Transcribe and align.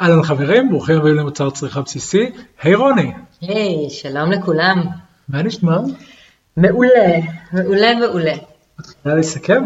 אהלן 0.00 0.22
חברים, 0.22 0.70
ברוכים 0.70 0.96
הבאים 0.96 1.14
למוצר 1.14 1.50
צריכה 1.50 1.80
בסיסי. 1.80 2.30
היי 2.62 2.74
רוני. 2.74 3.12
היי, 3.40 3.90
שלום 3.90 4.32
לכולם. 4.32 4.84
מה 5.28 5.42
נשמע? 5.42 5.76
מעולה, 6.56 7.16
מעולה 7.52 7.94
מעולה. 7.94 8.34
אפשר 8.80 9.14
לסכם? 9.14 9.64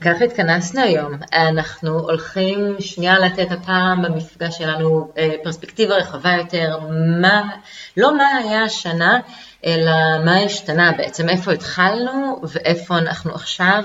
ככה 0.00 0.24
התכנסנו 0.24 0.80
היום. 0.82 1.12
אנחנו 1.32 1.98
הולכים 1.98 2.76
שנייה 2.78 3.18
לתת 3.18 3.50
הפעם 3.50 4.02
במפגש 4.02 4.58
שלנו 4.58 5.12
אה, 5.18 5.34
פרספקטיבה 5.42 5.96
רחבה 5.96 6.32
יותר, 6.38 6.78
מה, 7.20 7.50
לא 7.96 8.16
מה 8.16 8.28
היה 8.28 8.62
השנה, 8.62 9.20
אלא 9.66 10.24
מה 10.24 10.38
השתנה 10.38 10.92
בעצם, 10.98 11.28
איפה 11.28 11.52
התחלנו 11.52 12.42
ואיפה 12.52 12.98
אנחנו 12.98 13.34
עכשיו, 13.34 13.82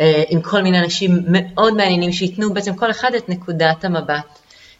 אה, 0.00 0.22
עם 0.28 0.40
כל 0.40 0.62
מיני 0.62 0.80
אנשים 0.80 1.24
מאוד 1.28 1.74
מעניינים 1.74 2.12
שייתנו 2.12 2.54
בעצם 2.54 2.74
כל 2.74 2.90
אחד 2.90 3.10
את 3.16 3.28
נקודת 3.28 3.84
המבט 3.84 4.38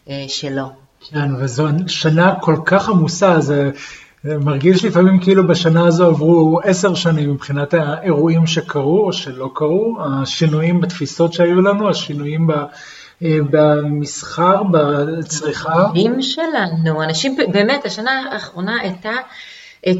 אה, 0.09 0.25
שלו. 0.27 0.65
כן, 1.09 1.35
וזו 1.39 1.67
שנה 1.87 2.33
כל 2.41 2.55
כך 2.65 2.89
עמוסה, 2.89 3.39
זה 3.39 3.71
מרגיש 4.23 4.85
לפעמים 4.85 5.19
כאילו 5.19 5.47
בשנה 5.47 5.87
הזו 5.87 6.05
עברו 6.05 6.59
עשר 6.63 6.95
שנים 6.95 7.31
מבחינת 7.31 7.73
האירועים 7.73 8.47
שקרו 8.47 9.05
או 9.05 9.13
שלא 9.13 9.49
קרו, 9.53 9.97
השינויים 10.05 10.81
בתפיסות 10.81 11.33
שהיו 11.33 11.61
לנו, 11.61 11.89
השינויים 11.89 12.47
ב... 12.47 12.51
אה, 13.23 13.37
במסחר, 13.49 14.63
בצריכה. 14.63 15.73
החיים 15.73 16.21
שלנו, 16.21 17.03
אנשים, 17.03 17.37
באמת, 17.51 17.85
השנה 17.85 18.23
האחרונה 18.31 18.81
הייתה 18.81 19.11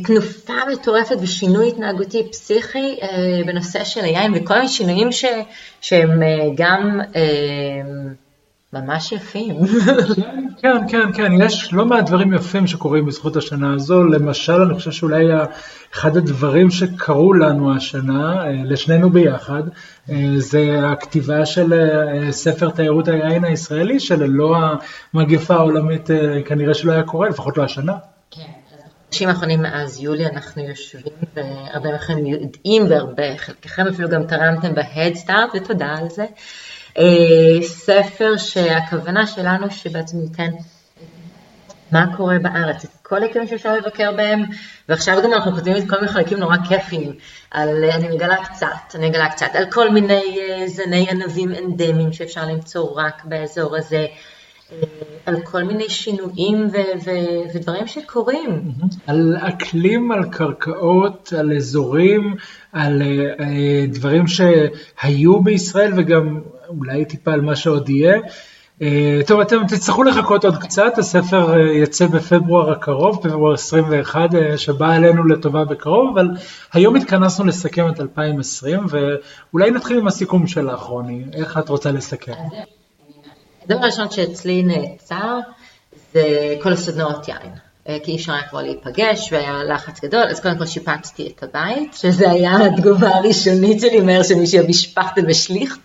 תנופה 0.04 0.54
מטורפת 0.72 1.16
ושינוי 1.22 1.68
התנהגותי 1.68 2.32
פסיכי 2.32 2.98
אה, 3.02 3.42
בנושא 3.46 3.84
של 3.84 4.04
היין, 4.04 4.32
וכל 4.36 4.54
מיני 4.54 4.68
שינויים 4.68 5.12
ש, 5.12 5.26
שהם 5.82 6.22
גם 6.56 7.00
ממש 8.76 9.12
יפים. 9.12 9.56
כן, 10.62 10.78
כן, 10.88 11.14
כן, 11.14 11.32
יש 11.40 11.74
לא 11.74 11.86
מעט 11.86 12.06
דברים 12.06 12.34
יפים 12.34 12.68
שקורים 12.68 13.06
בזכות 13.06 13.36
השנה 13.36 13.74
הזו. 13.74 14.04
למשל, 14.04 14.62
אני 14.62 14.74
חושב 14.74 14.92
שאולי 14.92 15.26
אחד 15.94 16.18
הדברים 16.18 16.70
שקרו 16.70 17.34
לנו 17.34 17.76
השנה, 17.76 18.46
אה, 18.46 18.62
לשנינו 18.64 19.10
ביחד, 19.10 19.64
אה, 20.10 20.34
זה 20.38 20.80
הכתיבה 20.84 21.46
של 21.46 21.74
אה, 21.74 22.32
ספר 22.32 22.70
תיירות 22.70 23.08
היין 23.08 23.44
הישראלי, 23.44 24.00
שללא 24.00 24.58
המגפה 25.14 25.56
העולמית 25.56 26.10
כנראה 26.46 26.74
שלא 26.74 26.92
היה 26.92 27.04
קורה, 27.04 27.30
לפחות 27.30 27.58
לא 27.58 27.64
השנה. 27.64 27.94
בחודשים 29.16 29.30
האחרונים 29.30 29.62
מאז 29.62 30.02
יולי 30.02 30.26
אנחנו 30.26 30.64
יושבים, 30.64 31.14
והרבה 31.34 31.96
מכם 31.96 32.26
יודעים 32.26 32.84
והרבה, 32.90 33.38
חלקכם 33.38 33.88
אפילו 33.88 34.10
גם 34.10 34.28
תרמתם 34.28 34.76
בהדסטארט, 34.76 35.50
ותודה 35.54 35.96
על 35.98 36.10
זה. 36.10 36.26
אה, 36.98 37.62
ספר 37.62 38.38
שהכוונה 38.38 39.28
שלנו 39.28 39.72
שבעצם 39.72 40.18
ניתן 40.18 40.52
מה 41.92 42.18
קורה 42.18 42.40
בארץ, 42.40 42.84
את 42.84 42.90
כל 43.02 43.24
הכלים 43.24 43.48
שאפשר 43.48 43.74
לבקר 43.76 44.12
בהם, 44.12 44.44
ועכשיו 44.90 45.24
גם 45.24 45.34
אנחנו 45.34 45.52
כותבים 45.52 45.78
את 45.78 45.90
כל 45.90 45.96
מיני 45.96 46.08
חלקים 46.08 46.38
נורא 46.38 46.58
כיפיים, 46.68 47.14
על, 47.52 47.84
אני 47.84 48.16
מגלה 48.16 48.46
קצת, 48.46 48.96
אני 48.96 49.10
מגלה 49.10 49.30
קצת, 49.30 49.50
על 49.54 49.72
כל 49.72 49.90
מיני 49.90 50.40
אה, 50.40 50.68
זני 50.68 51.08
ענבים 51.10 51.52
אנדמיים 51.52 52.14
שאפשר 52.14 52.46
למצוא 52.46 53.02
רק 53.02 53.26
באזור 53.26 53.76
הזה, 53.76 54.06
על 55.26 55.42
כל 55.42 55.64
מיני 55.64 55.90
שינויים 55.90 56.68
ו- 56.74 57.00
ו- 57.06 57.56
ודברים 57.56 57.88
שקורים. 57.88 58.62
על 59.08 59.36
אקלים, 59.40 60.12
על 60.12 60.24
קרקעות, 60.32 61.34
על 61.40 61.56
אזורים, 61.56 62.36
על 62.74 63.02
uh, 63.02 63.44
דברים 63.94 64.28
שהיו 64.28 65.40
בישראל 65.40 65.92
וגם 65.98 66.42
אולי 66.68 67.06
טיפה 67.06 67.32
על 67.34 67.42
מה 67.42 67.56
שעוד 67.56 67.90
יהיה. 67.90 68.18
Uh, 68.80 68.84
טוב, 69.28 69.40
אתם 69.40 69.68
תצטרכו 69.68 70.04
לחכות 70.04 70.46
עוד 70.46 70.58
קצת, 70.58 70.98
הספר 70.98 71.58
יצא 71.58 72.08
בפברואר 72.08 72.72
הקרוב, 72.72 73.20
בפברואר 73.20 73.54
21, 73.54 74.30
uh, 74.32 74.36
שבא 74.58 74.94
עלינו 74.94 75.24
לטובה 75.28 75.66
בקרוב, 75.66 76.18
אבל 76.18 76.30
היום 76.74 76.96
התכנסנו 76.96 77.46
לסכם 77.46 77.90
את 77.90 78.00
2020, 78.02 78.80
ואולי 78.90 79.72
נתחיל 79.72 79.98
עם 79.98 80.08
הסיכום 80.08 80.48
שלך, 80.48 80.80
רוני. 80.80 81.24
איך 81.34 81.58
את 81.58 81.70
רוצה 81.70 81.92
לסכם? 81.92 82.34
הדבר 83.66 83.84
הראשון 83.84 84.12
שאצלי 84.12 84.64
נעצר 84.64 85.40
זה 86.14 86.56
כל 86.62 86.74
הסדנאות 86.74 87.28
יין. 87.28 87.52
אה, 87.90 87.98
כי 88.04 88.12
אי 88.12 88.16
אפשר 88.16 88.34
היה 88.34 88.44
כבר 88.44 88.62
להיפגש 88.62 89.30
והיה 89.32 89.64
לחץ 89.64 90.02
גדול, 90.02 90.24
אז 90.30 90.40
קודם 90.40 90.58
כל 90.58 90.66
שיפצתי 90.66 91.34
את 91.36 91.44
הבית, 91.44 91.94
שזה 91.94 92.32
היה 92.32 92.66
התגובה 92.66 93.10
הראשונית 93.10 93.82
שלי 93.82 94.00
מהר 94.00 94.24
שמישהו 94.24 94.60
יביא 94.60 94.74
שפכטל 94.74 95.22
ושליכט. 95.28 95.80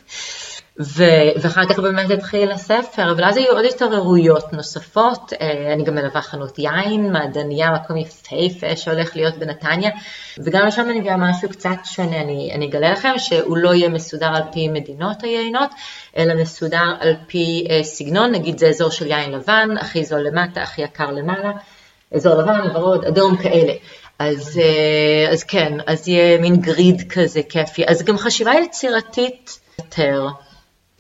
ו- 0.79 1.41
ואחר 1.43 1.67
כך 1.67 1.79
באמת 1.79 2.11
התחיל 2.11 2.53
הספר, 2.53 3.13
אבל 3.13 3.25
אז 3.25 3.37
היו 3.37 3.53
עוד 3.53 3.65
התעוררויות 3.65 4.53
נוספות, 4.53 5.33
אה, 5.41 5.73
אני 5.73 5.85
גם 5.85 5.95
מלווה 5.95 6.23
חנות 6.23 6.59
יין, 6.59 7.13
מעדניה, 7.13 7.71
מקום 7.71 7.97
יפהפה 7.97 8.77
שהולך 8.77 9.17
להיות 9.17 9.39
בנתניה, 9.39 9.91
וגם 10.39 10.67
לשם 10.67 10.91
אני 10.91 11.01
מביאה 11.01 11.17
משהו 11.17 11.49
קצת 11.49 11.77
שונה, 11.85 12.21
אני, 12.21 12.51
אני 12.55 12.67
אגלה 12.67 12.91
לכם 12.93 13.13
שהוא 13.17 13.57
לא 13.57 13.75
יהיה 13.75 13.89
מסודר 13.89 14.27
על 14.35 14.43
פי 14.53 14.69
מדינות 14.69 15.23
היינות, 15.23 15.71
אלא 16.17 16.35
מסודר 16.35 16.95
על 17.01 17.15
פי 17.27 17.67
אה, 17.71 17.85
סגנון, 17.85 18.33
נגיד 18.33 18.59
זה 18.59 18.69
אזור 18.69 18.91
של 18.91 19.07
יין 19.07 19.33
לבן, 19.33 19.69
הכי 19.81 20.05
זול 20.05 20.21
למטה, 20.21 20.63
הכי 20.63 20.83
יקר 20.83 21.11
למעלה, 21.11 21.53
אזור 22.15 22.35
לבן, 22.35 22.61
ורוד, 22.75 23.05
אדום, 23.05 23.37
כאלה. 23.37 23.73
אז, 24.19 24.61
אה, 24.63 25.33
אז 25.33 25.45
כן, 25.45 25.73
אז 25.87 26.09
יהיה 26.09 26.39
מין 26.39 26.57
גריד 26.57 27.13
כזה 27.13 27.41
כיפי, 27.49 27.83
אז 27.87 28.03
גם 28.03 28.19
חשיבה 28.19 28.53
יצירתית 28.65 29.59
יותר. 29.79 30.27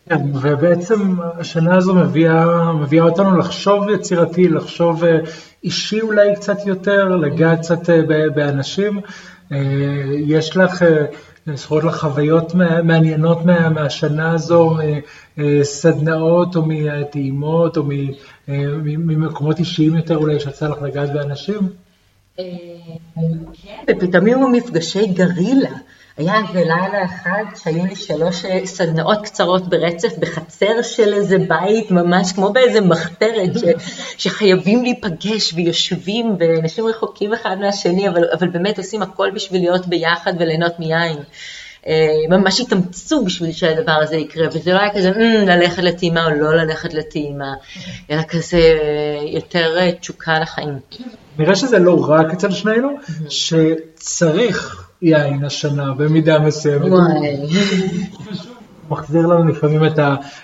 כן, 0.09 0.37
ובעצם 0.43 1.16
השנה 1.21 1.77
הזו 1.77 1.94
מביאה, 1.94 2.72
מביאה 2.72 3.05
אותנו 3.05 3.37
לחשוב 3.37 3.88
יצירתי, 3.88 4.49
לחשוב 4.49 5.05
אה, 5.05 5.19
אישי 5.65 6.00
אולי 6.00 6.37
קצת 6.37 6.66
יותר, 6.66 7.09
לגעת 7.09 7.59
קצת 7.59 7.91
אה, 7.91 8.03
באנשים. 8.34 9.00
אה, 9.53 9.59
יש 10.27 10.56
לך, 10.56 10.84
זכויות 11.55 11.84
לך 11.84 11.97
חוויות 11.97 12.55
מעניינות 12.84 13.44
מה, 13.44 13.69
מהשנה 13.69 14.33
הזו, 14.33 14.77
סדנאות 15.62 16.56
או 16.56 16.62
מטעימות 16.67 17.77
או 17.77 17.82
ממקומות 18.49 19.59
אישיים 19.59 19.97
יותר 19.97 20.17
אולי 20.17 20.41
שיצא 20.41 20.69
לך 20.69 20.82
לגעת 20.82 21.12
באנשים? 21.12 21.59
כן, 22.37 22.43
ופתאום 23.91 24.27
היו 24.27 24.49
מפגשי 24.49 25.06
גרילה. 25.06 25.71
היה 26.20 26.41
איזה 26.48 26.60
לילה 26.60 27.04
אחד 27.04 27.44
שהיו 27.62 27.86
לי 27.86 27.97
שלוש 27.97 28.44
אה, 28.44 28.66
סדנאות 28.66 29.19
קצרות 29.25 29.69
ברצף 29.69 30.19
בחצר 30.19 30.82
של 30.82 31.14
איזה 31.14 31.38
בית, 31.38 31.91
ממש 31.91 32.32
כמו 32.32 32.53
באיזה 32.53 32.81
מחתרת, 32.81 33.58
ש, 33.58 33.64
שחייבים 34.22 34.82
להיפגש 34.82 35.54
ויושבים 35.54 36.36
ואנשים 36.38 36.86
רחוקים 36.86 37.34
אחד 37.34 37.56
מהשני, 37.60 38.08
אבל, 38.08 38.25
אבל 38.38 38.48
באמת 38.48 38.78
עושים 38.78 39.03
הכל 39.03 39.31
בשביל 39.34 39.60
להיות 39.60 39.86
ביחד 39.86 40.32
וליהנות 40.38 40.78
מיין. 40.78 41.16
אה, 41.86 42.38
ממש 42.38 42.60
התאמצו 42.60 43.25
בשביל 43.25 43.52
שהדבר 43.52 43.92
הזה 43.92 44.16
יקרה, 44.16 44.48
וזה 44.48 44.72
לא 44.72 44.78
היה 44.78 44.94
כזה 44.94 45.10
mm, 45.10 45.47
ללכת 45.47 45.82
לטעימה 45.82 46.25
או 46.25 46.31
לא 46.31 46.56
ללכת 46.56 46.94
לטעימה, 46.94 47.54
אלא 48.10 48.22
כזה 48.22 48.58
אה, 48.58 49.28
יותר 49.28 49.91
תשוקה 49.91 50.38
לחיים. 50.38 50.78
נראה 51.38 51.54
שזה 51.54 51.78
לא 51.78 52.06
רק 52.08 52.32
אצל 52.32 52.50
שנינו, 52.50 52.88
שצריך 53.28 54.89
יין 55.03 55.44
השנה 55.44 55.93
במידה 55.93 56.38
מסוימת. 56.38 56.93
מחזיר 58.91 59.27
לנו 59.27 59.49
לפעמים 59.49 59.84
את 59.84 59.99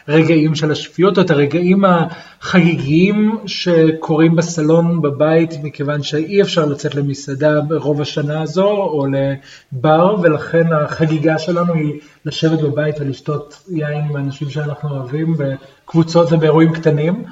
הרגעים 0.09 0.55
של 0.55 0.71
השפיות, 0.71 1.19
או 1.19 1.23
את 1.23 1.31
הרגעים 1.31 1.85
החגיגיים 1.85 3.39
שקורים 3.47 4.37
בסלון 4.37 5.03
בבית, 5.03 5.51
מכיוון 5.63 6.03
שאי 6.03 6.43
אפשר 6.43 6.67
לצאת 6.67 6.95
למסעדה 6.95 7.61
ברוב 7.61 8.01
השנה 8.01 8.43
הזו, 8.43 8.69
או 8.69 9.07
לבר, 9.07 10.17
ולכן 10.23 10.73
החגיגה 10.73 11.39
שלנו 11.39 11.75
היא 11.75 11.93
לשבת 12.25 12.61
בבית 12.61 13.01
ולשתות 13.01 13.63
יין 13.69 14.05
עם 14.11 14.17
האנשים 14.17 14.51
שאנחנו 14.51 14.91
אוהבים, 14.91 15.35
בקבוצות 15.39 16.33
ובאירועים 16.33 16.73
קטנים. 16.73 17.25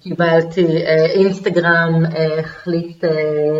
קיבלתי, 0.00 0.66
אה, 0.66 1.06
אינסטגרם 1.06 2.04
אה, 2.16 2.40
החליט 2.40 3.04
אה, 3.04 3.10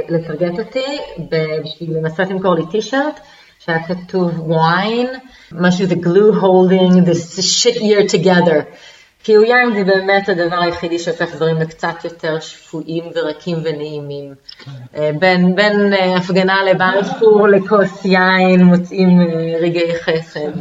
לטרגט 0.09 0.59
אותי 0.59 0.99
בשביל 1.19 1.97
לנסות 1.97 2.31
למכור 2.31 2.55
לי 2.55 2.63
טישרט 2.71 3.21
שהיה 3.59 3.79
כתוב 3.87 4.51
וויין, 4.51 5.07
משהו 5.53 5.87
the 5.87 6.05
glue 6.05 6.41
holding 6.41 7.09
this 7.09 7.41
shit 7.41 7.77
year 7.77 8.13
together. 8.13 8.63
כי 9.25 9.35
הוא 9.35 9.45
יין 9.45 9.73
זה 9.75 9.85
באמת 9.85 10.29
הדבר 10.29 10.61
היחידי 10.61 10.99
שהופך 10.99 11.35
דברים 11.35 11.57
לקצת 11.57 12.05
יותר 12.05 12.41
שפויים 12.41 13.05
ורקים 13.15 13.59
ונעימים. 13.65 14.35
בין, 15.19 15.55
בין 15.55 15.93
הפגנה 16.17 16.65
לבלפור 16.65 17.49
לכוס 17.49 18.05
יין 18.05 18.65
מוצאים 18.65 19.21
רגעי 19.61 19.95
חסד. 19.95 20.53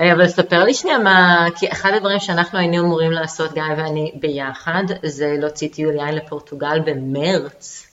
אה, 0.00 0.12
אבל 0.12 0.28
ספר 0.28 0.64
לי 0.64 0.74
שנייה 0.74 0.98
מה, 0.98 1.46
כי 1.56 1.72
אחד 1.72 1.92
הדברים 1.96 2.20
שאנחנו 2.20 2.58
היינו 2.58 2.84
אמורים 2.84 3.12
לעשות, 3.12 3.54
גיא 3.54 3.62
ואני 3.76 4.12
ביחד, 4.20 4.84
זה 5.02 5.36
להוציא 5.38 5.68
טיול 5.68 5.94
יין 5.94 6.14
לפורטוגל 6.14 6.80
במרץ, 6.86 7.86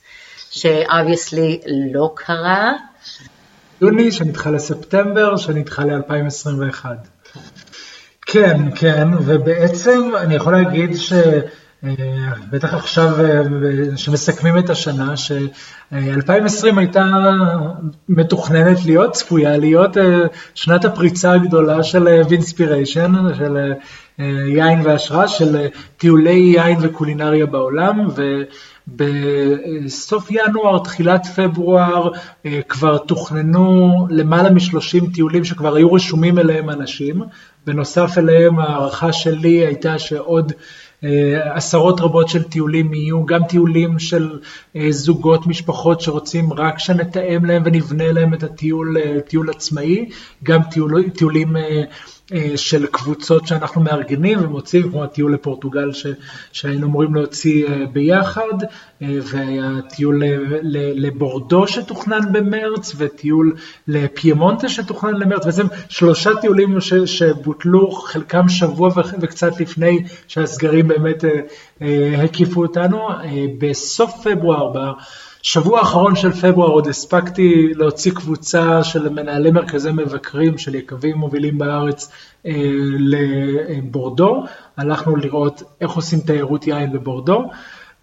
ש 0.52 0.71
obviously 0.71 1.60
לא 1.94 2.12
קרה. 2.16 2.74
יוני 3.82 4.12
שנדחה 4.12 4.52
לספטמבר, 4.52 5.38
שנדחה 5.38 5.84
ל-2021. 5.86 6.86
כן, 8.26 8.58
כן, 8.76 9.08
ובעצם 9.26 10.12
אני 10.18 10.36
יכול 10.36 10.54
להגיד 10.54 10.96
ש... 10.96 11.14
אה, 11.84 11.90
בטח 12.50 12.74
עכשיו 12.74 13.16
שמסכמים 13.96 14.58
את 14.58 14.70
השנה, 14.70 15.18
ש-2020 15.18 16.78
הייתה 16.78 17.06
מתוכננת 18.10 18.86
להיות, 18.86 19.12
צפויה 19.14 19.58
להיות 19.58 19.98
שנת 20.56 20.86
הפריצה 20.86 21.32
הגדולה 21.32 21.84
של 21.84 22.08
Winespiration, 22.30 23.14
של 23.38 23.74
יין 24.48 24.82
והשראה, 24.84 25.28
של 25.28 25.68
טיולי 25.98 26.54
יין 26.56 26.78
וקולינריה 26.82 27.46
בעולם, 27.46 28.08
ו... 28.16 28.22
בסוף 28.88 30.28
ינואר, 30.32 30.80
תחילת 30.84 31.26
פברואר, 31.36 32.12
אה, 32.46 32.60
כבר 32.70 32.98
תוכננו 32.98 33.92
למעלה 34.10 34.50
מ-30 34.50 35.14
טיולים 35.14 35.44
שכבר 35.44 35.76
היו 35.76 35.94
רשומים 35.94 36.40
אליהם 36.40 36.70
אנשים. 36.70 37.22
בנוסף 37.68 38.18
אליהם 38.18 38.60
ההערכה 38.60 39.14
שלי 39.14 39.66
הייתה 39.66 40.00
שעוד 40.00 40.52
אה, 40.52 40.58
עשרות 41.54 42.02
רבות 42.02 42.30
של 42.30 42.44
טיולים 42.44 42.94
יהיו, 42.94 43.26
גם 43.26 43.44
טיולים 43.44 44.00
של 44.00 44.40
אה, 44.76 44.88
זוגות, 44.92 45.48
משפחות 45.48 46.02
שרוצים 46.02 46.54
רק 46.54 46.80
שנתאם 46.80 47.46
להם 47.46 47.62
ונבנה 47.66 48.12
להם 48.12 48.34
את 48.34 48.44
הטיול, 48.44 48.98
טיול 49.28 49.50
עצמאי, 49.50 50.10
גם 50.44 50.64
טיול, 50.64 51.10
טיולים 51.10 51.58
אה, 51.58 51.84
של 52.56 52.86
קבוצות 52.86 53.48
שאנחנו 53.48 53.82
מארגנים 53.82 54.40
ומוציאים, 54.44 54.92
כמו 54.92 55.04
הטיול 55.04 55.34
לפורטוגל 55.34 55.94
ש, 55.94 56.08
שהיינו 56.52 56.88
אמורים 56.88 57.16
להוציא 57.16 57.68
אה, 57.68 57.86
ביחד, 57.94 58.64
אה, 59.02 59.08
והיה 59.24 59.70
טיול 59.96 60.24
לבורדו 60.96 61.68
שתוכנן 61.68 62.20
במרץ, 62.32 62.94
וטיול 62.98 63.56
לפיימונטה 63.88 64.70
שתוכנן 64.70 65.14
למרץ, 65.14 65.46
בעצם 65.46 65.68
שלושה 65.90 66.30
טיולים 66.42 66.82
ש, 66.82 66.94
שבוטלו, 66.94 67.92
חלקם 67.92 68.50
שבוע 68.50 68.90
וקצת 69.22 69.60
לפני 69.60 70.04
שהסגרים 70.28 70.88
באמת 70.88 71.24
הקיפו 72.24 72.62
אותנו. 72.62 73.08
בסוף 73.60 74.28
פברואר, 74.28 74.94
שבוע 75.42 75.80
האחרון 75.80 76.16
של 76.16 76.32
פברואר 76.32 76.70
עוד 76.70 76.88
הספקתי 76.88 77.74
להוציא 77.76 78.12
קבוצה 78.12 78.84
של 78.84 79.10
מנהלי 79.10 79.52
מרכזי 79.52 79.92
מבקרים 79.92 80.58
של 80.58 80.76
יקבים 80.76 81.18
מובילים 81.18 81.58
בארץ 81.58 82.12
אה, 82.46 82.52
לבורדו. 83.00 84.44
הלכנו 84.78 85.16
לראות 85.16 85.64
איך 85.82 85.92
עושים 85.92 86.20
תיירות 86.20 86.68
יין 86.68 86.92
בבורדו, 86.92 87.44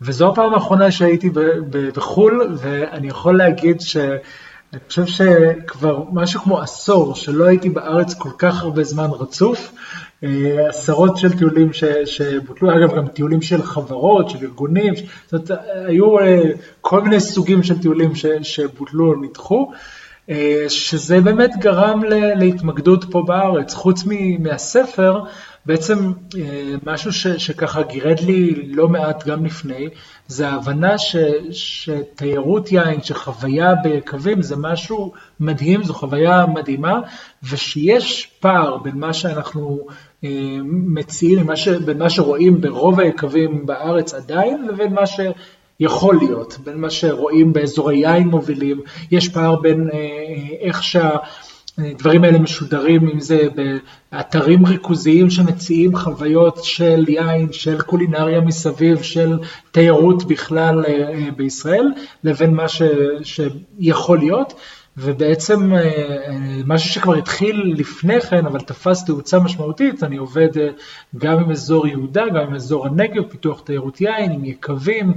וזו 0.00 0.28
הפעם 0.28 0.54
האחרונה 0.54 0.90
שהייתי 0.90 1.30
בחו"ל, 1.70 2.56
ואני 2.58 3.08
יכול 3.08 3.38
להגיד 3.38 3.80
ש... 3.80 3.96
אני 4.72 4.80
חושב 4.88 5.06
שכבר 5.06 6.04
משהו 6.12 6.40
כמו 6.40 6.60
עשור 6.60 7.14
שלא 7.14 7.44
הייתי 7.44 7.68
בארץ 7.68 8.14
כל 8.14 8.30
כך 8.38 8.62
הרבה 8.62 8.84
זמן 8.84 9.08
רצוף, 9.10 9.72
עשרות 10.68 11.16
של 11.16 11.38
טיולים 11.38 11.72
ש, 11.72 11.84
שבוטלו, 12.04 12.76
אגב 12.76 12.96
גם 12.96 13.08
טיולים 13.08 13.42
של 13.42 13.62
חברות, 13.62 14.30
של 14.30 14.38
ארגונים, 14.42 14.94
זאת 15.26 15.50
אומרת, 15.50 15.64
היו 15.86 16.18
אה, 16.18 16.42
כל 16.80 17.02
מיני 17.02 17.20
סוגים 17.20 17.62
של 17.62 17.78
טיולים 17.78 18.14
ש, 18.14 18.26
שבוטלו 18.42 19.06
או 19.06 19.14
נדחו, 19.14 19.72
אה, 20.30 20.64
שזה 20.68 21.20
באמת 21.20 21.50
גרם 21.58 22.02
להתמקדות 22.36 23.04
פה 23.10 23.22
בארץ, 23.26 23.74
חוץ 23.74 24.04
מהספר, 24.38 25.20
בעצם 25.66 26.12
משהו 26.86 27.12
ש, 27.12 27.26
שככה 27.26 27.82
גירד 27.82 28.20
לי 28.20 28.72
לא 28.72 28.88
מעט 28.88 29.26
גם 29.26 29.46
לפני, 29.46 29.88
זה 30.26 30.48
ההבנה 30.48 30.98
ש, 30.98 31.16
שתיירות 31.50 32.72
יין, 32.72 33.02
שחוויה 33.02 33.74
בקווים 33.84 34.42
זה 34.42 34.56
משהו 34.56 35.12
מדהים, 35.40 35.82
זו 35.82 35.94
חוויה 35.94 36.46
מדהימה, 36.46 37.00
ושיש 37.42 38.30
פער 38.40 38.76
בין 38.76 38.98
מה 38.98 39.12
שאנחנו 39.12 39.86
מציעים, 40.62 41.46
בין 41.84 41.98
מה 41.98 42.10
שרואים 42.10 42.60
ברוב 42.60 43.00
היקבים 43.00 43.66
בארץ 43.66 44.14
עדיין, 44.14 44.66
לבין 44.68 44.92
מה 44.92 45.02
שיכול 45.06 46.16
להיות, 46.16 46.58
בין 46.64 46.78
מה 46.80 46.90
שרואים 46.90 47.52
באזורי 47.52 47.96
יין 47.96 48.28
מובילים. 48.28 48.80
יש 49.10 49.28
פער 49.28 49.56
בין 49.56 49.88
אה, 49.92 49.98
איך 50.60 50.82
שהדברים 50.82 52.24
האלה 52.24 52.38
משודרים, 52.38 53.08
אם 53.08 53.20
זה 53.20 53.48
באתרים 54.12 54.66
ריכוזיים 54.66 55.30
שמציעים 55.30 55.96
חוויות 55.96 56.58
של 56.64 57.04
יין, 57.08 57.52
של 57.52 57.80
קולינריה 57.80 58.40
מסביב, 58.40 59.02
של 59.02 59.38
תיירות 59.70 60.24
בכלל 60.24 60.84
אה, 60.84 61.28
בישראל, 61.36 61.92
לבין 62.24 62.54
מה 62.54 62.68
ש, 62.68 62.82
שיכול 63.22 64.18
להיות. 64.18 64.54
ובעצם 65.00 65.74
אה, 65.74 65.80
אה, 65.80 66.36
משהו 66.66 66.90
שכבר 66.90 67.14
התחיל 67.14 67.74
לפני 67.76 68.20
כן, 68.20 68.46
אבל 68.46 68.60
תפס 68.60 69.04
תאוצה 69.04 69.38
משמעותית, 69.38 70.02
אני 70.02 70.16
עובד 70.16 70.58
אה, 70.58 70.68
גם 71.16 71.38
עם 71.38 71.50
אזור 71.50 71.86
יהודה, 71.86 72.28
גם 72.28 72.36
עם 72.36 72.54
אזור 72.54 72.86
הנגב, 72.86 73.22
פיתוח 73.22 73.60
תיירות 73.60 74.00
יין, 74.00 74.32
עם 74.32 74.44
יקבים, 74.44 75.14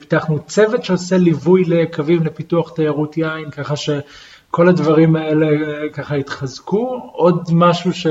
פיתחנו 0.00 0.38
צוות 0.46 0.84
שעושה 0.84 1.16
ליווי 1.16 1.64
ליקבים 1.64 2.24
לפיתוח 2.24 2.72
תיירות 2.74 3.16
יין, 3.16 3.50
ככה 3.50 3.76
שכל 3.76 4.68
הדברים 4.68 5.16
האלה 5.16 5.46
ככה 5.92 6.14
התחזקו. 6.14 7.10
עוד 7.12 7.48
משהו 7.52 7.92
ש, 7.92 8.06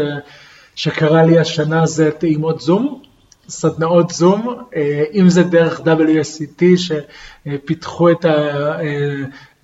שקרה 0.75 1.23
לי 1.23 1.39
השנה 1.39 1.85
זה 1.85 2.11
טעימות 2.11 2.61
זום. 2.61 3.01
סדנאות 3.49 4.09
זום, 4.09 4.63
אם 5.13 5.29
זה 5.29 5.43
דרך 5.43 5.79
WSCT 5.79 6.63
שפיתחו 6.77 8.11
את. 8.11 8.25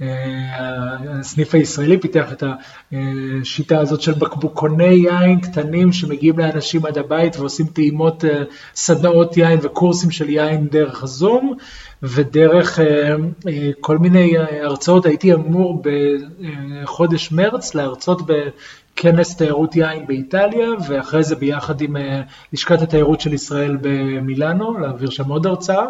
הסניף 0.01 1.56
הישראלי 1.56 1.98
פיתח 1.98 2.34
את 2.34 2.44
השיטה 2.92 3.80
הזאת 3.80 4.01
של 4.01 4.13
בקבוקוני 4.13 4.86
יין 4.86 5.40
קטנים 5.40 5.94
שמגיעים 5.94 6.40
לאנשים 6.40 6.86
עד 6.86 6.98
הבית 6.98 7.40
ועושים 7.40 7.66
טעימות, 7.66 8.25
אה, 8.25 8.44
סדנאות 8.75 9.38
יין 9.38 9.60
וקורסים 9.62 10.12
של 10.12 10.30
יין 10.30 10.68
דרך 10.68 11.04
הזום 11.04 11.54
ודרך 12.04 12.80
אה, 12.80 13.16
אה, 13.48 13.69
כל 13.80 13.98
מיני 13.98 14.34
הרצאות. 14.38 15.06
הייתי 15.06 15.34
אמור 15.34 15.84
בחודש 16.84 17.31
מרץ 17.31 17.75
להרצות 17.75 18.22
בכנס 18.25 19.36
תיירות 19.36 19.75
יין 19.75 20.07
באיטליה 20.07 20.69
ואחרי 20.88 21.24
זה 21.24 21.36
ביחד 21.36 21.81
עם 21.81 21.95
לשכת 22.54 22.81
התיירות 22.81 23.22
של 23.22 23.34
ישראל 23.34 23.78
במילאנו 23.81 24.80
להעביר 24.80 25.10
שם 25.10 25.30
עוד 25.30 25.45
הרצאה. 25.45 25.86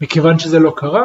מכיוון 0.00 0.38
שזה 0.38 0.58
לא 0.58 0.72
קרה, 0.76 1.04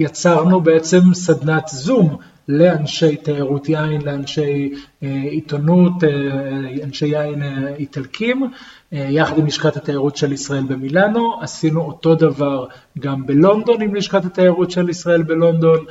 יצרנו 0.00 0.60
בעצם 0.60 1.14
סדנת 1.14 1.68
זום 1.68 2.16
לאנשי 2.48 3.16
תיירות 3.16 3.68
יין, 3.68 4.02
לאנשי 4.02 4.72
אה, 5.02 5.08
עיתונות, 5.30 6.04
אה, 6.04 6.84
אנשי 6.84 7.06
יין 7.06 7.42
אה, 7.42 7.74
איטלקים, 7.74 8.50
יחד 8.92 9.38
עם 9.38 9.46
לשכת 9.46 9.76
התיירות 9.76 10.16
של 10.16 10.32
ישראל 10.32 10.62
במילאנו, 10.62 11.40
עשינו 11.40 11.80
אותו 11.80 12.14
דבר 12.14 12.66
גם 12.98 13.26
בלונדון 13.26 13.82
עם 13.82 13.94
לשכת 13.94 14.24
התיירות 14.24 14.70
של 14.70 14.88
ישראל 14.88 15.22
בלונדון, 15.22 15.84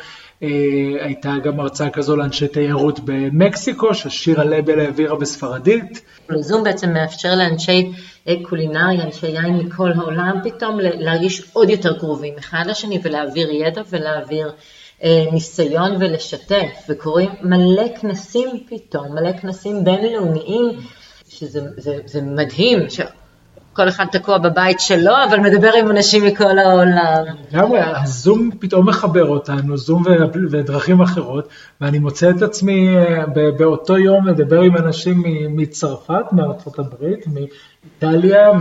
הייתה 1.02 1.34
גם 1.44 1.60
הרצאה 1.60 1.90
כזו 1.90 2.16
לאנשי 2.16 2.48
תיירות 2.48 3.00
במקסיקו, 3.00 3.94
ששירה 3.94 4.46
לבל 4.46 4.80
העבירה 4.80 5.16
בספרדית. 5.16 6.02
זום 6.40 6.64
בעצם 6.64 6.94
מאפשר 6.94 7.36
לאנשי 7.36 7.92
קולינריה, 8.42 9.04
אנשי 9.04 9.28
יין 9.28 9.58
מכל 9.58 9.92
העולם, 9.92 10.40
פתאום 10.44 10.80
להרגיש 10.80 11.42
עוד 11.54 11.70
יותר 11.70 12.00
קרובים 12.00 12.34
אחד 12.40 12.64
לשני 12.68 13.00
ולהעביר 13.04 13.52
ידע 13.52 13.82
ולהעביר 13.90 14.52
אה, 15.04 15.26
ניסיון 15.32 15.96
ולשתף, 16.00 16.86
וקורים 16.90 17.30
מלא 17.42 17.84
כנסים 18.02 18.50
פתאום, 18.70 19.16
מלא 19.16 19.38
כנסים 19.38 19.84
בינלאומיים, 19.84 20.70
שזה 21.30 21.62
זה, 21.78 21.98
זה 22.06 22.22
מדהים, 22.22 22.80
שכל 23.80 23.90
אחד 23.90 24.06
תקוע 24.12 24.38
בבית 24.38 24.80
שלו, 24.80 25.12
אבל 25.30 25.40
מדבר 25.40 25.72
עם 25.80 25.90
אנשים 25.90 26.26
מכל 26.26 26.60
העולם. 26.60 27.24
לגמרי, 27.52 27.80
הזום 27.80 28.50
פתאום 28.60 28.90
מחבר 28.90 29.28
אותנו, 29.28 29.78
זום 29.78 30.04
ודרכים 30.52 31.02
אחרות, 31.02 31.48
ואני 31.82 32.00
מוצא 32.00 32.30
את 32.30 32.42
עצמי 32.42 32.98
אה, 32.98 33.26
באותו 33.58 33.98
יום 33.98 34.28
לדבר 34.28 34.62
עם 34.62 34.78
אנשים 34.78 35.24
מצרפת, 35.50 36.26
מארצות 36.32 36.80
הברית, 36.80 37.26
מאיטליה, 37.28 38.52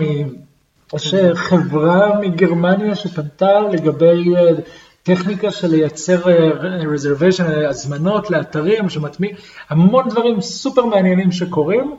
יש 0.94 1.14
חברה 1.34 2.20
מגרמניה 2.20 2.94
שפנתה 2.94 3.60
לגבי 3.72 4.36
אה, 4.36 4.50
טכניקה 5.02 5.50
של 5.50 5.68
לייצר 5.68 6.22
reservation, 6.94 7.68
הזמנות 7.68 8.30
לאתרים 8.30 8.88
שמטמיעים, 8.88 9.36
המון 9.70 10.08
דברים 10.08 10.40
סופר 10.40 10.84
מעניינים 10.84 11.32
שקורים, 11.32 11.90
אה, 11.90 11.96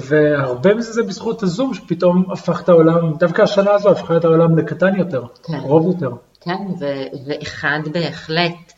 והרבה 0.00 0.74
מזה 0.74 0.92
זה 0.92 1.02
בזכות 1.02 1.42
הזום 1.42 1.74
שפתאום 1.74 2.24
הפך 2.32 2.60
את 2.60 2.68
העולם, 2.68 3.12
דווקא 3.18 3.42
השנה 3.42 3.72
הזו 3.72 3.90
הפכה 3.90 4.16
את 4.16 4.24
העולם 4.24 4.58
לקטן 4.58 4.96
יותר, 4.96 5.22
כן. 5.42 5.60
קרוב 5.60 5.86
יותר. 5.86 6.10
כן, 6.40 6.58
ו- 6.80 7.26
ואחד 7.26 7.80
בהחלט. 7.92 8.72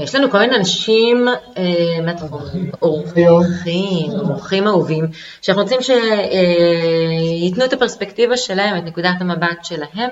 יש 0.00 0.14
לנו 0.14 0.30
כל 0.30 0.38
מיני 0.38 0.56
אנשים, 0.56 1.28
אה, 1.28 2.12
אורחים, 2.82 4.10
אורחים 4.20 4.66
אהובים, 4.66 5.06
שאנחנו 5.42 5.62
רוצים 5.62 5.78
שייתנו 5.80 7.64
את 7.64 7.72
הפרספקטיבה 7.72 8.36
שלהם, 8.36 8.78
את 8.78 8.84
נקודת 8.84 9.14
המבט 9.20 9.64
שלהם. 9.64 10.10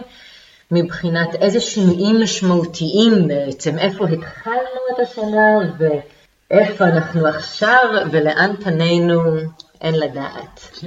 מבחינת 0.71 1.35
איזה 1.35 1.61
שינויים 1.61 2.23
משמעותיים 2.23 3.29
בעצם, 3.29 3.79
איפה 3.79 4.05
התחלנו 4.05 4.81
את 4.95 5.01
השנה 5.01 5.59
ואיפה 6.51 6.85
אנחנו 6.85 7.27
עכשיו 7.27 7.85
ולאן 8.11 8.55
פנינו 8.65 9.23
אין 9.81 9.95
לדעת. 9.95 10.81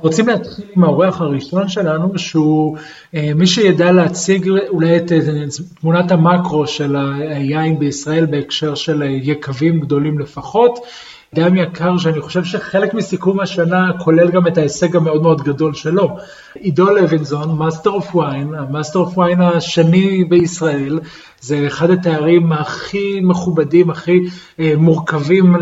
רוצים 0.00 0.28
להתחיל 0.28 0.64
עם 0.76 0.84
האורח 0.84 1.20
הראשון 1.20 1.68
שלנו, 1.68 2.18
שהוא 2.18 2.76
אה, 3.14 3.30
מי 3.34 3.46
שידע 3.46 3.92
להציג 3.92 4.50
אולי 4.68 4.96
את 4.96 5.12
תמונת 5.80 6.10
המקרו 6.10 6.66
של 6.66 6.96
היין 7.30 7.78
בישראל 7.78 8.26
בהקשר 8.26 8.74
של 8.74 9.02
יקבים 9.02 9.80
גדולים 9.80 10.18
לפחות. 10.18 10.78
אדם 11.34 11.56
יקר 11.56 11.98
שאני 11.98 12.20
חושב 12.20 12.44
שחלק 12.44 12.94
מסיכום 12.94 13.40
השנה 13.40 13.90
כולל 14.04 14.30
גם 14.30 14.46
את 14.46 14.58
ההישג 14.58 14.96
המאוד 14.96 15.22
מאוד 15.22 15.42
גדול 15.42 15.74
שלו. 15.74 16.16
עידו 16.54 16.90
לוינזון, 16.90 17.58
Master 17.58 17.90
of 17.90 18.14
Wine, 18.14 18.54
ה 18.54 18.60
Master 18.60 18.98
of 18.98 19.18
Wine 19.18 19.40
השני 19.40 20.24
בישראל, 20.24 20.98
זה 21.40 21.66
אחד 21.66 21.90
התארים 21.90 22.52
הכי 22.52 23.20
מכובדים, 23.22 23.90
הכי 23.90 24.20
אה, 24.60 24.72
מורכבים 24.76 25.56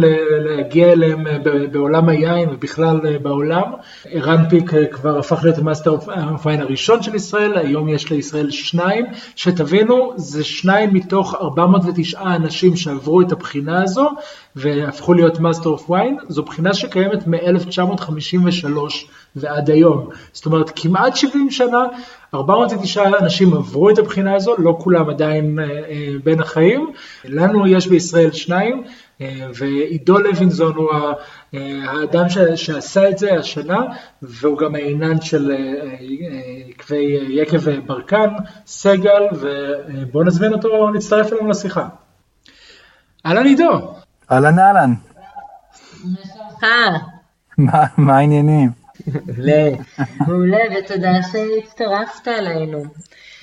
להגיע 0.44 0.92
אליהם 0.92 1.26
אה, 1.26 1.38
בעולם 1.72 2.08
היין 2.08 2.48
ובכלל 2.48 3.00
אה, 3.06 3.18
בעולם. 3.18 3.72
ערן 4.04 4.48
פיק 4.48 4.70
כבר 4.92 5.18
הפך 5.18 5.40
להיות 5.44 5.58
ה 5.58 5.63
Master 5.63 5.90
of 5.90 6.06
Wine 6.46 6.60
הראשון 6.60 7.02
של 7.02 7.14
ישראל, 7.14 7.58
היום 7.58 7.88
יש 7.88 8.10
לישראל 8.10 8.50
שניים, 8.50 9.06
שתבינו, 9.36 10.12
זה 10.16 10.44
שניים 10.44 10.94
מתוך 10.94 11.34
409 11.34 12.22
אנשים 12.22 12.76
שעברו 12.76 13.20
את 13.20 13.32
הבחינה 13.32 13.82
הזו 13.82 14.10
והפכו 14.56 15.14
להיות 15.14 15.40
Master 15.40 15.70
of 15.70 15.90
Wine, 15.90 16.16
זו 16.28 16.42
בחינה 16.42 16.74
שקיימת 16.74 17.26
מ-1953 17.26 18.66
ועד 19.36 19.70
היום. 19.70 20.08
זאת 20.32 20.46
אומרת, 20.46 20.70
כמעט 20.76 21.16
70 21.16 21.50
שנה, 21.50 21.84
409 22.34 23.18
אנשים 23.20 23.54
עברו 23.54 23.90
את 23.90 23.98
הבחינה 23.98 24.34
הזו, 24.34 24.54
לא 24.58 24.78
כולם 24.80 25.10
עדיין 25.10 25.58
אה, 25.58 25.64
אה, 25.64 26.08
בין 26.24 26.40
החיים. 26.40 26.92
לנו 27.24 27.66
יש 27.66 27.86
בישראל 27.86 28.32
שניים, 28.32 28.84
אה, 29.20 29.46
ועידו 29.54 30.18
לוינזון 30.18 30.74
הוא 30.74 30.90
האדם 31.84 32.24
שעשה 32.56 33.08
את 33.08 33.18
זה 33.18 33.34
השנה, 33.38 33.80
והוא 34.22 34.58
גם 34.58 34.74
העינן 34.74 35.20
של 35.20 35.52
עקבי 36.68 37.18
יקב 37.28 37.80
ברקן, 37.86 38.28
סגל, 38.66 39.22
ובואו 39.32 40.24
נזמין 40.24 40.52
אותו 40.52 40.90
להצטרף 40.90 41.32
אלינו 41.32 41.48
לשיחה. 41.48 41.88
אהלן 43.26 43.46
עידו. 43.46 43.94
אהלן 44.32 44.58
אהלן. 44.58 44.94
מה 47.96 48.18
העניינים? 48.18 48.79
מעולה, 49.26 49.70
מעולה, 50.20 50.58
ותודה 50.78 51.12
שהצטרפת 51.32 52.28
אלינו. 52.28 52.84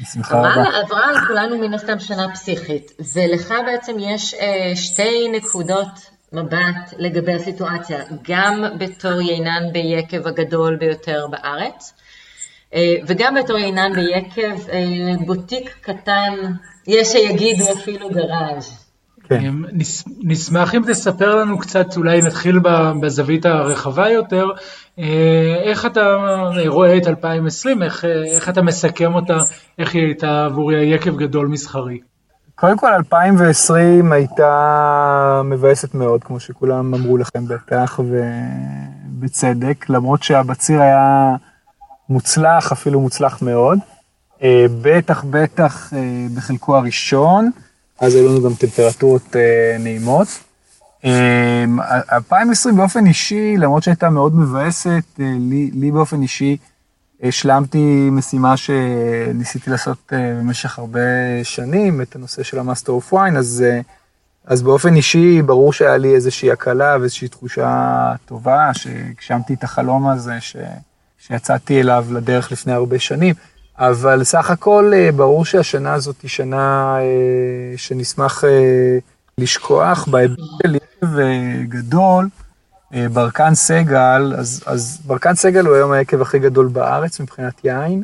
בשמחה 0.02 0.40
רבה. 0.40 0.80
עברה 0.84 1.10
על 1.10 1.16
כולנו 1.28 1.58
מן 1.58 1.74
הסתם 1.74 2.00
שנה 2.00 2.34
פסיכית, 2.34 2.92
ולך 3.16 3.54
בעצם 3.66 3.96
יש 4.00 4.34
אה, 4.34 4.76
שתי 4.76 5.28
נקודות 5.32 6.10
מבט 6.34 6.94
לגבי 6.98 7.34
הסיטואציה, 7.34 8.00
גם 8.30 8.64
בתור 8.78 9.22
יינן 9.22 9.64
ביקב 9.72 10.28
הגדול 10.28 10.76
ביותר 10.76 11.28
בארץ, 11.28 11.94
אה, 12.74 12.96
וגם 13.08 13.36
בתור 13.36 13.58
יינן 13.58 13.94
ביקב 13.94 14.70
אה, 14.70 15.26
בוטיק 15.26 15.78
קטן, 15.82 16.34
יש 16.88 17.08
שיגידו 17.08 17.64
אפילו 17.74 18.10
גראז'. 18.10 18.87
כן. 19.30 19.54
נשמח 20.24 20.76
אם 20.76 20.82
תספר 20.88 21.36
לנו 21.36 21.58
קצת, 21.58 21.98
אולי 21.98 22.22
נתחיל 22.22 22.60
בזווית 23.02 23.46
הרחבה 23.46 24.10
יותר, 24.10 24.46
אה, 25.00 25.56
איך 25.64 25.86
אתה 25.86 26.18
רואה 26.68 26.98
את 26.98 27.08
2020, 27.08 27.84
איך, 27.84 28.06
איך 28.06 28.50
אתה 28.50 28.62
מסכם 28.62 29.14
אותה, 29.14 29.38
איך 29.80 29.94
היא 29.94 30.04
הייתה 30.04 30.46
עבור 30.46 30.72
יקב 30.72 31.18
גדול 31.18 31.48
מסחרי? 31.48 32.00
קודם 32.56 32.78
כל 32.78 32.88
2020 32.88 34.12
הייתה 34.12 35.42
מבאסת 35.46 35.96
מאוד, 35.96 36.24
כמו 36.24 36.40
שכולם 36.40 36.94
אמרו 36.94 37.18
לכם 37.18 37.46
בטח, 37.48 38.00
ובצדק, 38.00 39.90
למרות 39.90 40.24
שהבציר 40.24 40.82
היה 40.82 41.36
מוצלח, 42.10 42.72
אפילו 42.72 43.02
מוצלח 43.02 43.42
מאוד. 43.42 43.80
אה, 44.44 44.66
בטח, 44.82 45.24
בטח 45.30 45.94
אה, 45.94 46.26
בחלקו 46.36 46.78
הראשון. 46.78 47.52
אז 48.00 48.16
היו 48.16 48.30
לנו 48.30 48.44
גם 48.44 48.54
טמפרטורות 48.54 49.36
אה, 49.36 49.78
נעימות. 49.80 50.28
2020 51.06 52.76
אה, 52.76 52.82
באופן 52.82 53.06
אישי, 53.06 53.58
למרות 53.58 53.84
שהייתה 53.84 54.10
מאוד 54.10 54.36
מבאסת, 54.36 55.04
אה, 55.20 55.26
לי, 55.40 55.72
לי 55.74 55.92
באופן 55.92 56.22
אישי 56.22 56.58
השלמתי 57.24 58.10
משימה 58.12 58.58
שניסיתי 58.58 59.70
לעשות 59.70 59.98
במשך 60.12 60.80
הרבה 60.80 61.00
שנים, 61.44 62.02
את 62.02 62.16
הנושא 62.16 62.44
של 62.44 62.60
ה 62.60 62.64
Master 62.64 62.92
of 62.92 63.14
Wine, 63.14 63.38
אז, 63.38 63.64
אז 64.46 64.62
באופן 64.62 64.96
אישי 64.96 65.42
ברור 65.42 65.74
שהיה 65.74 65.98
לי 65.98 66.16
איזושהי 66.16 66.52
הקלה 66.52 66.98
ואיזושהי 67.00 67.28
תחושה 67.28 68.14
טובה, 68.26 68.70
שהגשמתי 68.74 69.54
את 69.54 69.64
החלום 69.64 70.08
הזה 70.08 70.36
ש, 70.40 70.56
שיצאתי 71.20 71.82
אליו 71.82 72.06
לדרך 72.12 72.52
לפני 72.52 72.74
הרבה 72.74 73.00
שנים. 73.00 73.36
אבל 73.80 74.24
סך 74.24 74.50
הכל 74.50 74.92
אה, 74.96 75.12
ברור 75.12 75.46
שהשנה 75.46 75.94
הזאת 75.94 76.22
היא 76.22 76.30
שנה 76.30 76.98
אה, 77.00 77.78
שנשמח 77.78 78.44
אה, 78.44 78.98
לשכוח 79.38 80.08
בהיבט 80.08 80.38
של 80.64 80.76
יקב 80.76 81.08
גדול. 81.68 82.28
ברקן 83.14 83.56
סגל, 83.56 84.34
אז, 84.38 84.64
אז 84.66 85.02
ברקן 85.06 85.36
סגל 85.36 85.66
הוא 85.66 85.76
היום 85.76 85.92
היקב 85.92 86.22
הכי 86.22 86.40
גדול 86.40 86.68
בארץ 86.68 87.20
מבחינת 87.20 87.66
יין, 87.66 88.04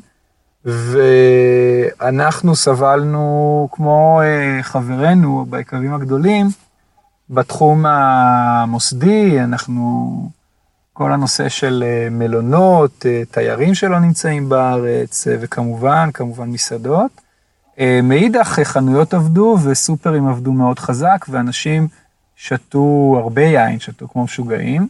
ואנחנו 0.65 2.56
סבלנו 2.56 3.68
כמו 3.72 4.22
חברינו 4.62 5.46
ביקבים 5.50 5.94
הגדולים, 5.94 6.48
בתחום 7.30 7.86
המוסדי, 7.86 9.39
אנחנו 9.39 10.13
כל 11.03 11.12
הנושא 11.12 11.50
של 11.50 11.83
אה, 11.88 12.07
מלונות, 12.12 13.05
אה, 13.05 13.22
תיירים 13.31 13.75
שלא 13.75 14.00
נמצאים 14.00 14.50
בארץ, 14.50 15.27
אה, 15.27 15.36
וכמובן, 15.39 16.10
כמובן 16.13 16.50
מסעדות. 16.50 17.12
מאידך, 18.03 18.60
חנויות 18.63 19.13
עבדו 19.13 19.57
וסופרים 19.63 20.27
עבדו 20.27 20.53
מאוד 20.53 20.79
חזק, 20.79 21.25
ואנשים 21.29 21.88
שתו 22.36 23.15
הרבה 23.19 23.41
יין, 23.41 23.79
שתו 23.79 24.07
כמו 24.07 24.24
משוגעים, 24.24 24.88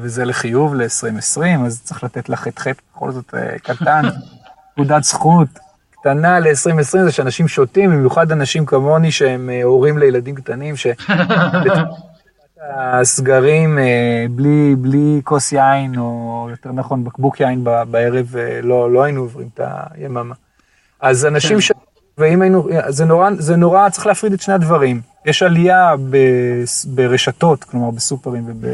וזה 0.00 0.24
לחיוב 0.24 0.74
ל-2020, 0.74 1.66
אז 1.66 1.80
צריך 1.84 2.04
לתת 2.04 2.28
לך 2.28 2.48
את 2.48 2.58
חטא, 2.58 2.82
בכל 2.94 3.12
זאת 3.12 3.34
קטן, 3.62 4.02
נקודת 4.72 5.04
זכות 5.04 5.48
קטנה 5.90 6.40
ל-2020 6.40 6.98
זה 7.04 7.12
שאנשים 7.12 7.48
שותים, 7.48 7.90
במיוחד 7.90 8.32
אנשים 8.32 8.66
כמוני 8.66 9.12
שהם 9.12 9.50
הורים 9.64 9.98
לילדים 9.98 10.34
קטנים, 10.34 10.76
ש... 10.76 10.86
הסגרים 12.64 13.78
אה, 13.78 14.26
בלי, 14.30 14.74
בלי 14.78 15.20
כוס 15.24 15.52
יין, 15.52 15.98
או 15.98 16.48
יותר 16.50 16.72
נכון 16.72 17.04
בקבוק 17.04 17.40
יין 17.40 17.64
בערב, 17.64 18.36
אה, 18.36 18.60
לא, 18.62 18.92
לא 18.92 19.02
היינו 19.02 19.20
עוברים 19.20 19.48
את 19.54 19.60
היממה. 19.90 20.34
אז 21.00 21.26
אנשים 21.26 21.56
כן. 21.56 21.60
ש... 21.60 21.72
ואם 22.18 22.42
היינו, 22.42 22.68
זה 22.88 23.04
נורא, 23.04 23.30
זה 23.38 23.56
נורא, 23.56 23.88
צריך 23.88 24.06
להפריד 24.06 24.32
את 24.32 24.40
שני 24.40 24.54
הדברים. 24.54 25.00
יש 25.24 25.42
עלייה 25.42 25.94
ב, 26.10 26.16
ברשתות, 26.86 27.64
כלומר 27.64 27.90
בסופרים 27.90 28.44
וב, 28.46 28.64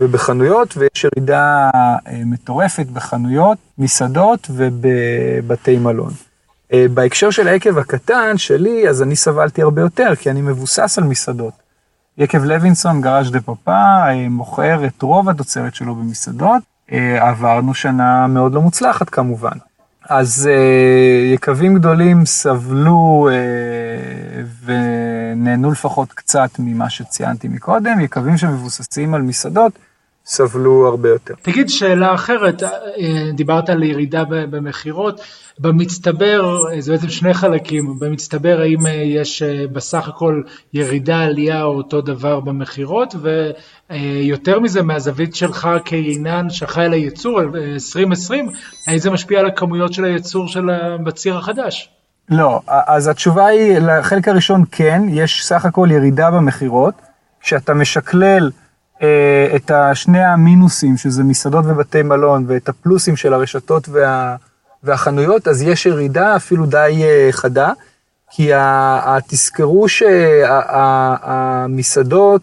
ובחנויות, 0.00 0.74
ויש 0.76 1.04
ירידה 1.04 1.70
אה, 1.74 2.22
מטורפת 2.26 2.86
בחנויות, 2.86 3.58
מסעדות 3.78 4.50
ובבתי 4.50 5.78
מלון. 5.78 6.12
בהקשר 6.94 7.30
של 7.30 7.48
העקב 7.48 7.78
הקטן 7.78 8.38
שלי, 8.38 8.88
אז 8.88 9.02
אני 9.02 9.16
סבלתי 9.16 9.62
הרבה 9.62 9.82
יותר, 9.82 10.12
כי 10.18 10.30
אני 10.30 10.42
מבוסס 10.42 10.98
על 10.98 11.04
מסעדות. 11.04 11.52
יקב 12.20 12.44
לוינסון, 12.44 13.00
גראז' 13.00 13.30
דה 13.30 13.40
פאפה, 13.40 14.08
אה, 14.08 14.28
מוכר 14.28 14.86
את 14.86 15.02
רוב 15.02 15.28
התוצרת 15.28 15.74
שלו 15.74 15.94
במסעדות. 15.94 16.62
אה, 16.92 17.28
עברנו 17.28 17.74
שנה 17.74 18.26
מאוד 18.26 18.54
לא 18.54 18.60
מוצלחת 18.60 19.10
כמובן. 19.10 19.56
אז 20.08 20.48
אה, 20.52 21.32
יקבים 21.34 21.74
גדולים 21.74 22.26
סבלו 22.26 23.28
ונהנו 24.64 25.70
לפחות 25.70 26.12
קצת 26.12 26.50
ממה 26.58 26.90
שציינתי 26.90 27.48
מקודם, 27.48 28.00
יקבים 28.00 28.36
שמבוססים 28.36 29.14
על 29.14 29.22
מסעדות 29.22 29.72
סבלו 30.30 30.86
הרבה 30.86 31.08
יותר. 31.08 31.34
תגיד 31.42 31.68
שאלה 31.68 32.14
אחרת, 32.14 32.62
דיברת 33.34 33.68
על 33.68 33.82
ירידה 33.82 34.24
במכירות, 34.24 35.20
במצטבר, 35.58 36.56
זה 36.78 36.92
בעצם 36.92 37.08
שני 37.08 37.34
חלקים, 37.34 37.98
במצטבר 37.98 38.60
האם 38.60 38.86
אה, 38.86 38.92
יש 38.92 39.42
אה, 39.42 39.64
בסך 39.72 40.08
הכל 40.08 40.42
ירידה, 40.74 41.18
עלייה 41.18 41.62
או 41.62 41.74
אותו 41.74 42.00
דבר 42.00 42.40
במכירות, 42.40 43.14
ויותר 43.90 44.60
מזה 44.60 44.82
מהזווית 44.82 45.34
שלך 45.34 45.68
כעינן 45.84 46.50
שאחראי 46.50 46.86
על 46.86 46.92
הייצור 46.92 47.40
2020, 47.40 48.48
אה, 48.48 48.52
האם 48.86 48.98
זה 48.98 49.10
משפיע 49.10 49.40
על 49.40 49.46
הכמויות 49.46 49.92
של 49.92 50.04
הייצור 50.04 50.48
של 50.48 50.66
בציר 51.04 51.38
החדש? 51.38 51.88
לא, 52.28 52.60
אז 52.66 53.08
התשובה 53.08 53.46
היא, 53.46 53.78
לחלק 53.78 54.28
הראשון 54.28 54.64
כן, 54.72 55.02
יש 55.08 55.46
סך 55.46 55.64
הכל 55.64 55.88
ירידה 55.90 56.30
במכירות, 56.30 56.94
כשאתה 57.40 57.74
משקלל 57.74 58.50
את 59.56 59.70
שני 59.94 60.24
המינוסים, 60.24 60.96
שזה 60.96 61.24
מסעדות 61.24 61.64
ובתי 61.68 62.02
מלון, 62.02 62.44
ואת 62.48 62.68
הפלוסים 62.68 63.16
של 63.16 63.34
הרשתות 63.34 63.88
וה... 63.88 64.36
והחנויות, 64.82 65.48
אז 65.48 65.62
יש 65.62 65.86
ירידה 65.86 66.36
אפילו 66.36 66.66
די 66.66 67.02
אה, 67.04 67.28
חדה, 67.30 67.72
כי 68.30 68.50
תזכרו 69.28 69.88
שהמסעדות 70.88 72.42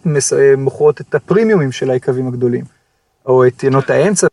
מוכרות 0.56 1.00
את 1.00 1.14
הפרימיומים 1.14 1.72
של 1.72 1.90
היקבים 1.90 2.28
הגדולים. 2.28 2.64
או 3.26 3.46
את 3.46 3.64
ינות 3.64 3.90
האמצע, 3.90 4.26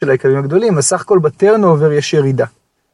של 0.00 0.10
היקבים 0.10 0.38
הגדולים, 0.38 0.78
אז 0.78 0.84
סך 0.84 1.00
הכל 1.00 1.18
בטרנובר 1.18 1.92
יש 1.92 2.14
ירידה. 2.14 2.46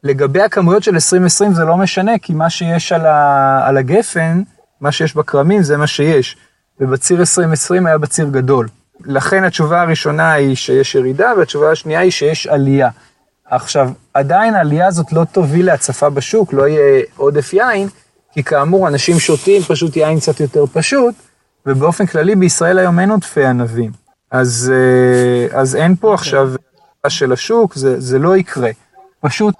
לגבי 0.04 0.42
הכמויות 0.42 0.82
של 0.82 0.94
2020 0.94 1.54
זה 1.54 1.64
לא 1.64 1.76
משנה, 1.76 2.18
כי 2.18 2.34
מה 2.34 2.50
שיש 2.50 2.92
על, 2.92 3.06
ה, 3.06 3.60
על 3.68 3.76
הגפן, 3.76 4.42
מה 4.80 4.92
שיש 4.92 5.16
בכרמים 5.16 5.62
זה 5.62 5.76
מה 5.76 5.86
שיש. 5.86 6.36
ובציר 6.80 7.20
2020 7.20 7.86
היה 7.86 7.98
בציר 7.98 8.28
גדול. 8.28 8.68
לכן 9.04 9.44
התשובה 9.44 9.82
הראשונה 9.82 10.32
היא 10.32 10.56
שיש 10.56 10.94
ירידה, 10.94 11.32
והתשובה 11.38 11.70
השנייה 11.70 12.00
היא 12.00 12.10
שיש 12.10 12.46
עלייה. 12.46 12.88
עכשיו, 13.50 13.90
עדיין 14.14 14.54
העלייה 14.54 14.86
הזאת 14.86 15.12
לא 15.12 15.24
תוביל 15.24 15.66
להצפה 15.66 16.10
בשוק, 16.10 16.52
לא 16.52 16.68
יהיה 16.68 17.02
עודף 17.16 17.52
יין, 17.52 17.88
כי 18.32 18.42
כאמור, 18.42 18.88
אנשים 18.88 19.18
שותים 19.18 19.62
פשוט 19.62 19.96
יין 19.96 20.20
קצת 20.20 20.40
יותר 20.40 20.64
פשוט, 20.66 21.14
ובאופן 21.66 22.06
כללי 22.06 22.34
בישראל 22.36 22.78
היום 22.78 23.00
אין 23.00 23.10
עודפי 23.10 23.44
ענבים. 23.44 23.90
אז, 24.30 24.72
אה, 24.74 25.60
אז 25.60 25.76
אין 25.76 25.96
פה 25.96 26.08
okay. 26.08 26.10
אוקיי. 26.10 26.24
עכשיו 26.24 26.52
של 27.08 27.32
השוק, 27.32 27.74
זה, 27.74 28.00
זה 28.00 28.18
לא 28.18 28.36
יקרה. 28.36 28.70
פשוט 29.20 29.54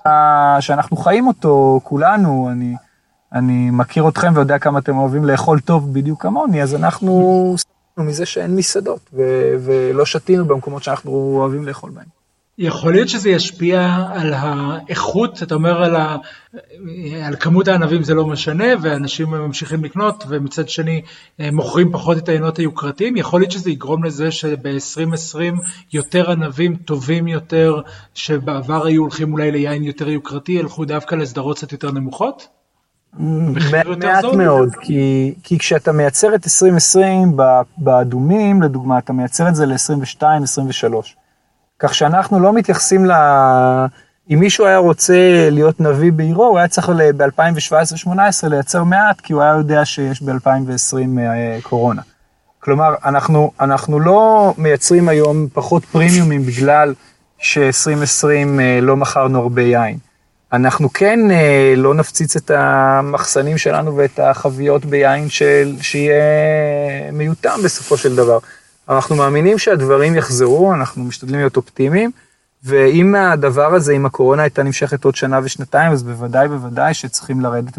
שאנחנו 0.61 0.97
חיים 0.97 1.27
אותו, 1.27 1.81
כולנו, 1.85 2.49
אני, 2.53 2.75
אני 3.33 3.71
מכיר 3.71 4.09
אתכם 4.09 4.33
ויודע 4.35 4.59
כמה 4.59 4.79
אתם 4.79 4.99
אוהבים 4.99 5.25
לאכול 5.25 5.61
טוב 5.61 5.95
בדיוק 5.95 6.23
כמוני, 6.23 6.63
אז 6.63 6.75
אנחנו 6.75 7.55
מזה 8.03 8.27
שאין 8.27 8.57
מסעדות, 8.57 9.01
ו- 9.13 9.55
ולא 9.65 10.07
שתינו 10.07 10.45
במקומות 10.45 10.83
שאנחנו 10.83 11.11
אוהבים 11.11 11.67
לאכול 11.67 11.91
בהם. 11.91 12.19
יכול 12.59 12.93
להיות 12.93 13.09
שזה 13.09 13.31
ישפיע 13.31 14.07
על 14.15 14.33
האיכות, 14.33 15.43
אתה 15.43 15.55
אומר 15.55 15.83
על, 15.83 15.97
ה... 15.97 16.17
על 17.25 17.37
כמות 17.37 17.69
הענבים 17.69 18.03
זה 18.03 18.15
לא 18.15 18.27
משנה, 18.27 18.65
ואנשים 18.83 19.31
ממשיכים 19.31 19.85
לקנות, 19.85 20.25
ומצד 20.29 20.69
שני 20.69 21.03
מוכרים 21.53 21.93
פחות 21.93 22.19
את 22.19 22.29
העיינות 22.29 22.57
היוקרתיים, 22.57 23.17
יכול 23.17 23.41
להיות 23.41 23.53
שזה 23.53 23.71
יגרום 23.71 24.05
לזה 24.05 24.31
שב-2020 24.31 25.39
יותר 25.93 26.31
ענבים 26.31 26.77
טובים 26.77 27.29
יותר, 27.29 27.81
שבעבר 28.15 28.87
היו 28.87 29.03
הולכים 29.03 29.33
אולי 29.33 29.51
ליין 29.51 29.85
יותר 29.85 30.09
יוקרתי, 30.09 30.53
ילכו 30.53 30.85
דווקא 30.85 31.15
לסדרות 31.15 31.57
קצת 31.57 31.73
יותר 31.73 31.91
נמוכות? 31.91 32.58
מעט 33.15 34.25
מאוד, 34.37 34.75
כי, 34.81 35.35
כי 35.43 35.59
כשאתה 35.59 35.93
מייצר 35.93 36.35
את 36.35 36.45
2020 36.45 37.37
באדומים, 37.79 38.63
לדוגמה, 38.63 38.99
אתה 38.99 39.13
מייצר 39.13 39.49
את 39.49 39.55
זה 39.55 39.67
ל-22, 39.67 40.23
23. 40.43 41.17
כך 41.79 41.95
שאנחנו 41.95 42.41
לא 42.41 42.53
מתייחסים 42.53 43.07
ל... 43.07 43.13
אם 44.31 44.39
מישהו 44.41 44.67
היה 44.67 44.79
רוצה 44.79 45.49
להיות 45.51 45.81
נביא 45.81 46.13
בעירו, 46.13 46.45
הוא 46.45 46.59
היה 46.59 46.69
צריך 46.69 46.89
ב-2017-2018 46.89 48.49
לייצר 48.49 48.85
מעט, 48.85 49.21
כי 49.21 49.33
הוא 49.33 49.43
היה 49.43 49.53
יודע 49.53 49.85
שיש 49.85 50.23
ב-2020 50.23 51.19
אה, 51.19 51.59
קורונה. 51.63 52.03
כלומר, 52.61 52.95
אנחנו, 53.05 53.51
אנחנו 53.61 54.01
לא 54.01 54.55
מייצרים 54.59 55.09
היום 55.09 55.47
פחות 55.53 55.85
פרימיומים 55.85 56.43
בגלל 56.43 56.95
ש-2020 57.39 58.61
אה, 58.61 58.79
לא 58.83 58.97
מכרנו 58.97 59.39
הרבה 59.39 59.63
יין. 59.63 59.99
אנחנו 60.53 60.93
כן 60.93 61.31
אה, 61.31 61.75
לא 61.77 61.95
נפציץ 61.95 62.37
את 62.37 62.51
המחסנים 62.51 63.59
שלנו 63.59 63.97
ואת 63.97 64.19
החביות 64.19 64.85
ביין 64.85 65.29
של, 65.29 65.77
שיהיה 65.81 66.23
מיותם 67.13 67.59
בסופו 67.65 67.97
של 67.97 68.17
דבר. 68.17 68.39
אנחנו 68.89 69.17
מאמינים 69.17 69.59
שהדברים 69.59 70.15
יחזרו, 70.15 70.75
אנחנו 70.75 71.05
משתדלים 71.05 71.41
להיות 71.41 71.57
אופטימיים, 71.57 72.11
ואם 72.65 73.15
הדבר 73.15 73.75
הזה, 73.75 73.93
אם 73.93 74.07
הקורונה 74.07 74.43
הייתה 74.43 74.63
נמשכת 74.63 75.05
עוד 75.05 75.17
שנה 75.17 75.41
ושנתיים, 75.43 75.93
אז 75.93 76.03
בוודאי 76.03 76.49
בוודאי 76.49 76.95
שצריכים 76.95 77.41
לרדת 77.41 77.79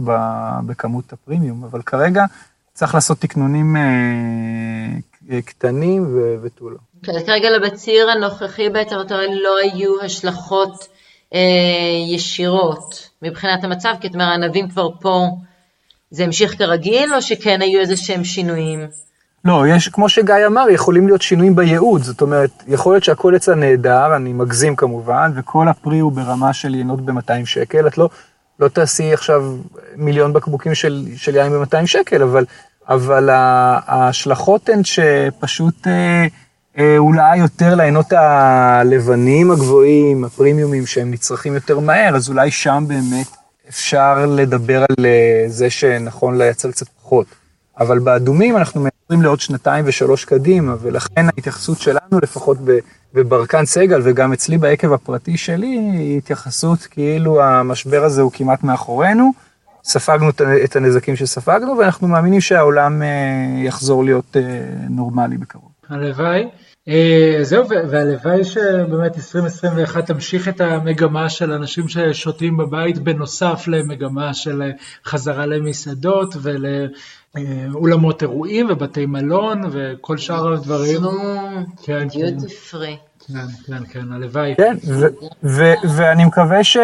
בכמות 0.65 1.13
הפרימיום, 1.13 1.63
אבל 1.63 1.81
כרגע 1.81 2.25
צריך 2.73 2.95
לעשות 2.95 3.19
תקנונים 3.19 3.75
אה, 3.75 5.41
קטנים 5.41 6.17
ותו 6.43 6.69
לא. 6.69 6.77
כן, 7.03 7.11
כרגע 7.25 7.49
לבציר 7.49 8.09
הנוכחי 8.09 8.69
בעצם 8.69 8.95
לא 9.43 9.57
היו 9.61 10.01
השלכות 10.01 10.71
אה, 10.71 10.98
ישירות 12.07 13.09
מבחינת 13.21 13.63
המצב, 13.63 13.93
כי 14.01 14.07
את 14.07 14.13
אומרת, 14.13 14.27
הענבים 14.27 14.69
כבר 14.69 14.89
פה, 15.01 15.27
זה 16.11 16.23
המשיך 16.23 16.57
כרגיל, 16.57 17.13
או 17.15 17.21
שכן 17.21 17.61
היו 17.61 17.79
איזה 17.79 17.97
שהם 17.97 18.23
שינויים? 18.23 18.87
לא, 19.45 19.67
יש, 19.67 19.87
כמו 19.87 20.09
שגיא 20.09 20.35
אמר, 20.47 20.69
יכולים 20.69 21.07
להיות 21.07 21.21
שינויים 21.21 21.55
בייעוד, 21.55 22.01
זאת 22.01 22.21
אומרת, 22.21 22.63
יכול 22.67 22.93
להיות 22.93 23.03
שהכל 23.03 23.33
יצא 23.35 23.55
נהדר, 23.55 24.15
אני 24.15 24.33
מגזים 24.33 24.75
כמובן, 24.75 25.31
וכל 25.35 25.67
הפרי 25.67 25.99
הוא 25.99 26.11
ברמה 26.11 26.53
של 26.53 26.75
יינות 26.75 27.01
ב-200 27.01 27.45
שקל, 27.45 27.87
את 27.87 27.97
לא, 27.97 28.09
לא 28.59 28.67
תעשי 28.67 29.13
עכשיו 29.13 29.55
מיליון 29.95 30.33
בקבוקים 30.33 30.75
של, 30.75 31.05
של 31.15 31.35
יין 31.35 31.51
ב-200 31.51 31.85
שקל, 31.85 32.23
אבל, 32.23 32.45
אבל 32.89 33.29
ההשלכות 33.31 34.69
הן 34.69 34.83
שפשוט 34.83 35.87
אה, 35.87 35.93
אה, 35.93 36.27
אולי 36.97 37.37
יותר 37.37 37.75
לעיינות 37.75 38.13
הלבנים 38.13 39.51
הגבוהים, 39.51 40.25
הפרימיומים 40.25 40.85
שהם 40.85 41.11
נצרכים 41.11 41.53
יותר 41.53 41.79
מהר, 41.79 42.15
אז 42.15 42.29
אולי 42.29 42.51
שם 42.51 42.83
באמת 42.87 43.27
אפשר 43.69 44.25
לדבר 44.25 44.81
על 44.81 45.05
אה, 45.05 45.43
זה 45.47 45.69
שנכון 45.69 46.37
לייצר 46.37 46.71
קצת 46.71 46.87
פחות. 46.87 47.25
אבל 47.79 47.99
באדומים 47.99 48.57
אנחנו 48.57 48.81
מייצרים 48.81 49.21
לעוד 49.21 49.39
שנתיים 49.39 49.85
ושלוש 49.87 50.25
קדימה, 50.25 50.75
ולכן 50.81 51.25
ההתייחסות 51.25 51.79
שלנו, 51.79 52.19
לפחות 52.23 52.57
בברקן 53.13 53.65
סגל 53.65 54.01
וגם 54.03 54.33
אצלי 54.33 54.57
ביקב 54.57 54.93
הפרטי 54.93 55.37
שלי, 55.37 55.67
היא 55.67 56.17
התייחסות 56.17 56.79
כאילו 56.79 57.43
המשבר 57.43 58.03
הזה 58.03 58.21
הוא 58.21 58.31
כמעט 58.31 58.63
מאחורינו. 58.63 59.31
ספגנו 59.83 60.29
את 60.63 60.75
הנזקים 60.75 61.15
שספגנו, 61.15 61.77
ואנחנו 61.77 62.07
מאמינים 62.07 62.41
שהעולם 62.41 63.01
אה, 63.01 63.07
יחזור 63.63 64.03
להיות 64.03 64.37
אה, 64.37 64.41
נורמלי 64.89 65.37
בקרוב. 65.37 65.69
הלוואי. 65.89 66.47
אה, 66.89 67.39
זהו, 67.41 67.65
והלוואי 67.69 68.43
שבאמת 68.43 69.17
2021 69.17 70.05
תמשיך 70.05 70.47
את 70.47 70.61
המגמה 70.61 71.29
של 71.29 71.51
אנשים 71.51 71.87
ששותים 71.87 72.57
בבית, 72.57 72.99
בנוסף 72.99 73.63
למגמה 73.67 74.33
של 74.33 74.71
חזרה 75.05 75.45
למסעדות 75.45 76.35
ולאולמות 77.35 78.21
אירועים 78.21 78.67
ובתי 78.69 79.05
מלון 79.05 79.61
וכל 79.71 80.17
שאר 80.17 80.53
הדברים. 80.53 81.01
כן, 81.83 82.07
דיוטי 82.07 82.47
כן. 82.47 82.53
פרי. 82.71 82.97
כן, 83.27 83.45
כן, 83.67 83.83
כן, 83.89 84.11
הלוואי. 84.13 84.55
כן, 84.57 84.77
ואני 85.95 86.25
מקווה 86.25 86.63
ש... 86.63 86.77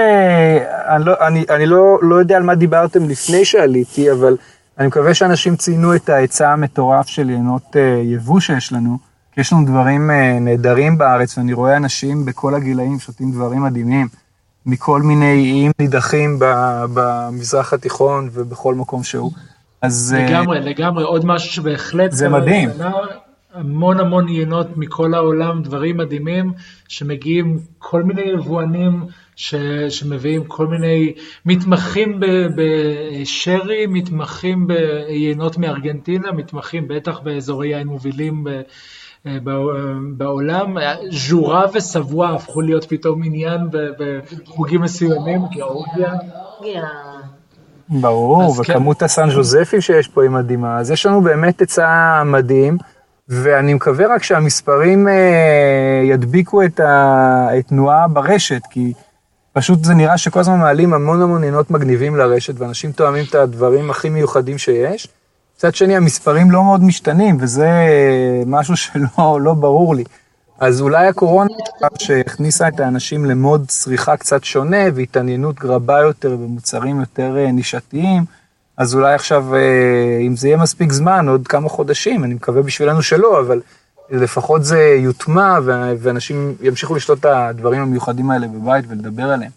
אני, 0.88 1.06
לא, 1.06 1.13
אני, 1.28 1.46
אני 1.50 1.65
לא, 1.65 2.00
לא 2.02 2.15
יודע 2.15 2.38
על 2.38 2.44
מה 2.44 2.56
דיברתם 2.56 3.10
לפני 3.10 3.46
שעליתי, 3.46 4.12
אבל 4.12 4.38
אני 4.80 4.88
מקווה 4.88 5.13
שאנשים 5.13 5.56
ציינו 5.56 5.96
את 5.96 6.10
ההיצע 6.10 6.52
המטורף 6.52 7.08
של 7.08 7.30
יינות 7.30 7.76
אה, 7.76 8.02
יבוא 8.04 8.39
שיש 8.39 8.74
לנו. 8.74 9.14
יש 9.38 9.54
לנו 9.54 9.65
דברים 9.65 10.12
אה, 10.12 10.39
נהדרים 10.39 10.98
בארץ, 10.98 11.38
ואני 11.38 11.54
רואה 11.54 11.78
אנשים 11.78 12.26
בכל 12.26 12.56
הגילאים 12.56 13.00
שותים 13.00 13.32
דברים 13.32 13.63
מדהימים, 13.63 14.08
מכל 14.65 15.02
מיני 15.02 15.34
איים 15.34 15.71
נידחים 15.80 16.39
במזרח 16.93 17.74
התיכון 17.74 18.30
ובכל 18.34 18.76
מקום 18.76 19.04
שהוא. 19.04 19.32
אז... 19.82 20.15
אה, 20.17 20.26
לגמרי, 20.26 20.60
לגמרי, 20.60 21.04
עוד 21.04 21.26
משהו 21.26 21.54
שבהחלט... 21.54 22.12
זה 22.12 22.30
מדהים. 22.30 22.69
המון 23.54 24.00
המון 24.00 24.30
יינות 24.30 24.78
מכל 24.78 25.13
העולם, 25.13 25.62
דברים 25.63 25.98
מדהימים, 25.98 26.54
שמגיעים 26.88 27.60
כל 27.80 28.04
מיני 28.04 28.21
יבואנים 28.21 29.06
ש, 29.36 29.56
שמביאים 29.89 30.43
כל 30.45 30.67
מיני, 30.67 31.13
מתמחים 31.45 32.19
בשרי, 32.56 33.86
מתמחים 33.88 34.67
ביינות 34.67 35.58
מארגנטינה, 35.58 36.32
מתמחים 36.32 36.88
בטח 36.88 37.19
באזורי 37.19 37.67
יין 37.67 37.88
מובילים 37.88 38.48
אה, 38.48 38.62
בעולם, 40.18 40.78
ז'ורה 41.12 41.66
וסבואה 41.74 42.36
הפכו 42.36 42.62
להיות 42.62 42.86
פתאום 42.86 43.24
עניין 43.24 43.62
בחוגים 43.72 44.82
מסוימים, 44.82 45.42
גיאורגיה. 45.52 46.14
ברור, 47.90 48.54
כן. 48.56 48.62
וכמות 48.62 49.00
כן. 49.00 49.06
הסן 49.06 49.30
ז'וזפים 49.30 49.82
שיש 49.82 50.08
פה 50.08 50.24
היא 50.24 50.30
מדהימה, 50.30 50.80
אז 50.80 50.92
יש 50.92 51.06
לנו 51.06 51.22
באמת 51.22 51.60
היצע 51.60 52.24
מדהים, 52.26 52.78
ואני 53.30 53.74
מקווה 53.74 54.16
רק 54.16 54.24
שהמספרים 54.24 55.08
אה, 55.08 56.02
ידביקו 56.04 56.64
את 56.64 56.80
התנועה 56.84 58.08
ברשת, 58.08 58.62
כי 58.70 58.94
פשוט 59.54 59.84
זה 59.84 59.94
נראה 59.94 60.18
שכל 60.18 60.40
הזמן 60.40 60.60
מעלים 60.60 60.94
המון 60.94 61.22
המון 61.22 61.44
עינות 61.44 61.72
מגניבים 61.72 62.16
לרשת, 62.16 62.54
ואנשים 62.58 62.92
תואמים 62.92 63.26
את 63.30 63.36
הדברים 63.36 63.90
הכי 63.90 64.10
מיוחדים 64.10 64.58
שיש. 64.58 65.08
מצד 65.58 65.76
שני, 65.76 65.96
המספרים 65.96 66.52
לא 66.52 66.63
מאוד 66.63 66.84
משתנים, 66.84 67.38
וזה 67.39 67.70
משהו 68.46 68.78
שלא 68.78 69.41
לא 69.41 69.54
ברור 69.54 69.96
לי. 69.96 70.04
אז 70.60 70.82
אולי 70.82 71.08
הקורונה 71.08 71.50
שהכניסה 72.00 72.68
את 72.68 72.80
האנשים 72.80 73.26
למוד 73.26 73.65
צריכה 73.68 74.18
קצת 74.18 74.44
שונה 74.44 74.84
והתעניינות 74.96 75.56
רבה 75.63 76.00
יותר 76.00 76.36
במוצרים 76.36 77.00
יותר 77.00 77.38
אה, 77.38 77.52
נישתיים, 77.52 78.26
אז 78.78 78.96
אולי 78.96 79.13
עכשיו, 79.13 79.56
אה, 79.56 80.20
אם 80.22 80.36
זה 80.36 80.48
יהיה 80.48 80.58
מספיק 80.58 80.91
זמן, 80.91 81.30
עוד 81.30 81.48
כמה 81.48 81.70
חודשים, 81.70 82.24
אני 82.24 82.34
מקווה 82.34 82.62
בשבילנו 82.62 83.02
שלא, 83.02 83.39
אבל 83.39 83.62
לפחות 84.10 84.63
זה 84.63 84.80
יוטמע 85.00 85.60
ואנשים 86.00 86.56
ימשיכו 86.62 86.96
לשתות 86.96 87.20
את 87.20 87.26
הדברים 87.26 87.82
המיוחדים 87.82 88.32
האלה 88.32 88.48
בבית 88.48 88.86
ולדבר 88.88 89.24
עליהם. 89.24 89.52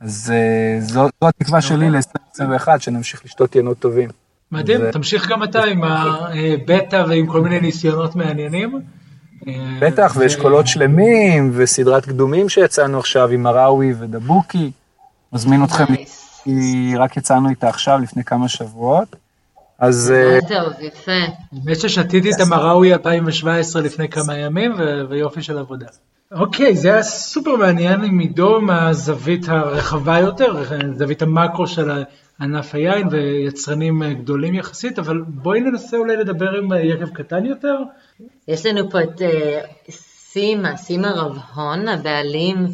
אז 0.00 0.32
אה, 0.34 0.80
זו, 0.80 1.08
זו 1.20 1.28
התקווה 1.28 1.60
שלי 1.60 1.90
ל-2021, 1.90 2.68
שנמשיך 2.78 3.24
לשתות 3.24 3.56
ינות 3.56 3.78
טובים. 3.78 4.21
מדהים, 4.52 4.80
ו... 4.82 4.92
תמשיך 4.92 5.28
גם 5.28 5.42
אתה 5.42 5.64
עם 5.64 5.84
הבטא 5.84 7.04
ועם 7.08 7.26
כל 7.26 7.40
מיני 7.40 7.60
ניסיונות 7.60 8.16
מעניינים, 8.16 8.80
בטח, 9.80 10.16
ואשכולות 10.18 10.66
שלמים, 10.66 11.50
וסדרת 11.54 12.04
קדומים 12.04 12.48
שיצאנו 12.48 12.98
עכשיו 12.98 13.28
עם 13.28 13.46
הראוי 13.46 13.94
ודבוקי. 13.98 14.70
מזמין 15.32 15.64
אתכם, 15.64 15.84
כי 16.44 16.94
רק 16.98 17.16
יצאנו 17.16 17.48
איתה 17.48 17.68
עכשיו, 17.68 17.98
לפני 17.98 18.24
כמה 18.24 18.48
שבועות. 18.48 19.16
אז... 19.78 20.14
טוב, 20.48 20.72
יפה. 20.80 21.12
האמת 21.52 21.80
ששתיתי 21.80 22.30
את 22.30 22.40
המראוי 22.40 22.92
2017 22.92 23.82
לפני 23.82 24.08
כמה 24.08 24.36
ימים, 24.36 24.72
ויופי 25.08 25.42
של 25.42 25.58
עבודה. 25.58 25.86
אוקיי, 26.32 26.76
זה 26.76 26.92
היה 26.92 27.02
סופר 27.02 27.56
מעניין 27.56 28.04
עם 28.04 28.18
עידו 28.18 28.60
מהזווית 28.60 29.48
הרחבה 29.48 30.18
יותר, 30.18 30.64
זווית 30.94 31.22
המקרו 31.22 31.66
של 31.66 31.90
ענף 32.42 32.74
היין 32.74 33.08
ויצרנים 33.10 34.02
גדולים 34.12 34.54
יחסית, 34.54 34.98
אבל 34.98 35.20
בואי 35.26 35.60
ננסה 35.60 35.96
אולי 35.96 36.16
לדבר 36.16 36.50
עם 36.58 36.68
יקב 36.72 37.08
קטן 37.08 37.46
יותר. 37.46 37.76
יש 38.48 38.66
לנו 38.66 38.90
פה 38.90 39.00
את 39.00 39.22
סימה, 40.32 40.76
סימה 40.76 41.12
רב 41.12 41.38
הון, 41.54 41.88
הבעלים 41.88 42.66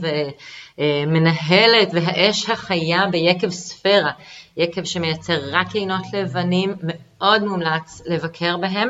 ומנהלת 0.78 1.88
והאש 1.92 2.50
החיה 2.50 3.07
ביקב 3.11 3.50
ספירה, 3.50 4.11
יקב 4.57 4.85
שמייצר 4.85 5.38
רק 5.50 5.74
עינות 5.74 6.04
לבנים, 6.12 6.74
מאוד 6.83 7.44
מומלץ 7.44 8.02
לבקר 8.07 8.57
בהם. 8.57 8.88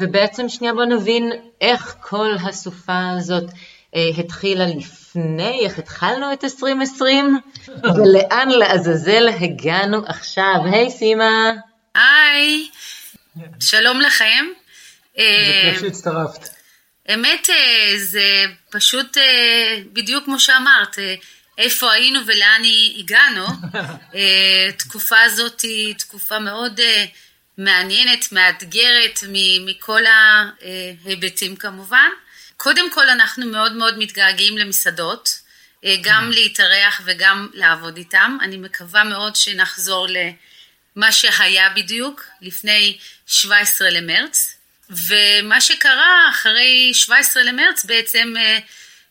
ובעצם 0.00 0.48
שנייה 0.48 0.74
בוא 0.74 0.84
נבין 0.84 1.30
איך 1.60 1.96
כל 2.00 2.30
הסופה 2.48 3.10
הזאת 3.10 3.44
התחילה 3.94 4.64
לפני, 4.66 5.60
איך 5.64 5.78
התחלנו 5.78 6.32
את 6.32 6.44
2020, 6.44 7.40
ולאן 7.96 8.48
לעזאזל 8.48 9.28
הגענו 9.28 10.02
עכשיו. 10.06 10.54
היי 10.72 10.90
סימה. 10.90 11.50
היי, 11.94 12.68
שלום 13.60 14.00
לכם. 14.00 14.46
זה 15.16 15.22
כיף 15.62 15.80
שהצטרפת. 15.80 16.48
אמת, 17.14 17.48
זה 17.96 18.44
פשוט 18.70 19.16
בדיוק 19.92 20.24
כמו 20.24 20.40
שאמרת, 20.40 20.98
איפה 21.58 21.92
היינו 21.92 22.20
ולאן 22.26 22.62
הגענו. 22.98 23.46
תקופה 24.78 25.20
הזאת 25.20 25.60
היא 25.60 25.94
תקופה 25.94 26.38
מאוד 26.38 26.80
מעניינת, 27.58 28.32
מאתגרת 28.32 29.20
מכל 29.66 30.02
ההיבטים 30.06 31.56
כמובן. 31.56 32.08
קודם 32.56 32.92
כל 32.92 33.10
אנחנו 33.10 33.46
מאוד 33.46 33.72
מאוד 33.72 33.98
מתגעגעים 33.98 34.58
למסעדות, 34.58 35.44
גם 36.02 36.30
להתארח 36.30 37.00
וגם 37.04 37.48
לעבוד 37.54 37.96
איתם. 37.96 38.38
אני 38.42 38.56
מקווה 38.56 39.04
מאוד 39.04 39.36
שנחזור 39.36 40.06
למה 40.96 41.12
שהיה 41.12 41.70
בדיוק 41.70 42.24
לפני 42.40 42.98
17 43.26 43.90
למרץ. 43.90 44.54
ומה 44.90 45.60
שקרה 45.60 46.26
אחרי 46.30 46.90
17 46.94 47.42
למרץ 47.42 47.84
בעצם 47.84 48.34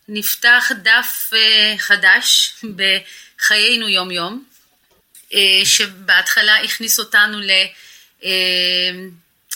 נפתח 0.08 0.72
דף 0.76 1.32
חדש 1.78 2.54
בחיינו 2.76 3.90
יום 3.90 4.12
יום, 4.12 4.44
שבהתחלה 5.64 6.56
הכניס 6.64 7.00
אותנו 7.00 7.40
ל... 7.40 7.52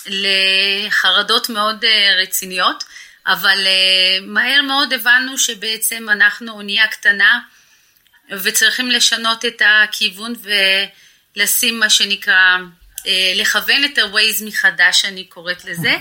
לחרדות 0.08 1.50
מאוד 1.50 1.86
רציניות, 2.22 2.84
אבל 3.28 3.68
מהר 4.22 4.62
מאוד 4.62 4.94
הבנו 4.94 5.38
שבעצם 5.38 6.10
אנחנו 6.10 6.52
אונייה 6.52 6.88
קטנה 6.88 7.40
וצריכים 8.30 8.92
לשנות 8.92 9.46
את 9.46 9.62
הכיוון 9.66 10.34
ולשים 11.36 11.80
מה 11.80 11.90
שנקרא, 11.90 12.58
לכוון 13.36 13.86
את 13.86 13.98
ה-Waze 13.98 14.46
מחדש, 14.46 15.06
אני 15.06 15.24
קוראת 15.24 15.66
לזה, 15.66 15.98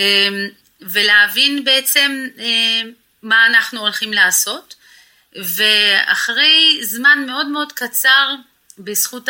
ולהבין 0.92 1.64
בעצם 1.64 2.26
מה 3.22 3.46
אנחנו 3.46 3.80
הולכים 3.80 4.12
לעשות, 4.12 4.74
ואחרי 5.36 6.78
זמן 6.82 7.24
מאוד 7.26 7.46
מאוד 7.46 7.72
קצר, 7.72 8.34
בזכות 8.78 9.28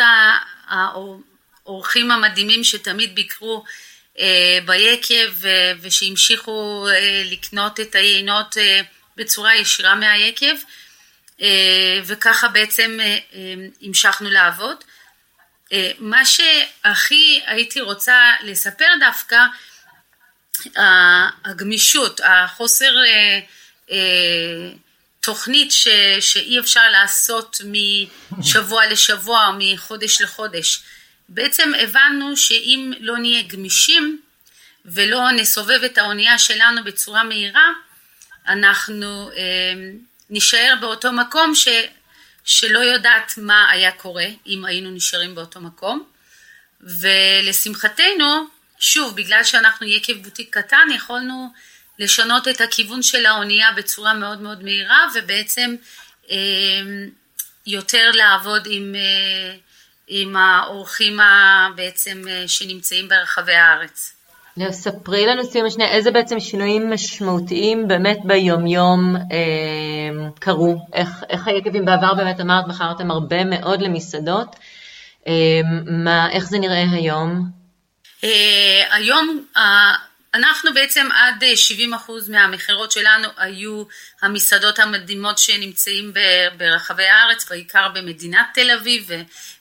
האורחים 0.67 2.11
המדהימים 2.11 2.63
שתמיד 2.63 3.15
ביקרו 3.15 3.63
ביקב 4.65 5.47
ושהמשיכו 5.81 6.87
לקנות 7.25 7.79
את 7.79 7.95
היינות 7.95 8.57
בצורה 9.17 9.55
ישירה 9.55 9.95
מהיקב 9.95 10.55
וככה 12.05 12.47
בעצם 12.47 12.99
המשכנו 13.81 14.29
לעבוד. 14.29 14.77
מה 15.99 16.25
שהכי 16.25 17.41
הייתי 17.45 17.81
רוצה 17.81 18.33
לספר 18.43 18.87
דווקא, 18.99 19.39
הגמישות, 21.45 22.21
החוסר 22.23 22.91
תוכנית 25.19 25.71
ש, 25.71 25.87
שאי 26.19 26.59
אפשר 26.59 26.89
לעשות 26.89 27.61
משבוע 28.39 28.85
לשבוע 28.87 29.51
מחודש 29.59 30.21
לחודש. 30.21 30.79
בעצם 31.29 31.71
הבנו 31.79 32.37
שאם 32.37 32.93
לא 32.99 33.17
נהיה 33.17 33.41
גמישים 33.41 34.21
ולא 34.85 35.31
נסובב 35.31 35.83
את 35.85 35.97
האונייה 35.97 36.39
שלנו 36.39 36.83
בצורה 36.83 37.23
מהירה, 37.23 37.69
אנחנו 38.47 39.31
אה, 39.31 39.73
נשאר 40.29 40.73
באותו 40.81 41.11
מקום 41.11 41.55
ש, 41.55 41.67
שלא 42.43 42.79
יודעת 42.79 43.33
מה 43.37 43.69
היה 43.69 43.91
קורה 43.91 44.25
אם 44.47 44.65
היינו 44.65 44.91
נשארים 44.91 45.35
באותו 45.35 45.59
מקום. 45.59 46.03
ולשמחתנו, 46.81 48.47
שוב, 48.79 49.15
בגלל 49.15 49.43
שאנחנו 49.43 49.87
יקב 49.87 50.23
בוטיק 50.23 50.57
קטן, 50.57 50.87
יכולנו 50.95 51.53
לשנות 51.99 52.47
את 52.47 52.61
הכיוון 52.61 53.03
של 53.03 53.25
האונייה 53.25 53.71
בצורה 53.71 54.13
מאוד 54.13 54.41
מאוד 54.41 54.63
מהירה 54.63 55.07
ובעצם 55.15 55.75
אה, 56.31 56.35
יותר 57.67 58.11
לעבוד 58.11 58.67
עם 58.69 58.95
אה, 58.95 59.55
עם 60.07 60.35
האורחים 60.35 61.19
בעצם 61.75 62.23
שנמצאים 62.47 63.09
ברחבי 63.09 63.53
הארץ. 63.53 64.13
ספרי 64.71 65.25
לנו 65.25 65.43
סיום 65.43 65.65
השנייה, 65.65 65.91
איזה 65.91 66.11
בעצם 66.11 66.39
שינויים 66.39 66.93
משמעותיים 66.93 67.87
באמת 67.87 68.17
ביומיום 68.23 69.15
אה, 69.15 70.29
קרו? 70.39 70.87
איך, 70.93 71.09
איך 71.29 71.47
היקבים 71.47 71.85
בעבר 71.85 72.13
באמת 72.13 72.39
אמרת, 72.39 72.67
מכרתם 72.67 73.11
הרבה 73.11 73.43
מאוד 73.43 73.81
למסעדות, 73.81 74.55
אה, 75.27 75.33
מה, 75.85 76.31
איך 76.31 76.43
זה 76.43 76.59
נראה 76.59 76.83
היום? 76.91 77.49
אה, 78.23 78.83
היום 78.91 79.45
אנחנו 80.33 80.73
בעצם 80.73 81.07
עד 81.13 81.43
70 81.55 81.93
אחוז 81.93 82.29
מהמכירות 82.29 82.91
שלנו 82.91 83.27
היו 83.37 83.83
המסעדות 84.21 84.79
המדהימות 84.79 85.37
שנמצאים 85.37 86.13
ברחבי 86.57 87.03
הארץ, 87.03 87.49
בעיקר 87.49 87.87
במדינת 87.93 88.45
תל 88.53 88.71
אביב 88.71 89.11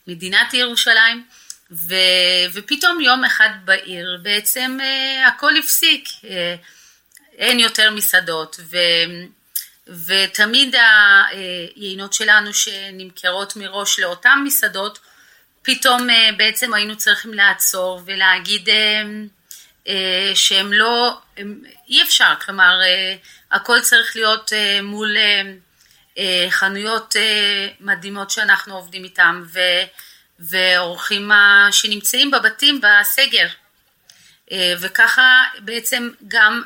ומדינת 0.06 0.54
ירושלים, 0.54 1.24
ו, 1.70 1.94
ופתאום 2.52 3.00
יום 3.00 3.24
אחד 3.24 3.48
בעיר 3.64 4.18
בעצם 4.22 4.78
uh, 4.80 5.28
הכל 5.28 5.56
הפסיק, 5.56 6.08
uh, 6.08 6.26
אין 7.38 7.58
יותר 7.58 7.90
מסעדות, 7.90 8.60
ו, 8.60 8.76
ותמיד 10.06 10.74
היינות 11.76 12.12
שלנו 12.12 12.54
שנמכרות 12.54 13.56
מראש 13.56 13.98
לאותן 13.98 14.38
מסעדות, 14.44 14.98
פתאום 15.62 16.10
uh, 16.10 16.12
בעצם 16.36 16.74
היינו 16.74 16.96
צריכים 16.96 17.34
לעצור 17.34 18.02
ולהגיד 18.06 18.68
uh, 18.68 18.72
אה, 19.88 20.32
שהם 20.34 20.72
לא, 20.72 21.18
הם, 21.36 21.62
אי 21.88 22.02
אפשר, 22.02 22.34
כלומר 22.44 22.80
אה, 22.82 23.16
הכל 23.50 23.80
צריך 23.80 24.16
להיות 24.16 24.52
אה, 24.52 24.82
מול 24.82 25.16
חנויות 26.50 27.14
מדהימות 27.80 28.30
שאנחנו 28.30 28.74
עובדים 28.74 29.04
איתם 29.04 29.42
ואורחים 30.38 31.30
שנמצאים 31.70 32.30
בבתים 32.30 32.80
בסגר. 32.80 33.46
וככה 34.80 35.44
בעצם 35.58 36.10
גם 36.28 36.62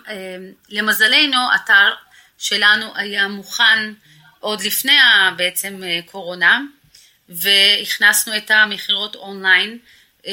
למזלנו 0.68 1.38
אתר 1.54 1.94
שלנו 2.38 2.92
היה 2.96 3.28
מוכן 3.28 3.92
עוד 4.40 4.60
לפני 4.62 4.96
בעצם 5.36 5.80
קורונה 6.06 6.60
והכנסנו 7.28 8.36
את 8.36 8.50
המכירות 8.50 9.16
אונליין 9.16 9.78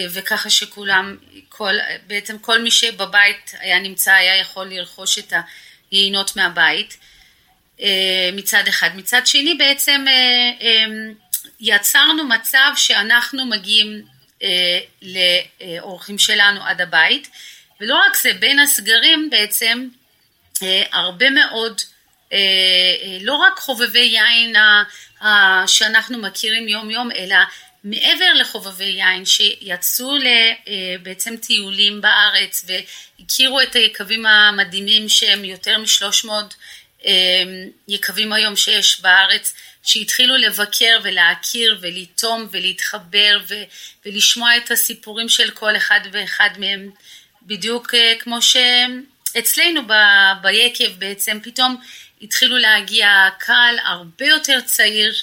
וככה 0.10 0.50
שכולם, 0.50 1.18
כל, 1.50 1.74
בעצם 2.08 2.40
כל 2.40 2.62
מי 2.62 2.72
שבבית 2.72 3.52
היה 3.60 3.80
נמצא 3.80 4.12
היה 4.14 4.38
יכול 4.38 4.66
לרכוש 4.66 5.20
את 5.20 5.34
היינות 5.92 6.36
מהבית. 6.36 6.98
אה, 6.98 7.13
מצד 8.34 8.64
אחד. 8.68 8.90
מצד 8.96 9.28
שני 9.28 9.54
בעצם 9.56 10.06
אה, 10.08 10.68
אה, 10.68 10.86
יצרנו 11.60 12.24
מצב 12.24 12.72
שאנחנו 12.76 13.46
מגיעים 13.46 14.14
לאורחים 15.02 16.20
שלנו 16.20 16.64
עד 16.64 16.82
הבית 16.82 17.30
ולא 17.82 17.96
רק 17.96 18.18
זה, 18.18 18.34
בין 18.34 18.60
הסגרים 18.60 19.30
בעצם 19.32 19.88
הרבה 20.92 21.26
מאוד 21.30 21.82
לא 23.22 23.36
רק 23.36 23.60
חובבי 23.60 24.00
יין 24.00 24.56
שאנחנו 25.68 26.18
מכירים 26.18 26.68
יום 26.68 26.90
יום 26.90 27.12
אלא 27.12 27.36
מעבר 27.84 28.34
לחובבי 28.36 28.84
יין 28.84 29.26
שיצאו 29.26 30.16
בעצם 31.04 31.38
טיולים 31.38 32.02
בארץ 32.02 32.66
והכירו 32.68 33.62
את 33.62 33.76
היקבים 33.76 34.26
המדהימים 34.26 35.10
שהם 35.10 35.46
יותר 35.46 35.78
משלוש 35.78 36.26
מאות 36.26 36.56
יקבים 37.88 38.34
היום 38.34 38.56
שיש 38.56 39.02
בארץ 39.02 39.54
שהתחילו 39.84 40.38
לבקר 40.38 41.00
ולהכיר 41.04 41.78
ולטום 41.82 42.48
ולהתחבר 42.52 43.40
ולשמוע 44.06 44.58
את 44.58 44.72
הסיפורים 44.72 45.30
של 45.30 45.52
כל 45.52 45.78
אחד 45.78 46.00
ואחד 46.12 46.50
מהם. 46.58 46.92
בדיוק 47.42 47.94
כמו 48.20 48.38
שאצלנו 48.42 49.82
ביקב 50.42 50.92
בעצם 50.98 51.40
פתאום 51.44 51.82
התחילו 52.22 52.58
להגיע 52.58 53.30
קהל 53.40 53.76
הרבה 53.86 54.26
יותר 54.26 54.62
צעיר 54.66 55.14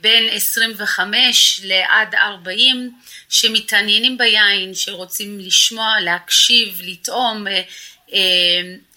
בין 0.00 0.28
25 0.30 1.60
לעד 1.64 2.14
40 2.14 2.98
שמתעניינים 3.28 4.18
ביין, 4.18 4.74
שרוצים 4.74 5.40
לשמוע, 5.40 6.00
להקשיב, 6.00 6.80
לטעום, 6.82 7.46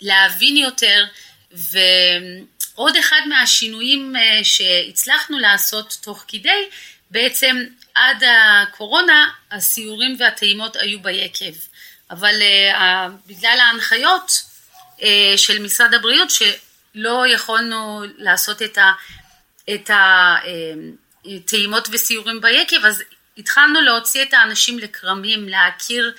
להבין 0.02 0.58
יותר 0.58 1.06
ועוד 1.54 2.96
אחד 2.96 3.22
מהשינויים 3.30 4.14
שהצלחנו 4.44 5.40
לעשות 5.40 5.98
תוך 6.02 6.26
כדי 6.28 6.70
בעצם 7.12 7.64
עד 7.96 8.24
הקורונה 8.24 9.30
הסיורים 9.52 10.16
והטעימות 10.20 10.76
היו 10.76 11.00
ביקב. 11.02 11.54
אבל 12.12 12.36
בגלל 13.28 13.60
ההנחיות 13.60 14.42
של 15.38 15.62
משרד 15.62 15.94
הבריאות 15.94 16.30
שלא 16.30 17.24
יכולנו 17.28 18.04
לעשות 18.18 18.62
את 18.62 18.78
ה... 18.78 18.92
את 19.70 19.90
הטעימות 21.26 21.88
וסיורים 21.92 22.42
ביקב, 22.42 22.86
אז 22.86 23.04
התחלנו 23.38 23.82
להוציא 23.82 24.24
את 24.24 24.34
האנשים 24.34 24.80
לכרמים, 24.80 25.50
להכיר 25.50 26.14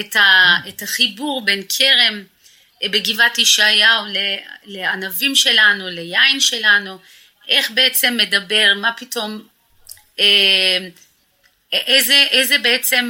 את, 0.00 0.16
ה, 0.16 0.56
את 0.68 0.82
החיבור 0.82 1.44
בין 1.44 1.62
כרם 1.68 2.22
בגבעת 2.84 3.38
ישעיהו 3.38 4.04
לענבים 4.64 5.34
שלנו, 5.34 5.88
ליין 5.88 6.40
שלנו, 6.40 6.98
איך 7.48 7.70
בעצם 7.70 8.16
מדבר, 8.16 8.72
מה 8.76 8.92
פתאום, 8.92 9.48
איזה, 11.72 12.26
איזה 12.30 12.58
בעצם 12.58 13.08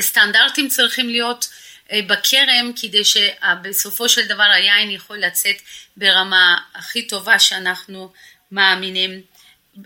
סטנדרטים 0.00 0.68
צריכים 0.68 1.08
להיות 1.08 1.48
בכרם 1.92 2.72
כדי 2.82 3.02
שבסופו 3.04 4.08
של 4.08 4.26
דבר 4.26 4.42
היין 4.42 4.90
יכול 4.90 5.18
לצאת 5.18 5.56
ברמה 5.96 6.56
הכי 6.74 7.06
טובה 7.06 7.38
שאנחנו 7.38 8.12
מאמינים. 8.52 9.20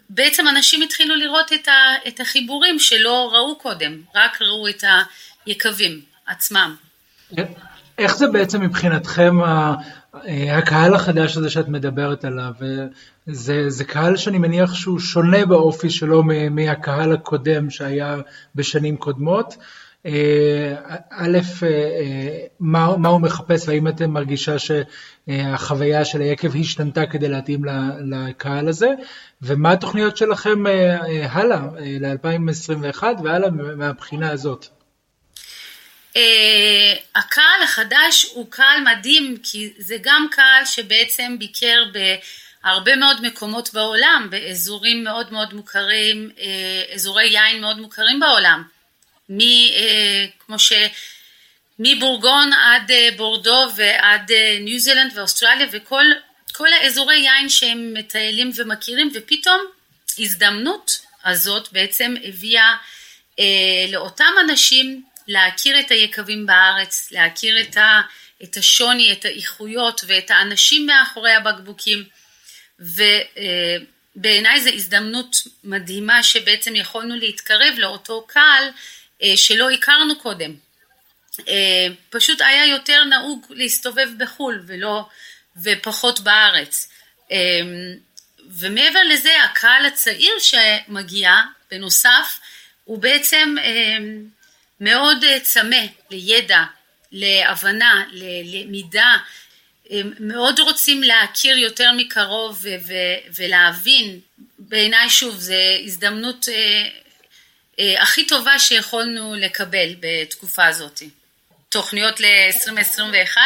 בעצם 0.08 0.48
אנשים 0.48 0.82
התחילו 0.82 1.14
לראות 1.14 1.52
את 2.08 2.20
החיבורים 2.20 2.78
שלא 2.78 3.30
ראו 3.32 3.58
קודם, 3.58 4.02
רק 4.14 4.42
ראו 4.42 4.68
את 4.68 4.84
היקבים 5.46 6.02
עצמם. 6.26 6.76
איך 7.98 8.16
זה 8.16 8.26
בעצם 8.28 8.60
מבחינתכם 8.60 9.36
הקהל 10.52 10.94
החדש 10.94 11.36
הזה 11.36 11.50
שאת 11.50 11.68
מדברת 11.68 12.24
עליו? 12.24 12.52
זה, 13.26 13.70
זה 13.70 13.84
קהל 13.84 14.16
שאני 14.16 14.38
מניח 14.38 14.74
שהוא 14.74 14.98
שונה 14.98 15.46
באופי 15.46 15.90
שלו 15.90 16.22
מהקהל 16.50 17.12
הקודם 17.12 17.70
שהיה 17.70 18.16
בשנים 18.54 18.96
קודמות. 18.96 19.56
א', 21.10 21.38
מה, 22.60 22.96
מה 22.96 23.08
הוא 23.08 23.20
מחפש 23.20 23.68
והאם 23.68 23.88
אתם 23.88 24.10
מרגישה 24.10 24.56
שהחוויה 24.58 26.04
של 26.04 26.20
היקב 26.20 26.56
השתנתה 26.56 27.06
כדי 27.06 27.28
להתאים 27.28 27.62
לקהל 28.00 28.68
הזה, 28.68 28.88
ומה 29.42 29.72
התוכניות 29.72 30.16
שלכם 30.16 30.64
הלאה, 31.30 31.60
ל-2021 32.00 33.02
והלאה 33.24 33.50
מהבחינה 33.76 34.30
הזאת? 34.30 34.77
הקהל 37.14 37.62
החדש 37.64 38.26
הוא 38.32 38.50
קהל 38.50 38.80
מדהים 38.80 39.36
כי 39.42 39.72
זה 39.78 39.96
גם 40.00 40.26
קהל 40.30 40.64
שבעצם 40.64 41.38
ביקר 41.38 41.84
בהרבה 41.92 42.96
מאוד 42.96 43.26
מקומות 43.26 43.72
בעולם, 43.74 44.26
באזורים 44.30 45.04
מאוד 45.04 45.32
מאוד 45.32 45.54
מוכרים, 45.54 46.30
אזורי 46.94 47.26
יין 47.26 47.60
מאוד 47.60 47.78
מוכרים 47.78 48.20
בעולם. 48.20 48.62
מ, 49.30 49.38
כמו 50.38 50.58
ש... 50.58 50.72
מבורגון 51.78 52.52
עד 52.52 52.90
בורדו 53.16 53.68
ועד 53.76 54.32
ניו 54.60 54.78
זילנד 54.78 55.12
ואוסטרליה 55.14 55.66
וכל 55.72 56.04
כל 56.52 56.72
האזורי 56.72 57.16
יין 57.16 57.48
שהם 57.48 57.94
מטיילים 57.94 58.50
ומכירים 58.56 59.10
ופתאום 59.14 59.60
הזדמנות 60.18 61.00
הזאת 61.24 61.68
בעצם 61.72 62.14
הביאה 62.24 62.76
אה, 63.38 63.44
לאותם 63.88 64.32
אנשים 64.40 65.02
להכיר 65.28 65.80
את 65.80 65.90
היקבים 65.90 66.46
בארץ, 66.46 67.08
להכיר 67.10 67.60
את, 67.60 67.76
ה, 67.76 68.00
את 68.42 68.56
השוני, 68.56 69.12
את 69.12 69.24
האיכויות 69.24 70.00
ואת 70.06 70.30
האנשים 70.30 70.86
מאחורי 70.86 71.32
הבקבוקים 71.32 72.04
ובעיניי 72.78 74.60
זו 74.60 74.70
הזדמנות 74.70 75.36
מדהימה 75.64 76.22
שבעצם 76.22 76.76
יכולנו 76.76 77.16
להתקרב 77.16 77.74
לאותו 77.78 78.26
קהל 78.28 78.64
אה, 79.22 79.36
שלא 79.36 79.70
הכרנו 79.70 80.18
קודם. 80.18 80.54
אה, 81.48 81.86
פשוט 82.10 82.40
היה 82.40 82.66
יותר 82.66 83.04
נהוג 83.04 83.46
להסתובב 83.50 84.08
בחו"ל 84.18 84.62
ולא, 84.66 85.08
ופחות 85.62 86.20
בארץ. 86.20 86.88
אה, 87.32 87.36
ומעבר 88.50 89.02
לזה 89.08 89.42
הקהל 89.44 89.86
הצעיר 89.86 90.32
שמגיע 90.38 91.32
בנוסף 91.70 92.38
הוא 92.84 92.98
בעצם 92.98 93.54
מאוד 94.80 95.24
צמא 95.42 95.86
לידע, 96.10 96.62
להבנה, 97.12 98.04
ללמידה, 98.12 99.16
מאוד 100.20 100.58
רוצים 100.58 101.02
להכיר 101.02 101.58
יותר 101.58 101.92
מקרוב 101.96 102.66
ולהבין, 103.36 104.20
בעיניי 104.58 105.10
שוב 105.10 105.34
זו 105.34 105.54
הזדמנות 105.84 106.46
הכי 107.78 108.26
טובה 108.26 108.58
שיכולנו 108.58 109.34
לקבל 109.34 109.94
בתקופה 110.00 110.66
הזאת. 110.66 111.02
תוכניות 111.68 112.20
ל-2021, 112.20 113.36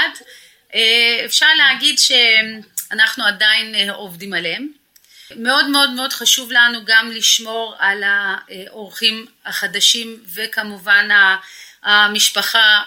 אפשר 1.24 1.46
להגיד 1.56 1.98
שאנחנו 1.98 3.24
עדיין 3.24 3.90
עובדים 3.90 4.32
עליהן. 4.32 4.68
מאוד 5.36 5.68
מאוד 5.68 5.90
מאוד 5.90 6.12
חשוב 6.12 6.52
לנו 6.52 6.84
גם 6.84 7.10
לשמור 7.10 7.74
על 7.78 8.02
האורחים 8.06 9.26
החדשים 9.44 10.22
וכמובן 10.34 11.08
המשפחה 11.82 12.82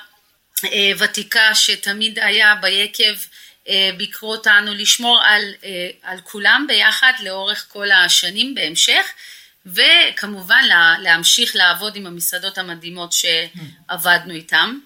ותיקה 1.00 1.56
שתמיד 1.56 2.20
היה 2.20 2.56
ביקב 2.56 3.14
ביקרו 3.98 4.32
אותנו, 4.32 4.74
לשמור 4.74 5.22
על, 5.24 5.54
על 6.04 6.22
כולם 6.22 6.66
ביחד 6.68 7.14
לאורך 7.24 7.66
כל 7.70 7.92
השנים 7.92 8.56
בהמשך. 8.56 9.06
וכמובן 9.66 10.62
להמשיך 11.00 11.56
לעבוד 11.56 11.96
עם 11.96 12.06
המסעדות 12.08 12.58
המדהימות 12.58 13.14
שעבדנו 13.14 14.34
איתן. 14.34 14.78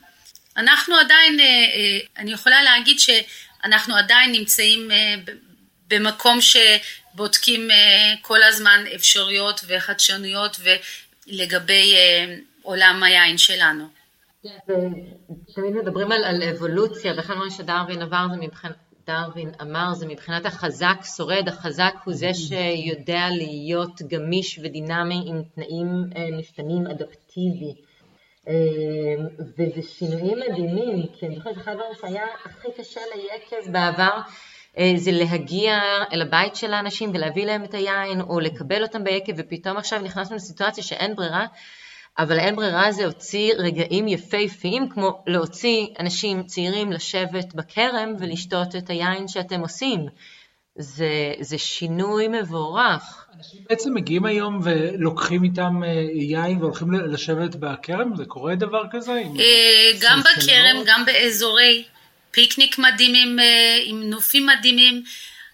אנחנו 0.58 0.96
עדיין, 0.96 1.40
אה, 1.40 1.46
אה, 1.46 2.00
אני 2.18 2.32
יכולה 2.32 2.64
להגיד 2.64 3.00
שאנחנו 3.00 3.96
עדיין 3.96 4.32
נמצאים 4.32 4.92
אה, 4.92 5.16
במקום 5.88 6.40
שבודקים 7.20 7.68
כל 8.22 8.44
הזמן 8.44 8.84
אפשרויות 8.96 9.62
וחדשנויות 9.68 10.60
לגבי 11.28 11.96
עולם 12.62 13.04
היין 13.04 13.38
שלנו. 13.38 13.86
תמיד 15.56 15.74
מדברים 15.82 16.12
על, 16.12 16.24
על 16.24 16.44
אבולוציה, 16.44 17.14
ואחד 17.18 17.34
הדברים 17.34 17.52
שדרווין 17.52 18.02
עבר 18.02 18.26
זה 18.32 18.38
מבחינת 18.38 18.76
דרווין 19.08 19.52
אמר 19.62 19.94
זה 19.94 20.08
מבחינת 20.08 20.46
החזק 20.46 20.98
שורד, 21.18 21.48
החזק 21.48 21.94
הוא 22.04 22.14
זה 22.14 22.34
שיודע 22.34 23.28
להיות 23.32 24.02
גמיש 24.02 24.60
ודינמי 24.64 25.24
עם 25.26 25.42
תנאים 25.56 25.88
אה, 26.16 26.38
משתנים 26.38 26.88
אדפטיבי. 26.88 27.74
אה, 28.48 28.54
וזה 29.40 29.82
שינויים 29.82 30.38
מדהימים, 30.40 31.08
כי 31.14 31.26
אני 31.28 31.36
זוכרת 31.36 31.56
שאחד 31.56 31.72
הדברים 31.72 31.94
שהיה 32.02 32.26
הכי 32.46 32.68
קשה 32.78 33.02
ליקב 33.16 33.72
בעבר 33.72 34.04
אה, 34.04 34.22
זה 34.96 35.12
להגיע 35.12 35.80
אל 36.14 36.22
הבית 36.22 36.56
של 36.56 36.74
האנשים 36.74 37.12
ולהביא 37.14 37.46
להם 37.46 37.64
את 37.64 37.74
היין 37.74 38.22
או 38.22 38.40
לקבל 38.40 38.84
אותם 38.84 39.04
ביקב 39.04 39.34
ופתאום 39.38 39.78
עכשיו 39.78 40.02
נכנסנו 40.02 40.36
לסיטואציה 40.36 40.84
שאין 40.84 41.16
ברירה 41.16 41.46
אבל 42.20 42.40
אין 42.40 42.56
ברירה 42.56 42.92
זה 42.92 43.06
הוציא 43.06 43.54
רגעים 43.58 44.08
יפהפיים 44.08 44.90
כמו 44.90 45.24
להוציא 45.28 45.88
אנשים 46.00 46.44
צעירים 46.44 46.92
לשבת 46.92 47.54
בכרם 47.56 48.14
ולשתות 48.20 48.76
את 48.76 48.90
היין 48.90 49.28
שאתם 49.28 49.60
עושים. 49.60 50.06
זה, 50.76 51.34
זה 51.40 51.58
שינוי 51.58 52.28
מבורך. 52.28 53.28
אנשים 53.38 53.62
בעצם 53.70 53.94
מגיעים 53.94 54.26
היום 54.26 54.60
ולוקחים 54.64 55.44
איתם 55.44 55.84
אה, 55.84 55.90
יין 56.14 56.62
והולכים 56.62 56.92
לשבת 56.92 57.56
בכרם? 57.56 58.16
זה 58.16 58.26
קורה 58.26 58.56
דבר 58.56 58.84
כזה? 58.92 59.12
אה, 59.12 59.92
גם 60.02 60.20
בכרם, 60.20 60.84
גם 60.86 61.06
באזורי 61.06 61.84
פיקניק 62.40 62.78
מדהימים, 62.78 63.40
אה, 63.40 63.80
עם 63.84 64.10
נופים 64.10 64.46
מדהימים. 64.46 65.04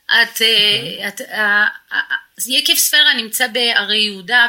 את, 0.05 0.11
אוקיי. 0.31 1.07
את, 1.07 1.21
אז 2.37 2.47
יקב 2.47 2.75
ספירה 2.75 3.13
נמצא 3.13 3.47
בערי 3.47 3.97
יהודה, 3.97 4.47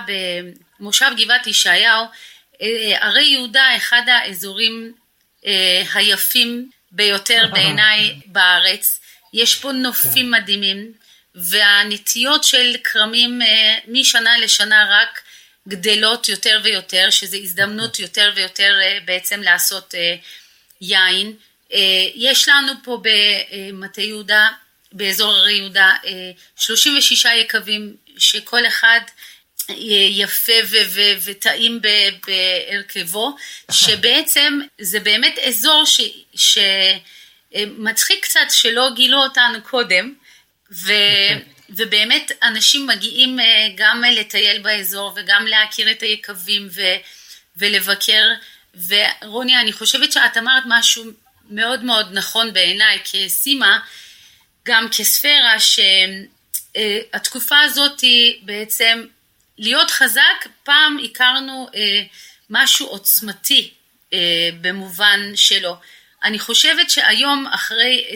במושב 0.81 1.11
גבעת 1.17 1.47
ישעיהו. 1.47 2.05
ערי 3.01 3.25
יהודה, 3.25 3.77
אחד 3.77 4.03
האזורים 4.07 4.93
היפים 5.95 6.71
ביותר 6.93 7.49
בעיניי 7.53 8.15
בארץ. 8.27 9.01
יש 9.33 9.55
פה 9.55 9.73
נופים 9.73 10.27
כן. 10.27 10.43
מדהימים, 10.43 10.93
והנטיות 11.35 12.45
של 12.45 12.77
כרמים 12.85 13.41
משנה 13.89 14.39
לשנה 14.39 14.87
רק 14.91 15.23
גדלות 15.69 16.29
יותר 16.29 16.61
ויותר, 16.63 17.11
שזו 17.11 17.37
הזדמנות 17.37 17.99
יותר 17.99 18.33
ויותר 18.37 18.79
בעצם 19.05 19.43
לעשות 19.43 19.95
יין. 20.81 21.37
יש 22.15 22.49
לנו 22.49 22.73
פה 22.85 23.03
במטה 23.03 24.03
יהודה, 24.03 24.49
באזור 24.93 25.33
הרי 25.33 25.53
יהודה, 25.53 25.93
36 26.57 27.25
יקבים 27.25 27.97
שכל 28.19 28.67
אחד 28.67 29.01
יפה 30.11 30.53
וטעים 31.25 31.81
בהרכבו, 32.27 33.37
שבעצם 33.71 34.59
זה 34.79 35.01
באמת 35.01 35.39
אזור 35.39 35.85
שמצחיק 37.55 38.25
קצת 38.25 38.47
שלא 38.51 38.91
גילו 38.95 39.19
אותנו 39.23 39.63
קודם, 39.63 40.15
ו... 40.73 40.93
ובאמת 41.71 42.33
אנשים 42.43 42.87
מגיעים 42.87 43.39
גם 43.75 44.03
לטייל 44.13 44.63
באזור 44.63 45.13
וגם 45.17 45.47
להכיר 45.47 45.91
את 45.91 46.03
היקבים 46.03 46.69
ו, 46.71 46.83
ולבקר. 47.57 48.23
ורוני, 48.89 49.61
אני 49.61 49.73
חושבת 49.73 50.13
שאת 50.13 50.37
אמרת 50.37 50.63
משהו 50.67 51.05
מאוד 51.51 51.85
מאוד 51.85 52.09
נכון 52.13 52.53
בעיניי 52.53 52.99
כסימה, 53.05 53.79
גם 54.67 54.89
כספירה, 54.99 55.55
שהתקופה 56.75 57.61
הזאת 57.61 58.01
היא 58.01 58.39
בעצם 58.43 59.07
להיות 59.59 59.91
חזק, 59.91 60.47
פעם 60.65 60.97
הכרנו 61.05 61.69
משהו 62.51 62.87
עוצמתי 62.87 63.71
במובן 64.61 65.21
שלו. 65.37 65.77
אני 66.25 66.39
חושבת 66.39 66.91
שהיום 66.91 67.47
אחרי 67.47 68.07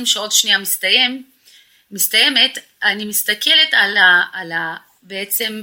20-20 0.00 0.06
שעות 0.06 0.32
שנייה 0.32 0.58
מסתיים, 0.58 1.24
מסתיימת, 1.90 2.58
אני 2.82 3.04
מסתכלת 3.04 3.74
על, 3.74 3.96
ה, 3.96 4.22
על 4.32 4.52
ה, 4.52 4.76
בעצם 5.02 5.62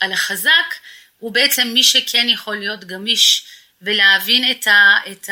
על 0.00 0.12
החזק, 0.12 0.74
הוא 1.18 1.32
בעצם 1.32 1.68
מי 1.74 1.84
שכן 1.84 2.28
יכול 2.28 2.56
להיות 2.56 2.84
גמיש 2.84 3.44
ולהבין 3.82 4.50
את, 4.50 4.66
ה, 4.66 4.96
את 5.12 5.30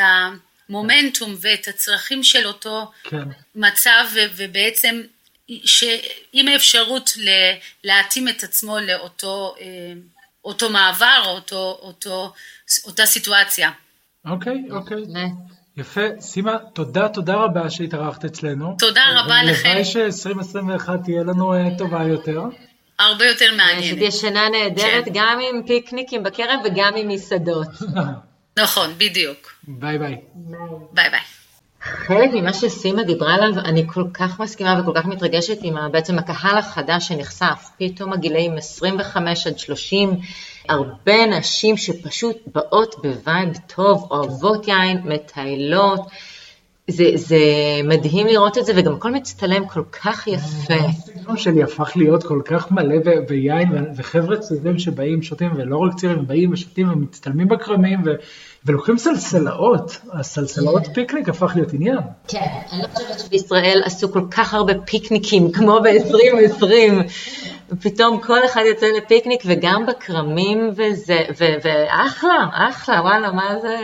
המומנטום 0.69 1.35
ואת 1.41 1.67
הצרכים 1.67 2.23
של 2.23 2.47
אותו 2.47 2.91
כן. 3.03 3.23
מצב 3.55 4.05
ובעצם 4.35 5.01
עם 6.33 6.47
האפשרות 6.47 7.11
להתאים 7.83 8.27
את 8.27 8.43
עצמו 8.43 8.79
לאותו 8.79 9.55
אה, 9.61 9.65
אותו 10.45 10.69
מעבר 10.69 11.21
או 11.25 11.29
אותו, 11.29 11.79
אותו, 11.81 12.33
אותה 12.85 13.05
סיטואציה. 13.05 13.71
אוקיי, 14.25 14.63
אוקיי. 14.71 15.03
יפה, 15.77 16.01
סימה, 16.19 16.57
תודה, 16.73 17.07
תודה 17.09 17.35
רבה 17.35 17.69
שהתארחת 17.69 18.25
אצלנו. 18.25 18.75
תודה 18.79 19.01
רבה 19.15 19.43
לכם. 19.43 19.69
הלוואי 19.69 19.85
ש-2021 19.85 20.89
תהיה 21.03 21.23
לנו 21.23 21.53
אה, 21.53 21.77
טובה 21.77 22.03
יותר. 22.03 22.41
הרבה 22.99 23.25
יותר 23.25 23.55
מעניינת. 23.57 23.95
שתהיה 23.95 24.11
שנה 24.11 24.49
נהדרת, 24.49 25.05
כן. 25.05 25.11
גם 25.13 25.39
עם 25.49 25.67
פיקניקים 25.67 26.23
בכרם 26.23 26.59
וגם 26.65 26.93
עם 26.95 27.07
מסעדות. 27.07 27.67
נכון, 28.59 28.93
בדיוק. 28.97 29.53
ביי 29.63 29.97
ביי. 29.97 30.17
ביי 30.91 31.09
ביי. 31.09 31.19
חלק 31.81 32.29
ממה 32.33 32.53
שסימה 32.53 33.03
דיברה 33.03 33.33
עליו, 33.33 33.59
אני 33.59 33.83
כל 33.87 34.03
כך 34.13 34.39
מסכימה 34.39 34.81
וכל 34.81 34.91
כך 34.95 35.05
מתרגשת 35.05 35.57
עם 35.61 35.91
בעצם 35.91 36.19
הקהל 36.19 36.57
החדש 36.57 37.07
שנחשף, 37.07 37.69
פתאום 37.77 38.13
הגילאים 38.13 38.57
25 38.57 39.47
עד 39.47 39.59
30, 39.59 40.09
הרבה 40.69 41.25
נשים 41.25 41.77
שפשוט 41.77 42.37
באות 42.53 42.95
ב 43.03 43.12
vibe 43.12 43.49
טוב, 43.75 44.07
אוהבות 44.11 44.67
יין, 44.67 45.01
מטיילות. 45.03 46.01
זה, 46.87 47.03
זה 47.15 47.37
מדהים 47.83 48.27
לראות 48.27 48.57
את 48.57 48.65
זה, 48.65 48.73
וגם 48.75 48.93
הכל 48.93 49.11
מצטלם 49.11 49.67
כל 49.67 49.83
כך 49.91 50.27
יפה. 50.27 50.73
הסגנון 50.73 51.37
שלי 51.37 51.63
הפך 51.63 51.91
להיות 51.95 52.23
כל 52.23 52.41
כך 52.45 52.71
מלא 52.71 52.95
ביין, 53.27 53.69
וחבר'ה 53.95 54.37
צעירים 54.37 54.79
שבאים, 54.79 55.21
שותים, 55.21 55.51
ולא 55.55 55.77
רק 55.77 55.95
צעירים, 55.95 56.27
באים 56.27 56.53
ושותים 56.53 56.91
ומצטלמים 56.91 57.47
בכרמים, 57.47 57.99
ולוקחים 58.65 58.97
סלסלאות, 58.97 59.97
הסלסלאות 60.13 60.87
פיקניק 60.93 61.29
הפך 61.29 61.51
להיות 61.55 61.73
עניין. 61.73 61.97
כן, 62.27 62.47
אני 62.71 62.81
לא 62.81 62.87
חושבת 62.87 63.19
שבישראל 63.19 63.81
עשו 63.85 64.11
כל 64.11 64.23
כך 64.31 64.53
הרבה 64.53 64.73
פיקניקים 64.85 65.51
כמו 65.51 65.79
ב-2020, 65.83 66.65
ופתאום 67.71 68.21
כל 68.21 68.45
אחד 68.45 68.61
יוצא 68.69 68.85
לפיקניק 68.97 69.41
וגם 69.45 69.85
בכרמים 69.85 70.69
וזה, 70.69 71.19
ואחלה, 71.37 72.49
אחלה, 72.51 73.01
וואלה, 73.01 73.31
מה 73.31 73.59
זה, 73.61 73.77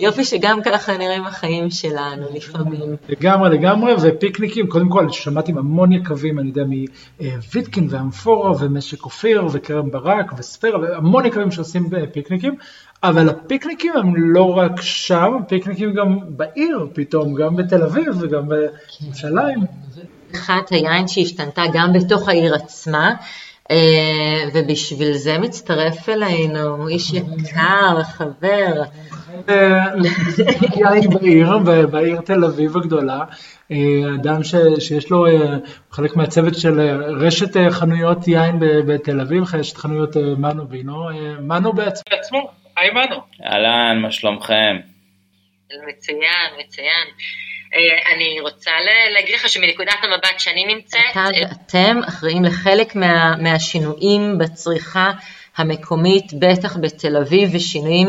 יופי 0.00 0.24
שגם 0.24 0.62
ככה 0.64 0.96
נראים 0.96 1.24
החיים 1.24 1.70
שלנו 1.70 2.26
לפעמים. 2.34 2.96
לגמרי, 3.08 3.58
לגמרי, 3.58 3.94
ופיקניקים, 4.02 4.66
קודם 4.66 4.88
כל 4.88 5.10
שמעתי 5.10 5.52
המון 5.52 5.92
יקבים, 5.92 6.38
אני 6.38 6.48
יודע, 6.48 6.64
מוויטקין 7.20 7.86
ואמפורה 7.90 8.52
ומשק 8.60 9.04
אופיר 9.04 9.46
וכרם 9.52 9.90
ברק 9.90 10.32
וספירה, 10.38 10.80
והמון 10.80 11.26
יקבים 11.26 11.50
שעושים 11.50 11.90
פיקניקים. 12.12 12.54
אבל 13.02 13.28
הפיקניקים 13.28 13.92
הם 13.96 14.14
לא 14.16 14.56
רק 14.56 14.80
שם, 14.80 15.32
הפיקניקים 15.40 15.94
גם 15.94 16.18
בעיר 16.28 16.88
פתאום, 16.92 17.34
גם 17.34 17.56
בתל 17.56 17.82
אביב 17.82 18.22
וגם 18.22 18.48
בירושלים. 18.48 19.58
אחת 20.34 20.70
היין 20.70 21.08
שהשתנתה 21.08 21.62
גם 21.72 21.92
בתוך 21.92 22.28
העיר 22.28 22.54
עצמה, 22.54 23.14
אה, 23.70 24.44
ובשביל 24.54 25.12
זה 25.12 25.38
מצטרף 25.38 26.08
אלינו 26.08 26.88
איש 26.88 27.12
יקר, 27.12 28.02
חבר. 28.02 28.82
אה, 29.48 29.84
יין 30.76 31.10
בעיר, 31.10 31.58
בעיר 31.90 32.20
תל 32.20 32.44
אביב 32.44 32.76
הגדולה, 32.76 33.20
אה, 33.72 33.76
אדם 34.20 34.44
שיש 34.78 35.10
לו, 35.10 35.26
חלק 35.90 36.16
מהצוות 36.16 36.54
של 36.54 36.80
רשת 37.20 37.70
חנויות 37.70 38.28
יין 38.28 38.56
בתל 38.60 39.20
אביב, 39.20 39.42
רשת 39.54 39.76
חנויות 39.76 40.16
מנו 40.16 40.68
וינו, 40.68 41.08
מנו 41.40 41.72
בעצמו. 41.72 42.50
היי 42.76 42.90
מנו. 42.90 43.16
אהלן, 43.46 43.98
מה 44.02 44.10
שלומכם? 44.10 44.76
מצוין, 45.66 46.50
מצוין. 46.58 47.06
אה, 47.74 48.14
אני 48.14 48.40
רוצה 48.40 48.70
להגיד 49.14 49.34
לך 49.34 49.48
שמנקודת 49.48 49.96
המבט 50.02 50.38
שאני 50.40 50.74
נמצאת... 50.74 51.00
אתה 51.10 51.28
ואתם 51.40 52.00
אחראים 52.08 52.44
לחלק 52.44 52.94
מה, 52.94 53.36
מהשינויים 53.36 54.38
בצריכה 54.38 55.12
המקומית, 55.56 56.24
בטח 56.38 56.76
בתל 56.76 57.16
אביב, 57.16 57.50
ושינויים 57.52 58.08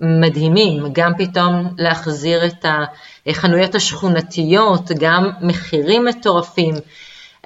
מדהימים, 0.00 0.84
גם 0.92 1.12
פתאום 1.18 1.74
להחזיר 1.78 2.46
את 2.46 2.64
החנויות 3.26 3.74
השכונתיות, 3.74 4.90
גם 4.98 5.30
מחירים 5.40 6.04
מטורפים, 6.04 6.74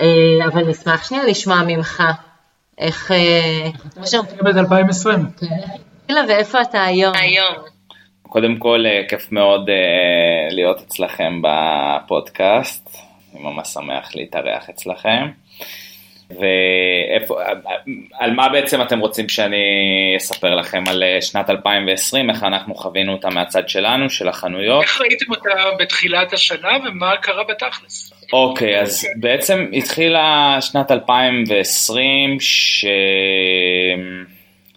אה, 0.00 0.06
אבל 0.46 0.64
נשמח 0.64 1.08
שנייה 1.08 1.24
לשמוע 1.24 1.62
ממך 1.66 2.02
איך... 2.78 3.12
אה, 3.12 3.70
איך 4.02 4.14
אתה 4.14 4.44
ב 4.44 4.58
2020. 4.58 5.26
כן. 5.40 5.46
ואיפה 6.28 6.62
אתה 6.62 6.84
היום? 6.84 7.14
היום. 7.16 7.71
קודם 8.32 8.56
כל, 8.56 8.84
אה, 8.86 9.02
כיף 9.08 9.32
מאוד 9.32 9.68
uh, 9.68 10.54
להיות 10.54 10.80
אצלכם 10.80 11.42
בפודקאסט, 11.42 12.96
אני 13.34 13.42
ממש 13.42 13.68
שמח 13.68 14.14
להתארח 14.14 14.70
אצלכם. 14.70 15.26
ועל 16.30 18.34
מה 18.34 18.48
בעצם 18.48 18.82
אתם 18.82 18.98
רוצים 18.98 19.28
שאני 19.28 19.56
אספר 20.16 20.54
לכם 20.54 20.84
על 20.88 21.02
אה, 21.02 21.22
שנת 21.22 21.50
2020, 21.50 22.30
איך 22.30 22.42
אנחנו 22.42 22.74
חווינו 22.74 23.12
אותה 23.12 23.30
מהצד 23.30 23.68
שלנו, 23.68 24.10
של 24.10 24.28
החנויות? 24.28 24.82
איך 24.82 25.00
ראיתם 25.00 25.30
אותה 25.30 25.50
בתחילת 25.78 26.32
השנה 26.32 26.70
ומה 26.86 27.16
קרה 27.16 27.44
בתכלס? 27.44 28.12
אוקיי, 28.32 28.78
okay, 28.78 28.82
אז 28.82 29.06
בעצם 29.16 29.66
התחילה 29.72 30.56
שנת 30.60 30.90
2020, 30.90 32.40
ש... 32.40 32.84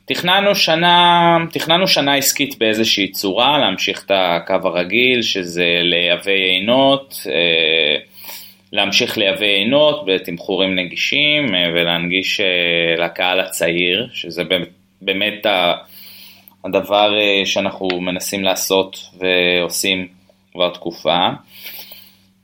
תכננו 0.05 0.55
שנה, 0.55 1.37
תכננו 1.51 1.87
שנה 1.87 2.15
עסקית 2.15 2.57
באיזושהי 2.57 3.11
צורה, 3.11 3.57
להמשיך 3.57 4.05
את 4.05 4.11
הקו 4.13 4.67
הרגיל, 4.67 5.21
שזה 5.21 5.79
לייבא 5.83 6.31
עינות, 6.31 7.15
אה, 7.27 7.95
להמשיך 8.71 9.17
לייבא 9.17 9.45
עינות 9.45 10.05
בתמחורים 10.05 10.75
נגישים 10.75 11.55
אה, 11.55 11.69
ולהנגיש 11.73 12.39
אה, 12.39 13.05
לקהל 13.05 13.39
הצעיר, 13.39 14.09
שזה 14.13 14.43
באמת 15.01 15.45
הדבר 16.65 17.11
שאנחנו 17.45 17.87
מנסים 18.01 18.43
לעשות 18.43 18.97
ועושים 19.19 20.07
כבר 20.51 20.69
תקופה. 20.69 21.29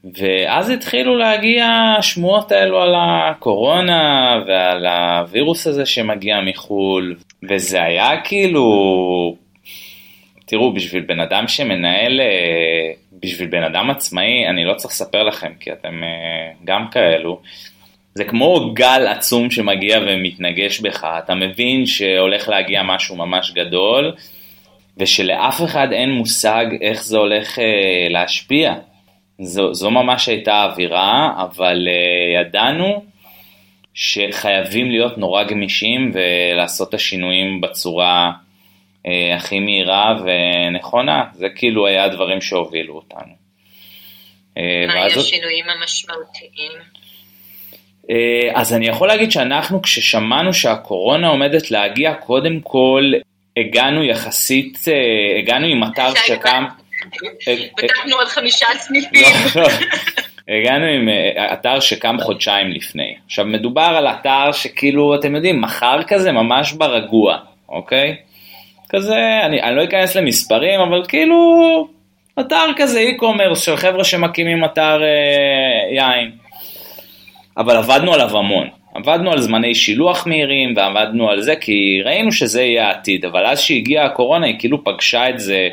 ואז 0.03 0.69
התחילו 0.69 1.17
להגיע 1.17 1.65
השמועות 1.97 2.51
האלו 2.51 2.81
על 2.81 2.93
הקורונה 2.97 4.35
ועל 4.47 4.85
הווירוס 4.85 5.67
הזה 5.67 5.85
שמגיע 5.85 6.41
מחו"ל, 6.45 7.15
וזה 7.49 7.83
היה 7.83 8.21
כאילו, 8.23 9.35
תראו, 10.45 10.73
בשביל 10.73 11.03
בן 11.03 11.19
אדם 11.19 11.47
שמנהל, 11.47 12.21
אה, 12.21 12.91
בשביל 13.19 13.47
בן 13.47 13.63
אדם 13.63 13.89
עצמאי, 13.89 14.47
אני 14.49 14.65
לא 14.65 14.73
צריך 14.73 14.93
לספר 14.93 15.23
לכם, 15.23 15.51
כי 15.59 15.71
אתם 15.71 16.03
אה, 16.03 16.53
גם 16.63 16.87
כאלו, 16.91 17.41
זה 18.13 18.23
כמו 18.23 18.73
גל 18.73 19.07
עצום 19.07 19.51
שמגיע 19.51 19.99
ומתנגש 20.07 20.79
בך, 20.79 21.07
אתה 21.23 21.35
מבין 21.35 21.85
שהולך 21.85 22.49
להגיע 22.49 22.83
משהו 22.83 23.15
ממש 23.15 23.51
גדול, 23.51 24.15
ושלאף 24.97 25.61
אחד 25.63 25.87
אין 25.91 26.11
מושג 26.11 26.65
איך 26.81 27.03
זה 27.03 27.17
הולך 27.17 27.59
אה, 27.59 28.07
להשפיע. 28.09 28.73
זו, 29.41 29.73
זו 29.73 29.91
ממש 29.91 30.29
הייתה 30.29 30.53
האווירה, 30.53 31.33
אבל 31.37 31.87
אה, 31.87 32.41
ידענו 32.41 33.05
שחייבים 33.93 34.91
להיות 34.91 35.17
נורא 35.17 35.43
גמישים 35.43 36.11
ולעשות 36.13 36.89
את 36.89 36.93
השינויים 36.93 37.61
בצורה 37.61 38.31
אה, 39.07 39.35
הכי 39.35 39.59
מהירה 39.59 40.15
ונכונה, 40.23 41.23
זה 41.33 41.47
כאילו 41.55 41.87
היה 41.87 42.03
הדברים 42.03 42.41
שהובילו 42.41 42.95
אותנו. 42.95 43.33
אה, 44.57 44.85
מה 44.87 45.03
היו 45.03 45.19
השינויים 45.19 45.65
המשמעותיים? 45.69 46.71
אז 48.53 48.73
אני 48.73 48.87
יכול 48.87 49.07
להגיד 49.07 49.31
שאנחנו 49.31 49.81
כששמענו 49.81 50.53
שהקורונה 50.53 51.27
עומדת 51.27 51.71
להגיע, 51.71 52.13
קודם 52.13 52.59
כל 52.59 53.11
הגענו 53.57 54.03
יחסית, 54.03 54.77
הגענו 55.39 55.67
עם 55.67 55.83
אתר 55.83 56.13
שקם... 56.27 56.65
פתחנו 57.77 58.15
עוד 58.15 58.27
חמישה 58.27 58.67
סניפים. 58.77 59.25
לא. 59.55 59.67
הגענו 60.47 60.85
עם 60.85 61.09
אתר 61.53 61.79
שקם 61.79 62.17
חודשיים 62.21 62.71
לפני. 62.71 63.15
עכשיו 63.25 63.45
מדובר 63.45 63.93
על 63.97 64.07
אתר 64.07 64.51
שכאילו, 64.51 65.15
אתם 65.15 65.35
יודעים, 65.35 65.61
מחר 65.61 66.03
כזה 66.07 66.31
ממש 66.31 66.73
ברגוע, 66.73 67.37
אוקיי? 67.69 68.15
כזה, 68.89 69.39
אני, 69.45 69.61
אני 69.61 69.75
לא 69.75 69.83
אכנס 69.83 70.15
למספרים, 70.15 70.79
אבל 70.79 71.05
כאילו, 71.07 71.37
אתר 72.39 72.65
כזה 72.77 73.03
e-commerce 73.09 73.55
של 73.55 73.75
חבר'ה 73.77 74.03
שמקימים 74.03 74.65
אתר 74.65 75.01
אה, 75.03 75.95
יין. 75.95 76.31
אבל 77.57 77.77
עבדנו 77.77 78.13
עליו 78.13 78.37
המון. 78.37 78.67
עבדנו 78.93 79.31
על 79.31 79.41
זמני 79.41 79.75
שילוח 79.75 80.27
מהירים 80.27 80.73
ועבדנו 80.75 81.29
על 81.29 81.41
זה 81.41 81.55
כי 81.55 82.01
ראינו 82.05 82.31
שזה 82.31 82.61
יהיה 82.61 82.87
העתיד, 82.87 83.25
אבל 83.25 83.45
אז 83.45 83.59
שהגיעה 83.59 84.05
הקורונה 84.05 84.45
היא 84.45 84.55
כאילו 84.59 84.83
פגשה 84.83 85.29
את 85.29 85.39
זה, 85.39 85.53
אה, 85.53 85.69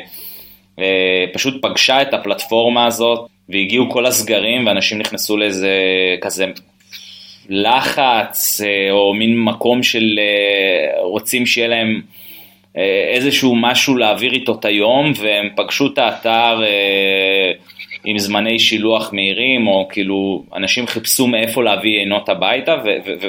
פשוט 1.33 1.61
פגשה 1.61 2.01
את 2.01 2.13
הפלטפורמה 2.13 2.85
הזאת 2.85 3.29
והגיעו 3.49 3.89
כל 3.91 4.05
הסגרים 4.05 4.67
ואנשים 4.67 4.97
נכנסו 4.97 5.37
לאיזה 5.37 5.71
כזה 6.21 6.45
לחץ 7.49 8.61
אה, 8.61 8.91
או 8.91 9.13
מין 9.13 9.39
מקום 9.39 9.83
של 9.83 10.19
אה, 10.19 11.01
רוצים 11.01 11.45
שיהיה 11.45 11.67
להם 11.67 12.01
איזשהו 13.13 13.55
משהו 13.55 13.97
להעביר 13.97 14.33
איתו 14.33 14.55
את 14.59 14.65
היום 14.65 15.13
והם 15.17 15.49
פגשו 15.55 15.87
את 15.87 15.97
האתר 15.97 16.61
עם 18.03 18.17
זמני 18.17 18.59
שילוח 18.59 19.13
מהירים, 19.13 19.67
או 19.67 19.87
כאילו 19.91 20.43
אנשים 20.55 20.87
חיפשו 20.87 21.27
מאיפה 21.27 21.63
להביא 21.63 21.99
עינות 21.99 22.29
הביתה, 22.29 22.75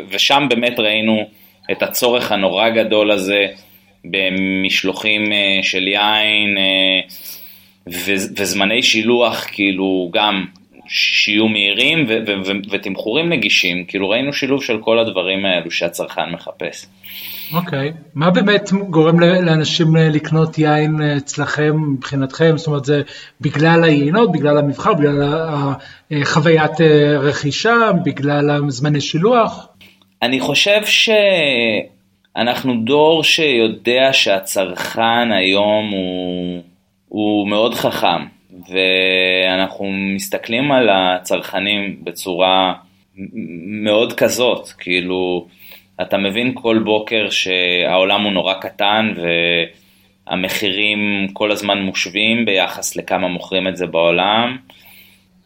ושם 0.09 0.47
באמת 0.51 0.81
ראינו 0.81 1.25
את 1.71 1.83
הצורך 1.83 2.33
הנורא 2.33 2.69
גדול 2.69 3.11
הזה 3.11 3.47
במשלוחים 4.05 5.33
אה, 5.33 5.59
של 5.63 5.89
יין, 5.89 6.59
אה, 7.89 7.93
וזמני 8.37 8.83
שילוח 8.83 9.47
כאילו 9.53 10.11
גם 10.13 10.45
שיהיו 10.93 11.49
מהירים 11.49 12.07
ותמחורים 12.71 13.29
נגישים, 13.29 13.85
כאילו 13.85 14.09
ראינו 14.09 14.33
שילוב 14.33 14.65
של 14.65 14.79
כל 14.81 14.99
הדברים 14.99 15.45
האלו 15.47 15.71
שהצרכן 15.71 16.31
מחפש. 16.33 16.87
אוקיי, 17.55 17.89
okay. 17.89 17.93
מה 18.15 18.31
באמת 18.31 18.71
גורם 18.73 19.21
לאנשים 19.21 19.97
לקנות 19.97 20.59
יין 20.59 21.01
אצלכם 21.17 21.77
מבחינתכם? 21.93 22.57
זאת 22.57 22.67
אומרת 22.67 22.85
זה 22.85 23.03
בגלל 23.41 23.85
היינות, 23.85 24.33
בגלל 24.33 24.59
המבחר, 24.59 24.95
בגלל 24.95 25.49
חוויית 26.25 26.81
אה, 26.81 27.19
רכישה, 27.19 27.91
בגלל 28.05 28.61
זמני 28.69 29.01
שילוח? 29.01 29.69
אני 30.23 30.41
חושב 30.41 30.81
שאנחנו 32.37 32.75
דור 32.85 33.25
שיודע 33.25 34.09
שהצרכן 34.13 35.33
היום 35.33 35.91
הוא, 35.91 36.63
הוא 37.11 37.49
מאוד 37.49 37.75
חכם, 37.75 38.23
ואנחנו 38.51 39.93
מסתכלים 40.15 40.73
על 40.73 40.89
הצרכנים 40.89 41.97
בצורה 42.05 42.75
מאוד 43.83 44.13
כזאת, 44.13 44.69
כאילו... 44.69 45.47
אתה 46.03 46.19
מבין 46.19 46.53
כל 46.55 46.79
בוקר 46.85 47.31
שהעולם 47.31 48.23
הוא 48.23 48.33
נורא 48.33 48.55
קטן 48.55 49.15
והמחירים 50.27 51.29
כל 51.33 51.53
הזמן 51.53 51.83
מושווים 51.83 52.45
ביחס 52.45 52.97
לכמה 52.97 53.29
מוכרים 53.29 53.69
את 53.69 53.77
זה 53.77 53.87
בעולם 53.87 54.57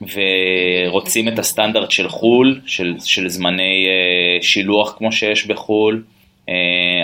ורוצים 0.00 1.28
את 1.28 1.38
הסטנדרט 1.38 1.90
של 1.90 2.08
חו"ל, 2.08 2.60
של, 2.66 2.94
של 3.04 3.28
זמני 3.28 3.86
uh, 3.86 4.44
שילוח 4.44 4.94
כמו 4.98 5.12
שיש 5.12 5.46
בחו"ל. 5.46 6.02
Uh, 6.46 6.50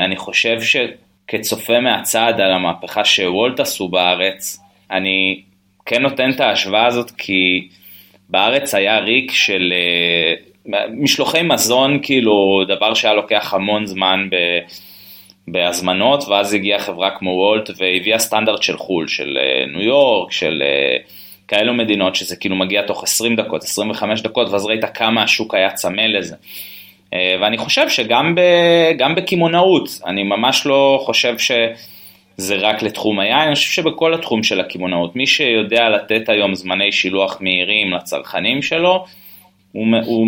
אני 0.05 0.17
חושב 0.17 0.61
שכצופה 1.31 1.81
מהצד 1.81 2.35
על 2.39 2.53
המהפכה 2.53 3.05
שוולט 3.05 3.61
עשו 3.61 3.89
בארץ, 3.89 4.61
אני 4.91 5.43
כן 5.87 6.03
נותן 6.03 6.31
את 6.31 6.41
ההשוואה 6.41 6.87
הזאת 6.87 7.11
כי 7.11 7.68
בארץ 8.28 8.74
היה 8.74 8.99
ריק 8.99 9.33
של 9.33 9.72
uh, 10.66 10.70
משלוחי 10.91 11.43
מזון, 11.43 11.99
כאילו, 12.03 12.62
דבר 12.68 12.95
שהיה 12.95 13.14
לוקח 13.14 13.55
המון 13.55 13.87
זמן 13.87 14.28
ב... 14.31 14.37
בהזמנות, 15.49 16.24
ואז 16.28 16.55
הגיעה 16.55 16.78
חברה 16.78 17.11
כמו 17.11 17.31
וולט 17.31 17.70
והביאה 17.76 18.18
סטנדרט 18.18 18.62
של 18.62 18.76
חו"ל, 18.76 19.09
של 19.09 19.39
אה, 19.41 19.66
ניו 19.72 19.83
יורק, 19.83 20.33
של 20.33 20.62
אה, 20.62 20.97
כאלו 21.49 21.74
מדינות, 21.74 22.14
שזה 22.14 22.37
כאילו 22.37 22.57
מגיע 22.57 22.83
תוך 22.83 23.03
20 23.03 23.37
דקות, 23.37 23.62
25 23.62 24.20
דקות, 24.22 24.49
ואז 24.49 24.66
ראית 24.66 24.85
כמה 24.95 25.22
השוק 25.22 25.55
היה 25.55 25.70
צמא 25.70 26.01
לזה. 26.01 26.37
אה, 27.15 27.37
ואני 27.41 27.59
חושב 27.59 27.89
שגם 27.89 28.35
בקמעונאות, 29.17 29.89
אני 30.07 30.23
ממש 30.23 30.67
לא 30.67 31.03
חושב 31.05 31.39
שזה 31.39 32.57
רק 32.57 32.83
לתחום 32.83 33.21
היין, 33.21 33.47
אני 33.47 33.55
חושב 33.55 33.83
שבכל 33.83 34.15
התחום 34.15 34.43
של 34.43 34.61
הקמעונאות, 34.61 35.17
מי 35.17 35.27
שיודע 35.27 35.89
לתת 35.89 36.29
היום 36.29 36.55
זמני 36.55 36.93
שילוח 36.93 37.39
מהירים 37.41 37.93
לצרכנים 37.93 38.63
שלו, 38.63 39.05
הוא, 39.73 39.87
הוא 40.07 40.27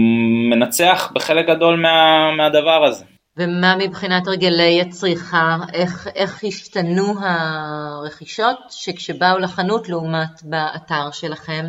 מנצח 0.50 1.12
בחלק 1.14 1.46
גדול 1.46 1.76
מה, 1.76 2.30
מהדבר 2.36 2.84
הזה. 2.84 3.04
ומה 3.36 3.76
מבחינת 3.76 4.26
הרגלי 4.26 4.80
הצריכה, 4.80 5.56
איך, 5.72 6.08
איך 6.14 6.44
השתנו 6.44 7.14
הרכישות 7.20 8.58
שכשבאו 8.70 9.38
לחנות 9.38 9.88
לעומת 9.88 10.42
באתר 10.42 11.10
שלכם? 11.12 11.64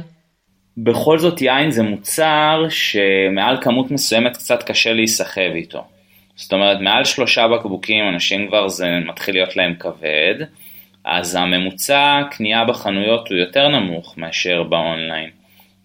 בכל 0.77 1.19
זאת 1.19 1.41
יין 1.41 1.71
זה 1.71 1.83
מוצר 1.83 2.65
שמעל 2.69 3.57
כמות 3.61 3.91
מסוימת 3.91 4.37
קצת 4.37 4.63
קשה 4.63 4.93
להיסחב 4.93 5.51
איתו. 5.55 5.85
זאת 6.35 6.53
אומרת, 6.53 6.81
מעל 6.81 7.03
שלושה 7.03 7.47
בקבוקים 7.47 8.07
אנשים 8.07 8.47
כבר 8.47 8.67
זה 8.67 8.89
מתחיל 9.05 9.35
להיות 9.35 9.55
להם 9.55 9.75
כבד, 9.79 10.35
אז 11.05 11.35
הממוצע 11.35 12.21
קנייה 12.31 12.65
בחנויות 12.65 13.29
הוא 13.29 13.37
יותר 13.37 13.67
נמוך 13.67 14.17
מאשר 14.17 14.63
באונליין. 14.63 15.29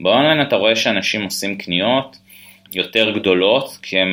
באונליין 0.01 0.43
אתה 0.43 0.57
רואה 0.57 0.77
שאנשים 0.77 1.25
עושים 1.25 1.59
קניות 1.59 2.17
יותר 2.75 3.11
גדולות, 3.11 3.79
כי 3.83 3.99
הם 3.99 4.11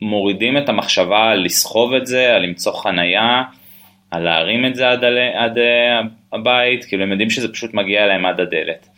מורידים 0.00 0.58
את 0.58 0.68
המחשבה 0.68 1.30
על 1.30 1.44
לסחוב 1.44 1.94
את 1.94 2.06
זה, 2.06 2.34
על 2.34 2.42
למצוא 2.42 2.72
חנייה, 2.72 3.42
על 4.10 4.22
להרים 4.22 4.66
את 4.66 4.74
זה 4.74 4.88
עד, 4.90 5.04
עד 5.34 5.58
אה, 5.58 6.00
הבית, 6.32 6.84
כאילו 6.84 7.02
הם 7.02 7.10
יודעים 7.10 7.30
שזה 7.30 7.52
פשוט 7.52 7.74
מגיע 7.74 8.04
אליהם 8.04 8.26
עד 8.26 8.40
הדלת. 8.40 8.88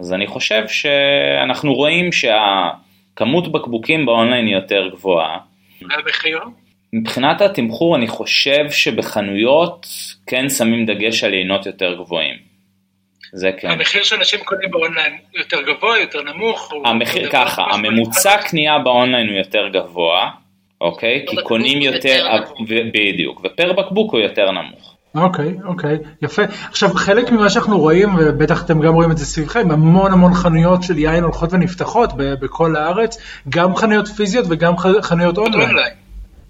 אז 0.00 0.12
אני 0.12 0.26
חושב 0.26 0.62
שאנחנו 0.68 1.74
רואים 1.74 2.12
שהכמות 2.12 3.52
בקבוקים 3.52 4.06
באונליין 4.06 4.46
היא 4.46 4.54
יותר 4.54 4.88
גבוהה. 4.92 5.38
והמחיר? 5.90 6.40
מבחינת 6.92 7.40
התמחור 7.40 7.96
אני 7.96 8.08
חושב 8.08 8.70
שבחנויות 8.70 9.86
כן 10.26 10.48
שמים 10.48 10.86
דגש 10.86 11.24
על 11.24 11.34
יינות 11.34 11.66
יותר 11.66 11.94
גבוהים. 11.94 12.36
זה 13.32 13.50
כן. 13.60 13.70
המחיר 13.70 14.02
שאנשים 14.02 14.40
קונים 14.44 14.70
באונליין 14.70 15.18
יותר 15.34 15.62
גבוה, 15.62 15.98
יותר 15.98 16.22
נמוך? 16.22 16.72
המחיר 16.84 17.28
ככה, 17.32 17.62
הממוצע 17.62 18.42
קנייה 18.42 18.78
באונליין 18.78 19.28
הוא 19.28 19.38
יותר 19.38 19.68
גבוה, 19.68 20.30
אוקיי? 20.80 21.24
כי 21.28 21.36
קונים 21.44 21.82
יותר, 21.82 22.26
בדיוק, 22.68 23.40
ופר 23.44 23.72
בקבוק 23.72 24.12
הוא 24.12 24.20
יותר 24.20 24.50
נמוך. 24.50 24.96
אוקיי, 25.14 25.54
אוקיי, 25.64 25.98
יפה. 26.22 26.42
עכשיו, 26.68 26.94
חלק 26.94 27.30
ממה 27.30 27.50
שאנחנו 27.50 27.78
רואים, 27.78 28.08
ובטח 28.18 28.64
אתם 28.64 28.80
גם 28.80 28.94
רואים 28.94 29.10
את 29.10 29.18
זה 29.18 29.26
סביבכם, 29.26 29.70
המון 29.70 30.12
המון 30.12 30.34
חנויות 30.34 30.82
של 30.82 30.98
יין 30.98 31.24
הולכות 31.24 31.52
ונפתחות 31.52 32.10
בכל 32.16 32.76
הארץ, 32.76 33.42
גם 33.48 33.76
חנויות 33.76 34.08
פיזיות 34.08 34.46
וגם 34.48 34.74
חנויות 35.02 35.38
אונליין. 35.38 35.76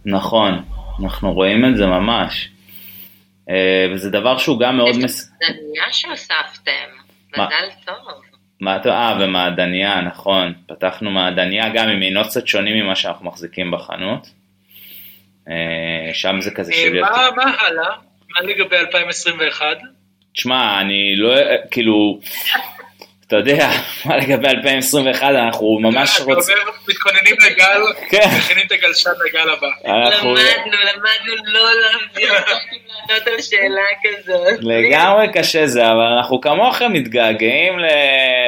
נכון, 0.04 0.62
אנחנו 1.02 1.32
רואים 1.32 1.64
את 1.64 1.76
זה 1.76 1.86
ממש. 1.86 2.50
אה, 3.50 3.86
וזה 3.94 4.10
דבר 4.10 4.38
שהוא 4.38 4.60
גם 4.60 4.76
מאוד... 4.76 4.96
מס... 5.02 5.30
מעדניה 5.42 5.92
שהוספתם, 5.92 6.88
מזל 7.32 7.70
טוב. 7.86 7.96
מה 8.60 8.76
אתה, 8.76 8.88
אה, 8.90 9.16
ומעדניה, 9.20 10.00
נכון. 10.00 10.52
פתחנו 10.66 11.10
מעדניה 11.10 11.68
גם 11.74 11.88
עם 11.88 12.00
עינות 12.00 12.26
קצת 12.26 12.46
שונים 12.46 12.84
ממה 12.84 12.94
שאנחנו 12.94 13.26
מחזיקים 13.26 13.70
בחנות. 13.70 14.30
אה, 15.48 16.14
שם 16.14 16.40
זה 16.40 16.50
כזה 16.50 16.72
אה, 16.72 16.76
של... 16.76 17.00
מה 17.36 17.52
הלאה? 17.60 18.09
מה 18.30 18.46
לגבי 18.46 18.76
2021? 18.76 19.66
תשמע, 20.34 20.80
אני 20.80 21.16
לא, 21.16 21.34
כאילו, 21.70 22.20
אתה 23.26 23.36
יודע, 23.36 23.70
מה 24.04 24.16
לגבי 24.16 24.48
2021, 24.48 25.22
אנחנו 25.22 25.78
ממש 25.82 26.20
רוצים... 26.20 26.56
אתה 26.56 26.62
אומר, 26.62 26.72
מתכוננים 26.88 27.36
לגל, 27.46 27.82
כן. 28.10 28.28
מכינים 28.38 28.66
את 28.66 28.72
הגלשן 28.72 29.10
לגל 29.26 29.50
הבא. 29.50 29.68
למדנו, 29.84 30.34
למדנו 30.34 31.44
לא 31.46 31.68
לענות 31.80 33.26
על 33.26 33.42
שאלה 33.42 33.82
כזאת. 34.02 34.58
לגמרי 34.60 35.26
קשה 35.32 35.66
זה, 35.66 35.86
אבל 35.86 36.04
אנחנו 36.16 36.40
כמוכם 36.40 36.92
מתגעגעים 36.92 37.72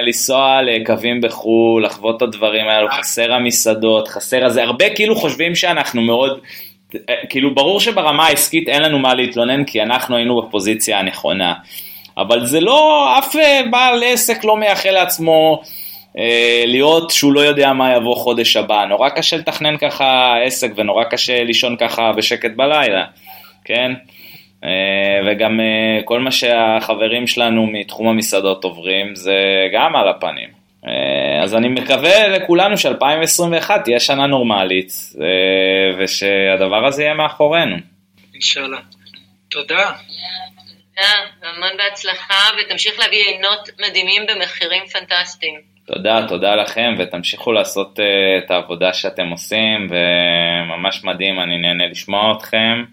לנסוע 0.06 0.62
לקווים 0.62 1.20
בחו"ל, 1.20 1.84
לחוות 1.84 2.16
את 2.16 2.22
הדברים 2.22 2.68
האלו, 2.68 2.88
חסר 2.90 3.32
המסעדות, 3.32 4.08
חסר 4.08 4.44
הזה, 4.44 4.62
הרבה 4.62 4.94
כאילו 4.94 5.16
חושבים 5.16 5.54
שאנחנו 5.54 6.02
מאוד... 6.02 6.40
כאילו 7.28 7.54
ברור 7.54 7.80
שברמה 7.80 8.26
העסקית 8.26 8.68
אין 8.68 8.82
לנו 8.82 8.98
מה 8.98 9.14
להתלונן 9.14 9.64
כי 9.64 9.82
אנחנו 9.82 10.16
היינו 10.16 10.42
בפוזיציה 10.42 10.98
הנכונה. 10.98 11.54
אבל 12.18 12.46
זה 12.46 12.60
לא, 12.60 13.08
אף 13.18 13.36
אה, 13.36 13.60
בעל 13.70 14.02
עסק 14.06 14.44
לא 14.44 14.56
מייחל 14.56 14.90
לעצמו 14.90 15.62
אה, 16.18 16.64
להיות 16.66 17.10
שהוא 17.10 17.32
לא 17.32 17.40
יודע 17.40 17.72
מה 17.72 17.94
יבוא 17.96 18.16
חודש 18.16 18.56
הבא. 18.56 18.84
נורא 18.84 19.08
קשה 19.08 19.36
לתכנן 19.36 19.76
ככה 19.76 20.36
עסק 20.44 20.72
ונורא 20.76 21.04
קשה 21.04 21.44
לישון 21.44 21.76
ככה 21.76 22.12
בשקט 22.12 22.50
בלילה, 22.56 23.04
כן? 23.64 23.92
אה, 24.64 25.20
וגם 25.26 25.60
אה, 25.60 26.02
כל 26.04 26.20
מה 26.20 26.30
שהחברים 26.30 27.26
שלנו 27.26 27.66
מתחום 27.66 28.08
המסעדות 28.08 28.64
עוברים 28.64 29.14
זה 29.14 29.34
גם 29.72 29.96
על 29.96 30.08
הפנים. 30.08 30.61
אה, 30.86 31.42
אז 31.42 31.54
אני 31.54 31.68
מקווה 31.68 32.28
לכולנו 32.28 32.78
ש-2021 32.78 33.70
תהיה 33.84 34.00
שנה 34.00 34.26
נורמלית 34.26 34.92
אה, 35.20 35.98
ושהדבר 35.98 36.86
הזה 36.86 37.02
יהיה 37.02 37.14
מאחורינו. 37.14 37.76
אינשאללה. 38.34 38.78
תודה. 39.50 39.90
תודה, 40.94 41.12
המון 41.42 41.70
בהצלחה, 41.78 42.48
ותמשיך 42.58 42.98
להביא 42.98 43.24
עינות 43.24 43.68
מדהימים 43.80 44.22
במחירים 44.26 44.82
פנטסטיים. 44.86 45.60
תודה, 45.86 46.26
תודה 46.28 46.54
לכם, 46.54 46.94
ותמשיכו 46.98 47.52
לעשות 47.52 47.98
uh, 47.98 48.02
את 48.44 48.50
העבודה 48.50 48.92
שאתם 48.92 49.28
עושים, 49.28 49.88
וממש 49.90 51.04
מדהים, 51.04 51.40
אני 51.40 51.58
נהנה 51.58 51.86
לשמוע 51.86 52.32
אתכם. 52.36 52.84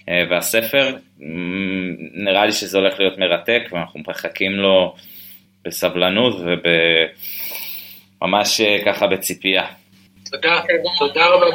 Uh, 0.00 0.04
והספר, 0.30 0.96
נראה 2.14 2.46
לי 2.46 2.52
שזה 2.52 2.78
הולך 2.78 2.98
להיות 2.98 3.18
מרתק, 3.18 3.62
ואנחנו 3.72 4.00
מחכים 4.08 4.52
לו 4.52 4.94
בסבלנות 5.66 6.36
וממש 8.22 8.60
uh, 8.60 8.84
ככה 8.86 9.06
בציפייה. 9.06 9.64
תודה, 10.30 10.60
תודה 10.98 11.26
רבה. 11.26 11.46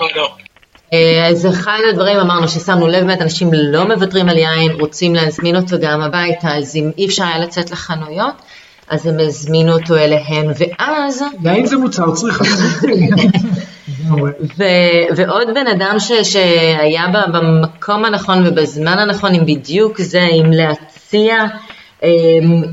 אה, 0.93 1.27
אז 1.27 1.47
אחד 1.47 1.79
הדברים 1.89 2.17
אמרנו 2.17 2.47
ששמנו 2.47 2.87
לב 2.87 2.99
באמת, 2.99 3.21
אנשים 3.21 3.49
לא 3.53 3.87
מוותרים 3.87 4.29
על 4.29 4.37
יין, 4.37 4.71
רוצים 4.79 5.15
להזמין 5.15 5.55
אותו 5.55 5.75
גם 5.81 6.01
הביתה, 6.01 6.57
אז 6.57 6.75
אם 6.75 6.91
אי 6.97 7.05
אפשר 7.05 7.23
היה 7.23 7.39
לצאת 7.39 7.71
לחנויות, 7.71 8.35
אז 8.89 9.07
הם 9.07 9.19
הזמינו 9.19 9.73
אותו 9.73 9.95
אליהם, 9.95 10.45
ואז... 10.57 11.23
יין 11.43 11.65
זה 11.65 11.77
מוצר 11.77 12.11
צריכה. 12.11 12.43
ו- 14.57 15.15
ועוד 15.15 15.47
בן 15.55 15.67
אדם 15.67 15.95
ש- 15.99 16.33
שהיה 16.33 17.05
במקום 17.33 18.05
הנכון 18.05 18.47
ובזמן 18.47 18.99
הנכון, 18.99 19.35
אם 19.35 19.45
בדיוק 19.45 20.01
זה, 20.01 20.21
אם 20.21 20.51
להציע 20.51 21.35
אה, 21.35 21.45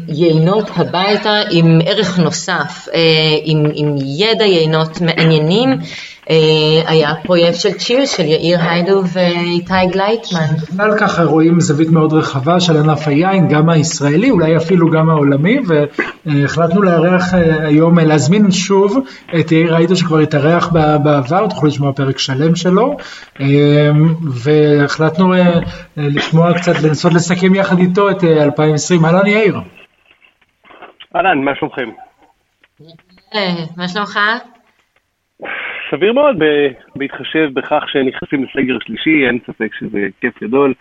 יינות 0.08 0.70
הביתה 0.76 1.40
עם 1.50 1.78
ערך 1.86 2.18
נוסף, 2.18 2.88
אה, 2.94 3.00
עם, 3.44 3.64
עם 3.74 3.96
ידע 4.18 4.44
יינות 4.44 5.00
מעניינים. 5.00 5.78
אה, 6.30 6.36
היה 6.86 7.14
פרויקט 7.22 7.60
של 7.60 7.72
צ'יר 7.72 8.06
של 8.06 8.22
יאיר 8.22 8.58
היידו 8.60 9.02
ואיתי 9.12 9.86
גלייטמן. 9.92 10.46
בכלל 10.62 10.98
ככה 10.98 11.24
רואים 11.24 11.60
זווית 11.60 11.88
מאוד 11.88 12.12
רחבה 12.12 12.60
של 12.60 12.76
ענף 12.76 13.08
היין, 13.08 13.48
גם 13.48 13.68
הישראלי, 13.68 14.30
אולי 14.30 14.56
אפילו 14.56 14.90
גם 14.90 15.10
העולמי, 15.10 15.58
והחלטנו 16.26 16.82
לארח 16.82 17.34
אה, 17.34 17.66
היום, 17.66 17.98
אה, 17.98 18.04
להזמין 18.04 18.50
שוב 18.50 18.96
את 19.40 19.52
יאיר 19.52 19.76
היידו 19.76 19.96
שכבר 19.96 20.18
התארח 20.18 20.68
בעבר, 21.02 21.46
תוכלו 21.48 21.68
לשמוע 21.68 21.92
פרק 21.92 22.18
שלם 22.18 22.56
שלו, 22.56 22.96
והחלטנו 24.32 25.32
לשמוע 25.96 26.58
קצת, 26.58 26.82
לנסות 26.82 27.12
לסכם 27.12 27.54
יחד 27.54 27.78
איתו 27.78 28.10
את 28.10 28.24
2020. 28.24 29.04
אהלן 29.04 29.26
יאיר. 29.26 29.60
אהלן, 31.16 31.38
מה 31.44 31.50
שלומכם? 31.54 31.90
מה 33.76 33.88
שלומך? 33.88 34.18
סביר 35.96 36.12
מאוד 36.12 36.42
בהתחשב 36.96 37.50
בכך 37.52 37.84
שנכנסים 37.86 38.44
לסגר 38.44 38.78
שלישי, 38.86 39.26
אין 39.26 39.38
ספק 39.46 39.74
שזה 39.78 40.08
כיף 40.20 40.42
גדול. 40.42 40.74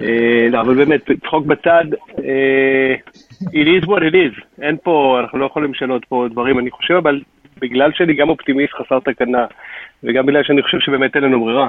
אה, 0.00 0.46
לא, 0.50 0.60
אבל 0.60 0.74
באמת, 0.74 1.10
צחוק 1.24 1.46
בצד, 1.46 1.84
אה, 2.24 2.94
it 3.42 3.82
is 3.82 3.86
what 3.86 4.00
it 4.00 4.14
is. 4.14 4.62
אין 4.62 4.76
פה, 4.82 5.18
אנחנו 5.20 5.38
לא 5.38 5.46
יכולים 5.46 5.72
לשנות 5.72 6.04
פה 6.04 6.26
דברים. 6.30 6.58
אני 6.58 6.70
חושב 6.70 6.94
אבל, 6.94 7.20
בגלל 7.60 7.90
שאני 7.94 8.14
גם 8.14 8.28
אופטימיסט 8.28 8.72
חסר 8.72 8.98
תקנה, 9.00 9.46
וגם 10.04 10.26
בגלל 10.26 10.42
שאני 10.42 10.62
חושב 10.62 10.78
שבאמת 10.80 11.16
אין 11.16 11.24
לנו 11.24 11.44
ברירה, 11.44 11.68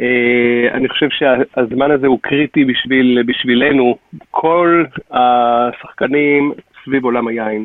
אה, 0.00 0.68
אני 0.72 0.88
חושב 0.88 1.08
שהזמן 1.10 1.90
הזה 1.90 2.06
הוא 2.06 2.18
קריטי 2.22 2.64
בשביל, 2.64 3.22
בשבילנו, 3.26 3.96
כל 4.30 4.84
השחקנים 5.10 6.52
סביב 6.84 7.04
עולם 7.04 7.28
היין. 7.28 7.64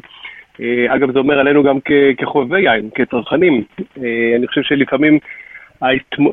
אה, 0.60 0.96
אגב, 0.96 1.12
זה 1.12 1.20
אומר 1.20 1.40
עלינו 1.40 1.64
גם 1.64 1.78
כחובבי 2.18 2.62
יין, 2.62 2.90
כצרכנים. 2.96 3.64
אה, 4.04 4.34
אני 4.38 4.48
חושב 4.48 4.62
שלפעמים 4.62 5.20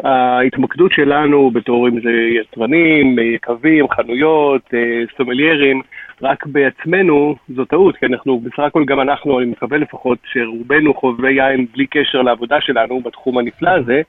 ההתמקדות 0.05 0.93
שלנו 0.93 1.51
בתור 1.51 1.89
אם 1.89 2.01
זה 2.01 2.11
יצרנים, 2.11 3.19
יקבים, 3.19 3.89
חנויות, 3.89 4.62
אה, 4.75 5.03
סומליירים, 5.16 5.83
רק 6.23 6.47
בעצמנו 6.47 7.37
זו 7.49 7.64
טעות, 7.64 7.97
כי 7.97 8.07
אנחנו, 8.07 8.41
בסך 8.41 8.59
הכל 8.59 8.85
גם 8.85 9.01
אנחנו, 9.01 9.39
אני 9.41 9.47
מקווה 9.47 9.79
לפחות, 9.79 10.19
שרובנו 10.25 10.95
חובבי 10.95 11.33
יין 11.33 11.66
בלי 11.75 11.87
קשר 11.87 12.23
לעבודה 12.23 12.61
שלנו 12.61 13.01
בתחום 13.01 13.39
הנפלא 13.39 13.71
הזה. 13.71 14.03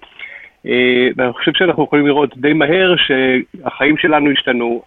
ואני 1.18 1.34
חושב 1.34 1.52
שאנחנו 1.56 1.84
יכולים 1.84 2.08
לראות 2.08 2.38
די 2.38 2.54
מהר 2.54 2.96
שהחיים 2.98 3.98
שלנו 3.98 4.32
השתנו, 4.32 4.82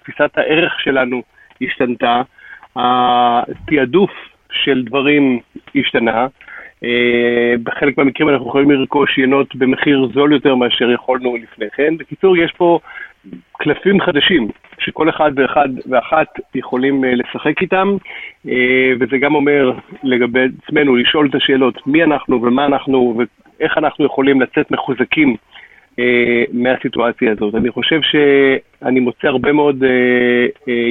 תפיסת 0.00 0.30
הערך 0.36 0.80
שלנו 0.80 1.22
השתנתה, 1.62 2.22
התעדוף 2.76 4.10
של 4.64 4.82
דברים 4.84 5.38
השתנה. 5.74 6.26
אה, 6.84 7.54
בחלק 7.62 7.98
מהמקרים 7.98 8.28
אנחנו 8.28 8.48
יכולים 8.48 8.70
לרכוש 8.70 9.18
ינות 9.18 9.56
במחיר 9.56 10.08
זול 10.14 10.32
יותר 10.32 10.54
מאשר 10.54 10.90
יכולנו 10.90 11.36
לפני 11.36 11.66
כן. 11.76 11.96
בקיצור, 11.96 12.36
יש 12.36 12.52
פה 12.56 12.78
קלפים 13.52 14.00
חדשים, 14.00 14.48
שכל 14.78 15.08
אחד 15.08 15.30
ואחד 15.36 15.68
ואחת 15.86 16.26
יכולים 16.54 17.04
אה, 17.04 17.14
לשחק 17.14 17.62
איתם, 17.62 17.96
אה, 18.48 18.92
וזה 19.00 19.18
גם 19.18 19.34
אומר 19.34 19.72
לגבי 20.02 20.40
עצמנו, 20.62 20.96
לשאול 20.96 21.26
את 21.26 21.34
השאלות 21.34 21.86
מי 21.86 22.04
אנחנו 22.04 22.42
ומה 22.42 22.66
אנחנו 22.66 23.18
ואיך 23.18 23.78
אנחנו 23.78 24.04
יכולים 24.04 24.40
לצאת 24.40 24.70
מחוזקים 24.70 25.36
מהסיטואציה 26.52 27.32
הזאת. 27.32 27.54
אני 27.54 27.70
חושב 27.70 28.00
שאני 28.02 29.00
מוצא 29.00 29.28
הרבה 29.28 29.52
מאוד 29.52 29.84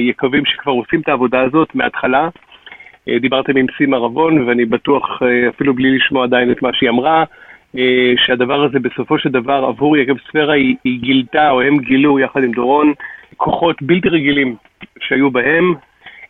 יקבים 0.08 0.44
שכבר 0.46 0.72
עושים 0.72 1.00
את 1.00 1.08
העבודה 1.08 1.40
הזאת 1.40 1.74
מההתחלה. 1.74 2.28
אה, 3.08 3.18
דיברתם 3.18 3.56
עם 3.56 3.66
סימה 3.76 3.96
רבון, 3.96 4.48
ואני 4.48 4.64
בטוח, 4.64 5.22
אה, 5.22 5.48
אפילו 5.48 5.74
בלי 5.74 5.96
לשמוע 5.96 6.24
עדיין 6.24 6.50
את 6.50 6.62
מה 6.62 6.70
שהיא 6.72 6.90
אמרה, 6.90 7.24
אה, 7.78 8.12
שהדבר 8.26 8.64
הזה 8.64 8.78
בסופו 8.78 9.18
של 9.18 9.28
דבר 9.28 9.64
עבור 9.68 9.96
יקב 9.96 10.14
ספירה 10.28 10.54
היא, 10.54 10.76
היא 10.84 11.00
גילתה, 11.00 11.50
או 11.50 11.62
הם 11.62 11.78
גילו 11.78 12.18
יחד 12.18 12.44
עם 12.44 12.52
דורון, 12.52 12.92
כוחות 13.36 13.82
בלתי 13.82 14.08
רגילים 14.08 14.56
שהיו 15.00 15.30
בהם. 15.30 15.74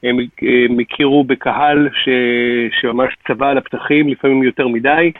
הם, 0.02 0.16
הם 0.42 0.80
הכירו 0.80 1.24
בקהל 1.24 1.88
ש, 2.04 2.08
שממש 2.80 3.14
צבע 3.28 3.50
על 3.50 3.58
הפתחים, 3.58 4.08
לפעמים 4.08 4.42
יותר 4.42 4.68
מדי. 4.68 5.12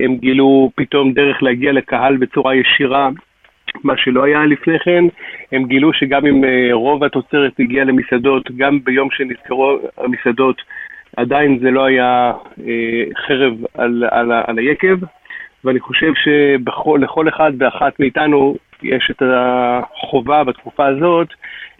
הם 0.00 0.16
גילו 0.16 0.70
פתאום 0.74 1.12
דרך 1.12 1.42
להגיע 1.42 1.72
לקהל 1.72 2.16
בצורה 2.16 2.54
ישירה 2.54 3.08
מה 3.84 3.96
שלא 3.96 4.24
היה 4.24 4.46
לפני 4.46 4.78
כן. 4.78 5.04
הם 5.52 5.64
גילו 5.64 5.92
שגם 5.92 6.26
אם 6.26 6.44
אה, 6.44 6.68
רוב 6.72 7.04
התוצרת 7.04 7.52
הגיעה 7.58 7.84
למסעדות, 7.84 8.50
גם 8.56 8.78
ביום 8.84 9.08
שנזכרו 9.10 9.78
המסעדות, 9.98 10.62
עדיין 11.16 11.58
זה 11.58 11.70
לא 11.70 11.84
היה 11.84 12.32
אה, 12.66 13.04
חרב 13.26 13.54
על, 13.74 14.04
על, 14.10 14.32
על 14.46 14.58
היקב. 14.58 14.96
ואני 15.64 15.80
חושב 15.80 16.12
שלכל 16.14 17.28
אחד 17.28 17.52
ואחת 17.58 18.00
מאיתנו 18.00 18.56
יש 18.82 19.10
את 19.10 19.22
החובה 19.26 20.44
בתקופה 20.44 20.86
הזאת, 20.86 21.28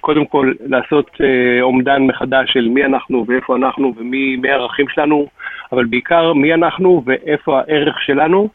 קודם 0.01 0.26
כל 0.26 0.53
לעשות 0.66 1.11
אה, 1.20 1.62
אומדן 1.62 2.03
מחדש 2.03 2.53
של 2.53 2.68
מי 2.68 2.84
אנחנו 2.84 3.24
ואיפה 3.28 3.57
אנחנו 3.57 3.95
ומי 3.97 4.36
הערכים 4.45 4.88
שלנו, 4.88 5.26
אבל 5.72 5.84
בעיקר 5.84 6.32
מי 6.32 6.55
אנחנו 6.55 7.03
ואיפה 7.07 7.59
הערך 7.59 8.01
שלנו. 8.01 8.49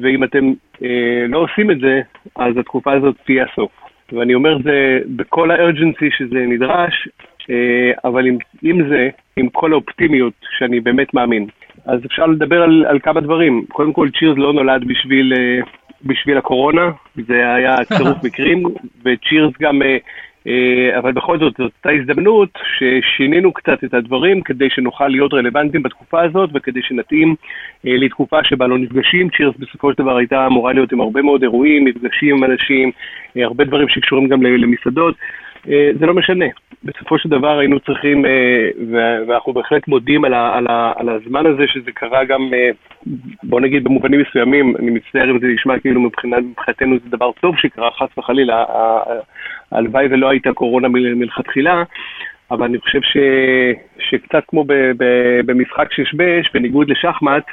ואם 0.00 0.24
אתם 0.24 0.52
אה, 0.82 1.26
לא 1.28 1.38
עושים 1.38 1.70
את 1.70 1.78
זה, 1.80 2.00
אז 2.36 2.56
התקופה 2.56 2.92
הזאת 2.92 3.16
תהיה 3.24 3.44
הסוף. 3.52 3.70
ואני 4.12 4.34
אומר 4.34 4.58
זה 4.62 4.98
בכל 5.16 5.50
הארג'נסי 5.50 6.10
שזה 6.10 6.38
נדרש, 6.38 7.08
אה, 7.50 7.92
אבל 8.04 8.26
עם, 8.26 8.38
עם 8.62 8.88
זה, 8.88 9.08
עם 9.36 9.48
כל 9.48 9.72
האופטימיות 9.72 10.32
שאני 10.58 10.80
באמת 10.80 11.14
מאמין. 11.14 11.46
אז 11.84 12.00
אפשר 12.06 12.26
לדבר 12.26 12.62
על, 12.62 12.84
על 12.88 12.98
כמה 12.98 13.20
דברים. 13.20 13.64
קודם 13.68 13.92
כל, 13.92 14.08
צ'ירס 14.18 14.38
לא 14.38 14.52
נולד 14.52 14.84
בשביל, 14.86 15.32
אה, 15.32 15.60
בשביל 16.04 16.38
הקורונה, 16.38 16.90
זה 17.16 17.54
היה 17.54 17.76
צירוף 17.84 18.16
מקרים, 18.26 18.62
וצ'ירס 19.04 19.52
גם... 19.60 19.82
אה, 19.82 19.96
אבל 20.98 21.12
בכל 21.12 21.38
זאת, 21.38 21.54
זאת 21.58 21.72
הייתה 21.84 22.02
הזדמנות 22.02 22.48
ששינינו 22.78 23.52
קצת 23.52 23.84
את 23.84 23.94
הדברים 23.94 24.40
כדי 24.40 24.70
שנוכל 24.70 25.08
להיות 25.08 25.34
רלוונטיים 25.34 25.82
בתקופה 25.82 26.22
הזאת 26.22 26.50
וכדי 26.54 26.82
שנתאים 26.82 27.34
אה, 27.86 27.96
לתקופה 27.96 28.44
שבה 28.44 28.66
לא 28.66 28.78
נפגשים. 28.78 29.28
צ'ירס 29.36 29.54
בסופו 29.58 29.92
של 29.92 30.02
דבר 30.02 30.16
הייתה 30.16 30.46
אמורה 30.46 30.72
להיות 30.72 30.92
עם 30.92 31.00
הרבה 31.00 31.22
מאוד 31.22 31.42
אירועים, 31.42 31.84
מפגשים 31.84 32.36
עם 32.36 32.44
אנשים, 32.44 32.90
אה, 33.36 33.44
הרבה 33.44 33.64
דברים 33.64 33.88
שקשורים 33.88 34.28
גם 34.28 34.42
למסעדות. 34.42 35.14
זה 35.98 36.06
לא 36.06 36.14
משנה. 36.14 36.44
בסופו 36.84 37.18
של 37.18 37.28
דבר 37.28 37.58
היינו 37.58 37.80
צריכים, 37.80 38.24
ואנחנו 38.92 39.52
בהחלט 39.52 39.88
מודים 39.88 40.24
על, 40.24 40.34
ה, 40.34 40.56
על, 40.56 40.66
ה, 40.66 40.92
על 40.96 41.08
הזמן 41.08 41.46
הזה 41.46 41.62
שזה 41.66 41.92
קרה 41.92 42.24
גם, 42.24 42.50
בוא 43.42 43.60
נגיד 43.60 43.84
במובנים 43.84 44.20
מסוימים, 44.20 44.76
אני 44.76 44.90
מצטער 44.90 45.30
אם 45.30 45.38
זה 45.38 45.46
נשמע 45.46 45.78
כאילו 45.78 46.00
מבחינתנו 46.00 46.96
זה 47.04 47.10
דבר 47.10 47.32
טוב 47.32 47.56
שקרה, 47.56 47.90
חס 47.90 48.18
וחלילה, 48.18 48.64
הלוואי 49.72 50.06
ולא 50.10 50.30
הייתה 50.30 50.52
קורונה 50.52 50.88
מלכתחילה, 50.88 51.82
אבל 52.50 52.64
אני 52.64 52.78
חושב 52.78 53.00
ש, 53.02 53.16
שקצת 53.98 54.44
כמו 54.48 54.64
ב, 54.64 54.72
ב, 54.72 55.04
במשחק 55.46 55.92
ששבש, 55.92 56.50
בניגוד 56.54 56.90
לשחמט, 56.90 57.44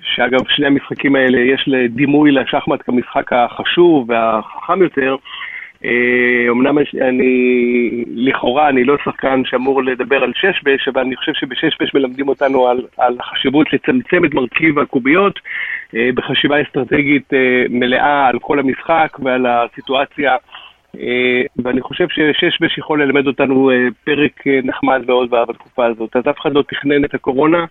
שאגב, 0.00 0.40
שני 0.48 0.66
המשחקים 0.66 1.16
האלה 1.16 1.40
יש 1.40 1.68
דימוי 1.88 2.32
לשחמט 2.32 2.82
כמשחק 2.82 3.32
החשוב 3.32 4.10
והחכם 4.10 4.82
יותר, 4.82 5.16
אומנם 6.48 6.78
אה, 6.78 6.82
אני, 7.08 8.04
לכאורה, 8.14 8.68
אני 8.68 8.84
לא 8.84 8.96
שחקן 9.04 9.42
שאמור 9.44 9.82
לדבר 9.82 10.22
על 10.22 10.32
ששבש, 10.34 10.88
אבל 10.88 11.00
אני 11.00 11.16
חושב 11.16 11.32
שבששבש 11.34 11.94
מלמדים 11.94 12.28
אותנו 12.28 12.68
על, 12.68 12.82
על 12.98 13.16
החשיבות 13.20 13.72
לצמצם 13.72 14.24
את 14.24 14.34
מרכיב 14.34 14.78
הקוביות 14.78 15.40
אה, 15.96 16.10
בחשיבה 16.14 16.62
אסטרטגית 16.62 17.34
אה, 17.34 17.64
מלאה 17.70 18.26
על 18.26 18.38
כל 18.38 18.58
המשחק 18.58 19.18
ועל 19.24 19.46
הסיטואציה 19.46 20.36
ואני 21.56 21.80
חושב 21.80 22.06
ששש 22.08 22.78
יכול 22.78 23.02
ללמד 23.02 23.26
אותנו 23.26 23.70
אה, 23.70 23.76
פרק 24.04 24.46
אה, 24.46 24.60
נחמד 24.64 25.02
מאוד 25.06 25.30
בתקופה 25.30 25.86
הזאת. 25.86 26.16
אז 26.16 26.22
אף 26.30 26.40
אחד 26.40 26.52
לא 26.52 26.62
תכנן 26.68 27.04
את 27.04 27.14
הקורונה, 27.14 27.64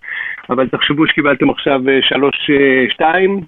אבל 0.50 0.68
תחשבו 0.68 1.06
שקיבלתם 1.06 1.50
עכשיו 1.50 1.80
שלוש 2.00 2.50
שתיים 2.90 3.40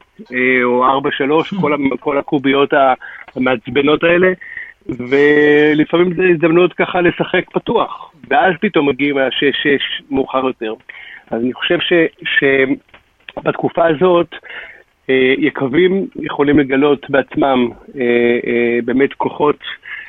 או 0.64 0.84
ארבע 0.84 1.10
שלוש, 1.12 1.54
כל, 1.60 1.76
כל 2.00 2.18
הקוביות 2.18 2.70
המעצבנות 3.36 4.04
האלה, 4.04 4.32
ולפעמים 4.88 6.14
זו 6.14 6.22
הזדמנות 6.22 6.72
ככה 6.72 7.00
לשחק 7.00 7.50
פתוח, 7.52 8.12
ואז 8.30 8.54
פתאום 8.60 8.88
מגיעים 8.88 9.18
השש-שש 9.18 10.02
מאוחר 10.10 10.46
יותר. 10.46 10.74
אז 11.30 11.42
אני 11.42 11.52
חושב 11.52 11.78
ש, 11.80 11.92
שבתקופה 12.38 13.86
הזאת, 13.86 14.34
אה, 14.34 14.38
יקבים 15.38 16.06
יכולים 16.16 16.58
לגלות 16.58 17.10
בעצמם 17.10 17.68
אה, 17.96 18.02
אה, 18.46 18.78
באמת 18.84 19.12
כוחות 19.12 19.58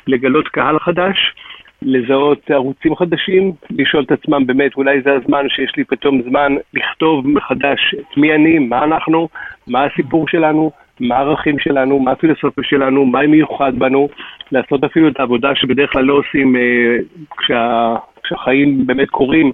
לגלות 0.06 0.48
קהל 0.48 0.78
חדש, 0.78 1.34
לזהות 1.82 2.50
ערוצים 2.50 2.96
חדשים, 2.96 3.52
לשאול 3.70 4.04
את 4.04 4.12
עצמם 4.12 4.46
באמת, 4.46 4.74
אולי 4.76 5.00
זה 5.02 5.12
הזמן 5.12 5.48
שיש 5.48 5.76
לי 5.76 5.84
פתאום 5.84 6.22
זמן 6.22 6.54
לכתוב 6.74 7.28
מחדש 7.28 7.94
את 7.94 8.16
מי 8.16 8.34
אני, 8.34 8.58
מה 8.58 8.84
אנחנו, 8.84 9.28
מה 9.66 9.84
הסיפור 9.84 10.28
שלנו, 10.28 10.70
מה 11.00 11.16
הערכים 11.16 11.58
שלנו, 11.58 11.98
מה 11.98 12.10
הפילוסופיה 12.10 12.64
שלנו, 12.64 13.06
מה 13.06 13.26
מיוחד 13.26 13.78
בנו, 13.78 14.08
לעשות 14.52 14.84
אפילו 14.84 15.08
את 15.08 15.20
העבודה 15.20 15.54
שבדרך 15.54 15.92
כלל 15.92 16.04
לא 16.04 16.14
עושים 16.14 16.56
אה, 16.56 16.96
כשה, 17.36 17.94
כשהחיים 18.22 18.86
באמת 18.86 19.10
קורים, 19.10 19.46
אה, 19.46 19.52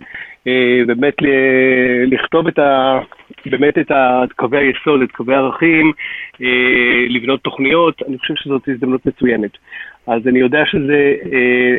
באמת 0.86 1.14
לכתוב 2.06 2.46
את 2.46 2.58
ה... 2.58 2.98
באמת 3.46 3.78
את 3.78 4.32
קווי 4.36 4.58
היסוד, 4.58 5.02
את 5.02 5.10
קווי 5.12 5.34
הערכים, 5.34 5.92
אה, 6.42 7.06
לבנות 7.08 7.40
תוכניות, 7.40 8.02
אני 8.08 8.18
חושב 8.18 8.34
שזאת 8.36 8.68
הזדמנות 8.68 9.06
מצוינת. 9.06 9.50
אז 10.06 10.28
אני 10.28 10.38
יודע 10.38 10.62
שזה 10.66 11.14
אה, 11.32 11.76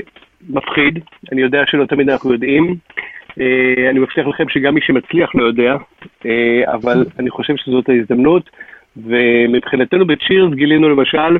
מפחיד, 0.49 0.99
אני 1.31 1.41
יודע 1.41 1.63
שלא 1.67 1.85
תמיד 1.85 2.09
אנחנו 2.09 2.33
יודעים. 2.33 2.75
אני 3.89 3.99
מבטיח 3.99 4.27
לכם 4.27 4.49
שגם 4.49 4.73
מי 4.73 4.81
שמצליח 4.81 5.35
לא 5.35 5.43
יודע, 5.43 5.75
אבל 6.65 7.05
אני 7.19 7.29
חושב 7.29 7.53
שזאת 7.57 7.89
ההזדמנות, 7.89 8.49
ומבחינתנו 8.97 10.05
בצ'ירס 10.05 10.53
גילינו 10.53 10.89
למשל 10.89 11.37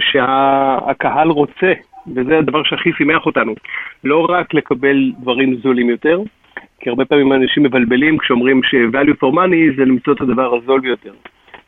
שהקהל 0.00 1.28
רוצה 1.28 1.72
וזה 2.14 2.38
הדבר 2.38 2.62
שהכי 2.62 2.90
שימח 2.92 3.26
אותנו. 3.26 3.54
לא 4.04 4.26
רק 4.28 4.54
לקבל 4.54 5.12
דברים 5.20 5.56
זולים 5.56 5.90
יותר, 5.90 6.20
כי 6.80 6.90
הרבה 6.90 7.04
פעמים 7.04 7.32
אנשים 7.32 7.62
מבלבלים 7.62 8.18
כשאומרים 8.18 8.62
ש-value 8.62 9.24
for 9.24 9.34
money 9.34 9.76
זה 9.76 9.84
למצוא 9.84 10.12
את 10.12 10.20
הדבר 10.20 10.54
הזול 10.54 10.80
ביותר. 10.80 11.12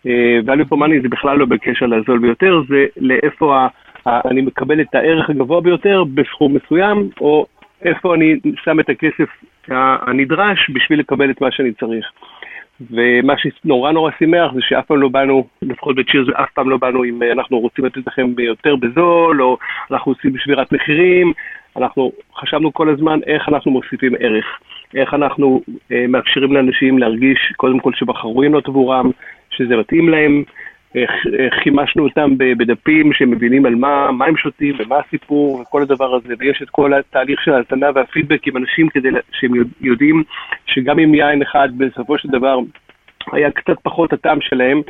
Uh, 0.07 0.47
value 0.47 0.64
for 0.72 0.76
money 0.76 1.03
זה 1.03 1.09
בכלל 1.09 1.38
לא 1.38 1.47
בקשר 1.47 1.86
לזול 1.86 2.18
ביותר, 2.18 2.62
זה 2.68 2.86
לאיפה 2.97 3.66
אני 4.07 4.43
מקבל 4.43 4.80
את 4.80 4.95
הערך 4.95 5.30
הגבוה 5.30 5.61
ביותר 5.61 6.05
בסכום 6.14 6.55
מסוים, 6.55 7.09
או 7.20 7.47
איפה 7.82 8.14
אני 8.14 8.36
שם 8.64 8.80
את 8.80 8.88
הכסף 8.88 9.28
הנדרש 9.68 10.70
בשביל 10.74 11.01
לקבל 11.01 11.30
את 11.30 11.41
מה 11.41 11.51
שאני 11.51 11.72
צריך. 11.72 12.07
ומה 12.91 13.35
שנורא 13.39 13.93
נורא 13.93 14.11
שימח 14.18 14.53
זה 14.55 14.61
שאף 14.62 14.87
פעם 14.87 15.01
לא 15.01 15.09
באנו, 15.09 15.47
לפחות 15.62 15.97
בצ'יר 15.97 16.24
זה 16.24 16.33
אף 16.35 16.51
פעם 16.55 16.70
לא 16.70 16.76
באנו 16.76 17.05
אם 17.05 17.22
אנחנו 17.22 17.59
רוצים 17.59 17.85
לתת 17.85 18.07
לכם 18.07 18.35
יותר 18.39 18.76
בזול, 18.76 19.43
או 19.43 19.57
אנחנו 19.91 20.12
עושים 20.12 20.39
שבירת 20.39 20.72
מחירים, 20.72 21.33
אנחנו 21.76 22.12
חשבנו 22.37 22.72
כל 22.72 22.89
הזמן 22.89 23.20
איך 23.26 23.49
אנחנו 23.49 23.70
מוסיפים 23.70 24.12
ערך, 24.20 24.47
איך 24.95 25.14
אנחנו 25.14 25.61
אה, 25.93 26.05
מאפשרים 26.09 26.53
לאנשים 26.53 26.99
להרגיש 26.99 27.53
קודם 27.57 27.81
כל 27.81 27.93
שבחרו 27.95 28.43
עמלות 28.43 28.68
עבורם, 28.68 29.11
שזה 29.51 29.76
מתאים 29.76 30.09
להם, 30.09 30.43
חימשנו 31.62 32.05
אותם 32.05 32.38
בדפים 32.38 33.12
שהם 33.12 33.30
מבינים 33.30 33.66
על 33.66 33.74
מה, 33.74 34.12
מה 34.12 34.24
הם 34.24 34.36
שותים 34.36 34.74
ומה 34.78 34.97
הסיפור 35.07 35.61
וכל 35.61 35.82
הדבר 35.82 36.14
הזה, 36.14 36.34
ויש 36.38 36.62
את 36.62 36.70
כל 36.70 36.95
התהליך 36.95 37.43
של 37.43 37.53
ההזנה 37.53 37.86
והפידבק 37.95 38.47
עם 38.47 38.57
אנשים 38.57 38.88
כדי 38.88 39.09
שהם 39.32 39.51
יודעים 39.80 40.22
שגם 40.66 40.99
אם 40.99 41.14
יין 41.14 41.43
אחד 41.43 41.68
בסופו 41.78 42.18
של 42.18 42.28
דבר 42.28 42.59
היה 43.32 43.51
קצת 43.51 43.76
פחות 43.82 44.12
הטעם 44.12 44.41
שלהם, 44.41 44.82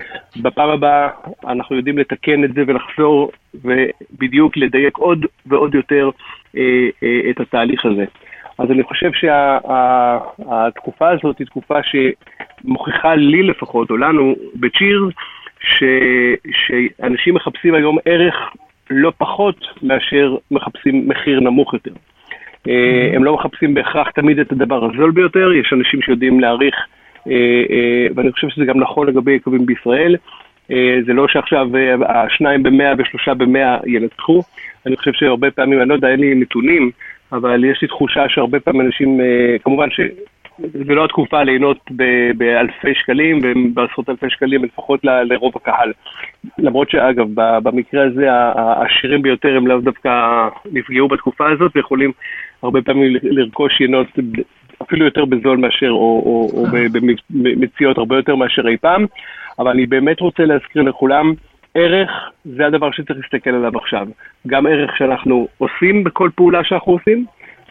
בפעם 0.42 0.68
הבאה 0.68 1.09
אנחנו 1.46 1.76
יודעים 1.76 1.98
לתקן 1.98 2.44
את 2.44 2.55
זה 2.55 2.62
ולחזור 2.66 3.30
ובדיוק 3.55 4.57
לדייק 4.57 4.98
עוד 4.98 5.26
ועוד 5.46 5.74
יותר 5.74 6.11
אה, 6.57 6.88
אה, 7.03 7.30
את 7.30 7.40
התהליך 7.40 7.86
הזה. 7.86 8.05
אז 8.59 8.70
אני 8.70 8.82
חושב 8.82 9.11
שהתקופה 9.12 11.05
שה, 11.09 11.14
הזאת 11.18 11.38
היא 11.38 11.46
תקופה 11.46 11.78
שמוכיחה 11.82 13.14
לי 13.14 13.42
לפחות, 13.42 13.90
או 13.90 13.96
לנו, 13.96 14.34
בצ'ירס, 14.55 15.14
ש, 15.61 15.84
שאנשים 16.52 17.34
מחפשים 17.34 17.74
היום 17.74 17.98
ערך 18.04 18.34
לא 18.90 19.12
פחות 19.18 19.66
מאשר 19.82 20.36
מחפשים 20.50 21.08
מחיר 21.08 21.40
נמוך 21.40 21.74
יותר. 21.74 21.92
אה, 22.68 23.11
הם 23.14 23.24
לא 23.24 23.34
מחפשים 23.34 23.74
בהכרח 23.74 24.11
תמיד 24.11 24.38
את 24.38 24.52
הדבר 24.52 24.84
הזול 24.84 25.11
ביותר, 25.11 25.52
יש 25.52 25.72
אנשים 25.72 26.02
שיודעים 26.02 26.40
להעריך, 26.40 26.74
אה, 27.26 27.32
אה, 27.70 28.06
ואני 28.14 28.32
חושב 28.32 28.48
שזה 28.48 28.64
גם 28.64 28.80
נכון 28.80 29.06
לגבי 29.06 29.32
יקבים 29.32 29.66
בישראל. 29.66 30.16
זה 31.06 31.12
לא 31.12 31.28
שעכשיו 31.28 31.68
השניים 32.08 32.62
במאה 32.62 32.92
ושלושה 32.98 33.34
במאה 33.34 33.76
ינצחו, 33.86 34.42
אני 34.86 34.96
חושב 34.96 35.12
שהרבה 35.12 35.50
פעמים, 35.50 35.80
אני 35.80 35.88
לא 35.88 35.94
יודע, 35.94 36.08
אין 36.08 36.20
לי 36.20 36.34
נתונים, 36.34 36.90
אבל 37.32 37.64
יש 37.64 37.82
לי 37.82 37.88
תחושה 37.88 38.28
שהרבה 38.28 38.61
פעמים 38.61 38.80
אנשים, 38.80 39.20
כמובן 39.64 39.90
ש... 39.90 40.00
זה 40.61 40.94
לא 40.94 41.04
התקופה 41.04 41.42
ליהנות 41.42 41.90
באלפי 42.36 42.94
שקלים 42.94 43.38
ובעשרות 43.42 44.08
אלפי 44.08 44.30
שקלים 44.30 44.64
לפחות 44.64 45.04
לרוב 45.04 45.52
הקהל. 45.56 45.92
למרות 46.58 46.90
שאגב, 46.90 47.26
במקרה 47.34 48.04
הזה 48.04 48.32
העשירים 48.32 49.22
ביותר 49.22 49.56
הם 49.56 49.66
לאו 49.66 49.80
דווקא 49.80 50.11
נפגעו 50.72 51.08
בתקופה 51.08 51.50
הזאת 51.50 51.72
ויכולים 51.74 52.12
הרבה 52.62 52.82
פעמים 52.82 53.16
לרכוש 53.22 53.80
יינות 53.80 54.06
אפילו 54.82 55.04
יותר 55.04 55.24
בזול 55.24 55.58
מאשר, 55.58 55.90
או, 55.90 56.22
או, 56.26 56.50
או 56.54 56.66
במציאות 57.30 57.98
הרבה 57.98 58.16
יותר 58.16 58.34
מאשר 58.34 58.68
אי 58.68 58.76
פעם. 58.76 59.06
אבל 59.58 59.70
אני 59.70 59.86
באמת 59.86 60.20
רוצה 60.20 60.44
להזכיר 60.44 60.82
לכולם, 60.82 61.32
ערך 61.74 62.11
זה 62.44 62.66
הדבר 62.66 62.90
שצריך 62.90 63.18
להסתכל 63.22 63.50
עליו 63.50 63.78
עכשיו. 63.78 64.06
גם 64.46 64.66
ערך 64.66 64.96
שאנחנו 64.96 65.48
עושים 65.58 66.04
בכל 66.04 66.30
פעולה 66.34 66.64
שאנחנו 66.64 66.92
עושים, 66.92 67.24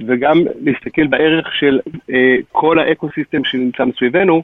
וגם 0.07 0.43
להסתכל 0.61 1.07
בערך 1.07 1.55
של 1.55 1.79
אה, 2.11 2.35
כל 2.51 2.79
האקו-סיסטם 2.79 3.43
שנמצא 3.43 3.85
מסביבנו, 3.85 4.43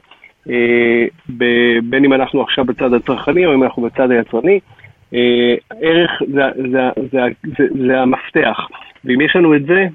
אה, 0.50 1.06
ב- 1.36 1.78
בין 1.82 2.04
אם 2.04 2.12
אנחנו 2.12 2.42
עכשיו 2.42 2.64
בצד 2.64 2.94
הצרכני 2.94 3.46
או 3.46 3.54
אם 3.54 3.62
אנחנו 3.62 3.82
בצד 3.82 4.10
היצרני. 4.10 4.60
אה, 5.14 5.54
ערך 5.80 6.22
זה, 6.32 6.42
זה, 6.72 6.80
זה, 7.12 7.20
זה, 7.58 7.64
זה 7.86 8.00
המפתח, 8.00 8.58
ואם 9.04 9.20
יש 9.20 9.36
לנו 9.36 9.56
את 9.56 9.66
זה, 9.66 9.86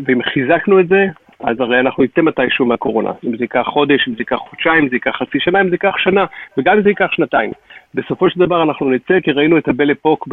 ואם 0.00 0.22
חיזקנו 0.22 0.80
את 0.80 0.88
זה, 0.88 1.06
אז 1.40 1.60
הרי 1.60 1.80
אנחנו 1.80 2.04
נצא 2.04 2.22
מתישהו 2.22 2.66
מהקורונה. 2.66 3.10
אם 3.24 3.36
זה 3.36 3.44
ייקח 3.44 3.64
חודש, 3.66 4.08
אם 4.08 4.14
זה 4.14 4.20
ייקח 4.20 4.36
חודשיים, 4.36 4.82
אם 4.82 4.88
זה 4.88 4.96
ייקח 4.96 5.16
חצי 5.16 5.40
שנה, 5.40 5.60
אם 5.60 5.68
זה 5.68 5.74
ייקח 5.74 5.94
שנה, 5.98 6.24
וגם 6.58 6.76
אם 6.76 6.82
זה 6.82 6.88
ייקח 6.88 7.12
שנתיים. 7.12 7.50
בסופו 7.94 8.30
של 8.30 8.40
דבר 8.40 8.62
אנחנו 8.62 8.90
נצא, 8.90 9.20
כי 9.20 9.32
ראינו 9.32 9.58
את 9.58 9.68
הבלה 9.68 9.94
פוק 9.94 10.28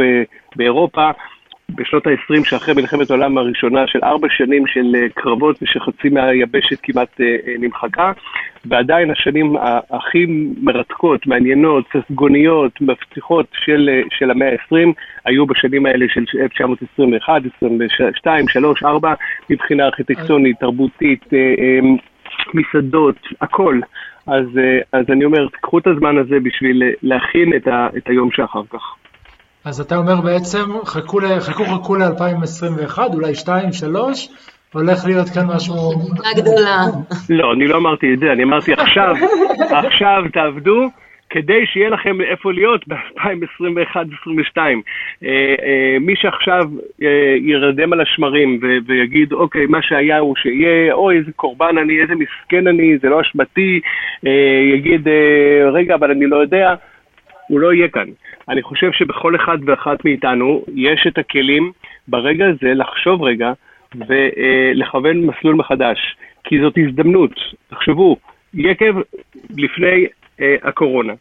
באירופה, 0.56 1.12
בשנות 1.76 2.08
ה-20 2.08 2.44
שאחרי 2.44 2.74
מלחמת 2.74 3.10
העולם 3.10 3.38
הראשונה 3.38 3.88
של 3.88 4.00
ארבע 4.04 4.28
שנים 4.30 4.68
של 4.68 4.96
אה, 4.96 5.10
קרבות 5.14 5.60
ושחצי 5.62 6.10
מהיבשת 6.10 6.78
כמעט 6.84 7.22
אה, 7.22 7.36
נמחקה, 7.60 8.12
ועדיין 8.66 9.12
השנים 9.12 9.56
הכי 9.92 10.26
מרתקות, 10.62 11.28
מעניינות, 11.28 11.86
ססגוניות, 11.94 12.82
מבטיחות 12.82 13.46
של, 13.66 13.90
של 14.10 14.32
המאה 14.32 14.50
ה-20 14.50 14.94
היו 15.26 15.46
בשנים 15.46 15.86
האלה 15.86 16.06
של 16.10 16.24
1921, 16.40 17.42
22, 17.58 18.48
3, 18.48 18.84
4, 18.84 19.14
מבחינה 19.50 19.86
ארכיטקטונית, 19.86 20.60
תרבותית, 20.60 21.26
מסעדות, 22.54 23.16
הכל. 23.42 23.80
אז, 24.28 24.46
אז 24.92 25.06
אני 25.10 25.26
אומר, 25.26 25.48
תקחו 25.48 25.80
את 25.80 25.88
הזמן 25.88 26.18
הזה 26.18 26.40
בשביל 26.44 26.84
להכין 27.04 27.54
את, 27.56 27.68
ה, 27.68 27.88
את 27.98 28.10
היום 28.10 28.32
שאחר 28.32 28.62
כך. 28.70 28.96
אז 29.66 29.82
אתה 29.82 29.96
אומר 29.96 30.22
בעצם, 30.22 30.86
חכו 30.86 31.20
חכו, 31.40 31.66
חכו 31.66 31.96
ל-2021, 31.96 33.00
אולי 33.14 33.36
2, 33.36 33.74
3, 33.74 34.30
הולך 34.74 35.06
להיות 35.06 35.30
כאן 35.30 35.48
משהו... 35.48 35.92
גדולה. 36.38 36.78
לא, 37.30 37.54
אני 37.54 37.68
לא 37.68 37.78
אמרתי 37.78 38.14
את 38.14 38.20
זה, 38.20 38.32
אני 38.32 38.44
אמרתי 38.44 38.74
עכשיו, 38.74 39.16
עכשיו 39.88 40.24
תעבדו. 40.34 40.90
כדי 41.32 41.66
שיהיה 41.66 41.90
לכם 41.90 42.22
איפה 42.22 42.52
להיות 42.52 42.88
ב-2021-2022. 42.88 44.58
אה, 44.58 45.56
אה, 45.64 45.98
מי 46.00 46.16
שעכשיו 46.16 46.64
אה, 47.02 47.36
ירדם 47.42 47.94
על 47.94 48.02
השמרים 48.02 48.60
ויגיד, 48.88 49.34
אוקיי, 49.34 49.66
מה 49.66 49.82
שהיה 49.82 50.18
הוא 50.18 50.36
שיהיה, 50.36 50.94
אוי, 50.94 51.18
איזה 51.18 51.32
קורבן 51.36 51.78
אני, 51.78 52.02
איזה 52.02 52.14
מסכן 52.16 52.68
אני, 52.68 52.98
זה 52.98 53.10
לא 53.10 53.22
אשמתי, 53.22 53.80
יגיד, 54.74 55.08
רגע, 55.74 55.96
אבל 55.96 56.12
אני 56.12 56.26
לא 56.26 56.36
יודע, 56.36 56.74
הוא 57.52 57.60
לא 57.60 57.74
יהיה 57.74 57.88
כאן. 57.88 58.08
אני 58.50 58.62
חושב 58.62 58.92
שבכל 58.92 59.36
אחד 59.36 59.58
ואחת 59.66 60.06
מאיתנו 60.06 60.64
יש 60.76 61.08
את 61.08 61.18
הכלים 61.18 61.72
ברגע 62.08 62.46
הזה 62.48 62.74
לחשוב 62.74 63.24
רגע 63.24 63.52
ולכוון 63.96 65.18
מסלול 65.18 65.56
מחדש, 65.56 66.16
כי 66.44 66.62
זאת 66.62 66.78
הזדמנות. 66.78 67.32
תחשבו, 67.70 68.18
יקב 68.54 68.96
לפני 69.58 70.06
אה, 70.42 70.56
הקורונה. 70.64 71.14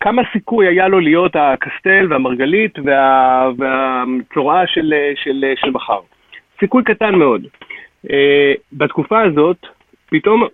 כמה 0.00 0.22
סיכוי 0.32 0.66
היה 0.66 0.88
לו 0.88 1.00
להיות 1.00 1.36
הקסטל 1.36 2.06
והמרגלית 2.10 2.78
וה, 2.84 3.48
והצורעה 3.58 4.66
של, 4.66 4.94
של, 5.24 5.44
של 5.56 5.70
מחר? 5.70 6.00
סיכוי 6.60 6.82
קטן 6.84 7.14
מאוד. 7.14 7.46
אה, 8.10 8.52
בתקופה 8.72 9.22
הזאת, 9.22 9.66
פתאום 10.14 10.44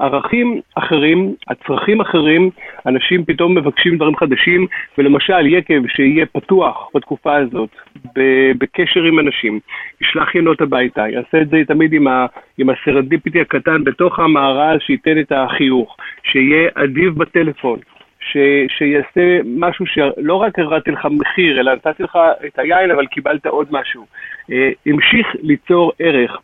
ערכים 0.00 0.60
אחרים, 0.74 1.34
הצרכים 1.48 2.00
אחרים, 2.00 2.50
אנשים 2.86 3.24
פתאום 3.24 3.58
מבקשים 3.58 3.96
דברים 3.96 4.16
חדשים, 4.16 4.66
ולמשל 4.98 5.46
יקב 5.46 5.86
שיהיה 5.88 6.26
פתוח 6.26 6.90
בתקופה 6.94 7.36
הזאת, 7.36 7.68
בקשר 8.58 9.02
עם 9.02 9.18
אנשים, 9.18 9.60
ישלח 10.00 10.34
ינות 10.34 10.60
הביתה, 10.60 11.08
יעשה 11.08 11.40
את 11.42 11.48
זה 11.48 11.56
תמיד 11.66 11.92
עם, 11.92 12.06
עם 12.58 12.70
הסרנדיפיטי 12.70 13.40
הקטן 13.40 13.84
בתוך 13.84 14.18
המארז, 14.18 14.80
שייתן 14.80 15.18
את 15.20 15.32
החיוך, 15.32 15.96
שיהיה 16.22 16.68
אדיב 16.74 17.18
בטלפון. 17.18 17.78
ש, 18.20 18.36
שיעשה 18.78 19.38
משהו 19.44 19.86
שלא 19.86 20.34
רק 20.34 20.58
הראתי 20.58 20.90
לך 20.90 21.08
מחיר, 21.10 21.60
אלא 21.60 21.74
נתתי 21.74 22.02
לך 22.02 22.18
את 22.46 22.58
היין, 22.58 22.90
אבל 22.90 23.06
קיבלת 23.06 23.46
עוד 23.46 23.66
משהו. 23.70 24.06
אה, 24.52 24.70
המשיך 24.86 25.26
ליצור 25.42 25.92
ערך. 25.98 26.40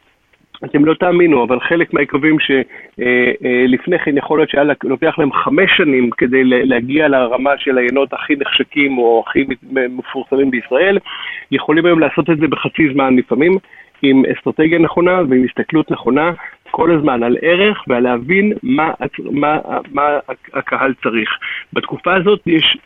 אתם 0.64 0.84
לא 0.84 0.94
תאמינו, 0.94 1.44
אבל 1.44 1.60
חלק 1.60 1.94
מהעיכובים 1.94 2.36
שלפני 2.40 3.98
כן 3.98 4.16
יכול 4.16 4.38
להיות 4.38 4.50
שהיה 4.50 4.64
לוקח 4.84 5.18
להם 5.18 5.32
חמש 5.32 5.70
שנים 5.76 6.10
כדי 6.10 6.44
להגיע 6.44 7.08
לרמה 7.08 7.50
של 7.58 7.78
היינות 7.78 8.12
הכי 8.12 8.34
נחשקים 8.36 8.98
או 8.98 9.24
הכי 9.26 9.44
מפורסמים 9.72 10.50
בישראל, 10.50 10.98
יכולים 11.50 11.86
היום 11.86 12.00
לעשות 12.00 12.30
את 12.30 12.38
זה 12.38 12.48
בחצי 12.48 12.92
זמן 12.92 13.16
לפעמים, 13.16 13.52
עם 14.02 14.22
אסטרטגיה 14.36 14.78
נכונה 14.78 15.22
ועם 15.28 15.44
הסתכלות 15.44 15.90
נכונה 15.90 16.32
כל 16.70 16.90
הזמן 16.90 17.22
על 17.22 17.36
ערך 17.42 17.84
ועל 17.88 18.02
להבין 18.02 18.52
מה, 18.62 18.90
מה, 19.30 19.58
מה 19.92 20.18
הקהל 20.54 20.94
צריך. 21.02 21.30
בתקופה 21.72 22.14
הזאת 22.14 22.40
יש 22.46 22.78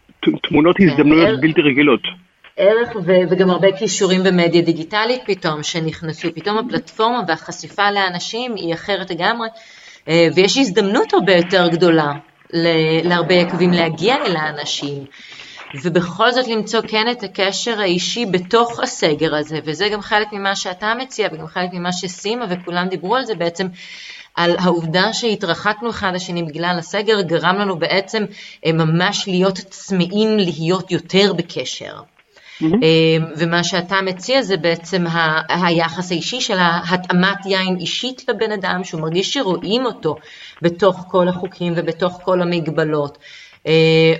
תמונות 0.42 0.76
כן, 0.76 0.84
הזדמנויות 0.84 1.40
בלתי 1.40 1.62
רגילות. 1.62 2.02
ערך 2.58 2.96
ו- 2.96 3.30
וגם 3.30 3.50
הרבה 3.50 3.76
כישורים 3.78 4.24
במדיה 4.24 4.62
דיגיטלית 4.62 5.22
פתאום 5.26 5.62
שנכנסו, 5.62 6.28
פתאום 6.34 6.58
הפלטפורמה 6.58 7.22
והחשיפה 7.28 7.90
לאנשים 7.90 8.54
היא 8.54 8.74
אחרת 8.74 9.10
לגמרי 9.10 9.48
אה, 10.08 10.28
ויש 10.34 10.58
הזדמנות 10.58 11.14
הרבה 11.14 11.32
יותר 11.32 11.68
גדולה 11.68 12.12
להרבה 13.04 13.34
יקבים 13.34 13.70
להגיע 13.70 14.16
אל 14.16 14.36
האנשים 14.36 15.04
ובכל 15.82 16.30
זאת 16.32 16.48
למצוא 16.48 16.80
כן 16.88 17.10
את 17.10 17.22
הקשר 17.22 17.80
האישי 17.80 18.26
בתוך 18.26 18.80
הסגר 18.80 19.34
הזה 19.34 19.58
וזה 19.64 19.88
גם 19.88 20.00
חלק 20.00 20.32
ממה 20.32 20.56
שאתה 20.56 20.94
מציע 20.98 21.28
וגם 21.32 21.46
חלק 21.46 21.68
ממה 21.72 21.92
שסימה 21.92 22.46
וכולם 22.48 22.88
דיברו 22.88 23.16
על 23.16 23.24
זה 23.24 23.34
בעצם 23.34 23.66
על 24.34 24.56
העובדה 24.58 25.12
שהתרחקנו 25.12 25.90
אחד 25.90 26.12
השני 26.14 26.42
בגלל 26.42 26.76
הסגר 26.78 27.20
גרם 27.20 27.56
לנו 27.58 27.78
בעצם 27.78 28.24
אה, 28.66 28.72
ממש 28.72 29.28
להיות 29.28 29.58
צמאים 29.58 30.36
להיות 30.36 30.90
יותר 30.90 31.32
בקשר. 31.32 32.00
Mm-hmm. 32.62 32.84
ומה 33.36 33.64
שאתה 33.64 33.96
מציע 34.02 34.42
זה 34.42 34.56
בעצם 34.56 35.06
ה- 35.06 35.66
היחס 35.66 36.12
האישי 36.12 36.40
של 36.40 36.56
התאמת 36.60 37.46
יין 37.46 37.76
אישית 37.80 38.24
לבן 38.28 38.52
אדם, 38.52 38.84
שהוא 38.84 39.00
מרגיש 39.00 39.34
שרואים 39.34 39.86
אותו 39.86 40.16
בתוך 40.62 41.04
כל 41.08 41.28
החוקים 41.28 41.72
ובתוך 41.76 42.20
כל 42.22 42.42
המגבלות. 42.42 43.18
אה, 43.66 43.72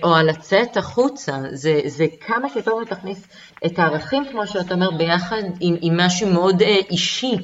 או 0.02 0.14
על 0.14 0.26
לצאת 0.28 0.76
החוצה, 0.76 1.38
זה, 1.52 1.80
זה 1.86 2.06
כמה 2.26 2.48
שיותר 2.48 2.70
תכניס 2.88 3.26
את 3.66 3.78
הערכים, 3.78 4.24
כמו 4.30 4.46
שאתה 4.46 4.74
אומר, 4.74 4.90
ביחד 4.90 5.42
עם, 5.60 5.76
עם 5.80 5.96
משהו 6.00 6.32
מאוד 6.32 6.62
אה, 6.62 6.76
אישי, 6.90 7.36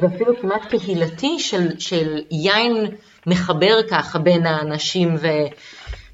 ואפילו 0.00 0.40
כמעט 0.40 0.66
קהילתי 0.70 1.38
של, 1.38 1.68
של 1.78 2.22
יין 2.30 2.86
מחבר 3.26 3.80
ככה 3.90 4.18
בין 4.18 4.46
האנשים, 4.46 5.16
ו, 5.20 5.28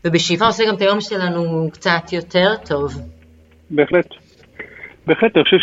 ובשאיפה 0.04 0.46
עושה 0.46 0.64
גם 0.68 0.74
את 0.74 0.80
היום 0.80 1.00
שלנו 1.00 1.68
קצת 1.72 2.12
יותר 2.12 2.54
טוב. 2.64 3.00
בהחלט. 3.72 4.06
בהחלט, 5.06 5.36
אני 5.36 5.44
חושב 5.44 5.58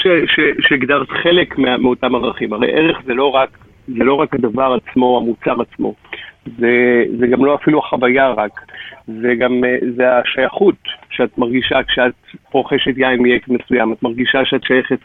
שהגדרת 0.59 1.09
חלק 1.09 1.57
מה, 1.57 1.77
מאותם 1.77 2.15
ערכים. 2.15 2.53
הרי 2.53 2.71
ערך 2.71 3.01
זה 3.05 3.13
לא 3.13 3.35
רק, 3.35 3.57
זה 3.87 4.03
לא 4.03 4.13
רק 4.13 4.33
הדבר 4.35 4.77
עצמו, 4.81 5.17
המוצר 5.17 5.61
עצמו. 5.61 5.93
זה, 6.57 7.03
זה 7.19 7.27
גם 7.27 7.45
לא 7.45 7.55
אפילו 7.55 7.79
החוויה 7.79 8.29
רק. 8.29 8.61
זה 9.21 9.35
גם, 9.39 9.63
זה 9.95 10.17
השייכות 10.17 10.75
שאת 11.09 11.37
מרגישה 11.37 11.83
כשאת 11.83 12.13
רוכשת 12.51 12.97
יין 12.97 13.21
מיקב 13.21 13.53
מסוים. 13.53 13.93
את 13.93 14.03
מרגישה 14.03 14.45
שאת 14.45 14.63
שייכת 14.63 14.99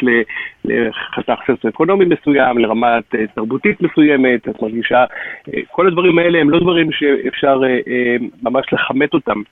לחתך 0.65 1.41
סוציו-אקונומי 1.47 2.05
מסוים, 2.05 2.59
לרמת 2.59 3.15
אה, 3.15 3.27
תרבותית 3.35 3.83
מסוימת, 3.83 4.49
את 4.49 4.63
מרגישה... 4.63 5.05
אה, 5.55 5.61
כל 5.71 5.87
הדברים 5.87 6.19
האלה 6.19 6.39
הם 6.41 6.51
לא 6.51 6.61
דברים 6.61 6.93
שאפשר 6.93 7.61
אה, 7.65 8.17
ממש 8.43 8.67
לכמת 8.73 9.15
אותם. 9.15 9.43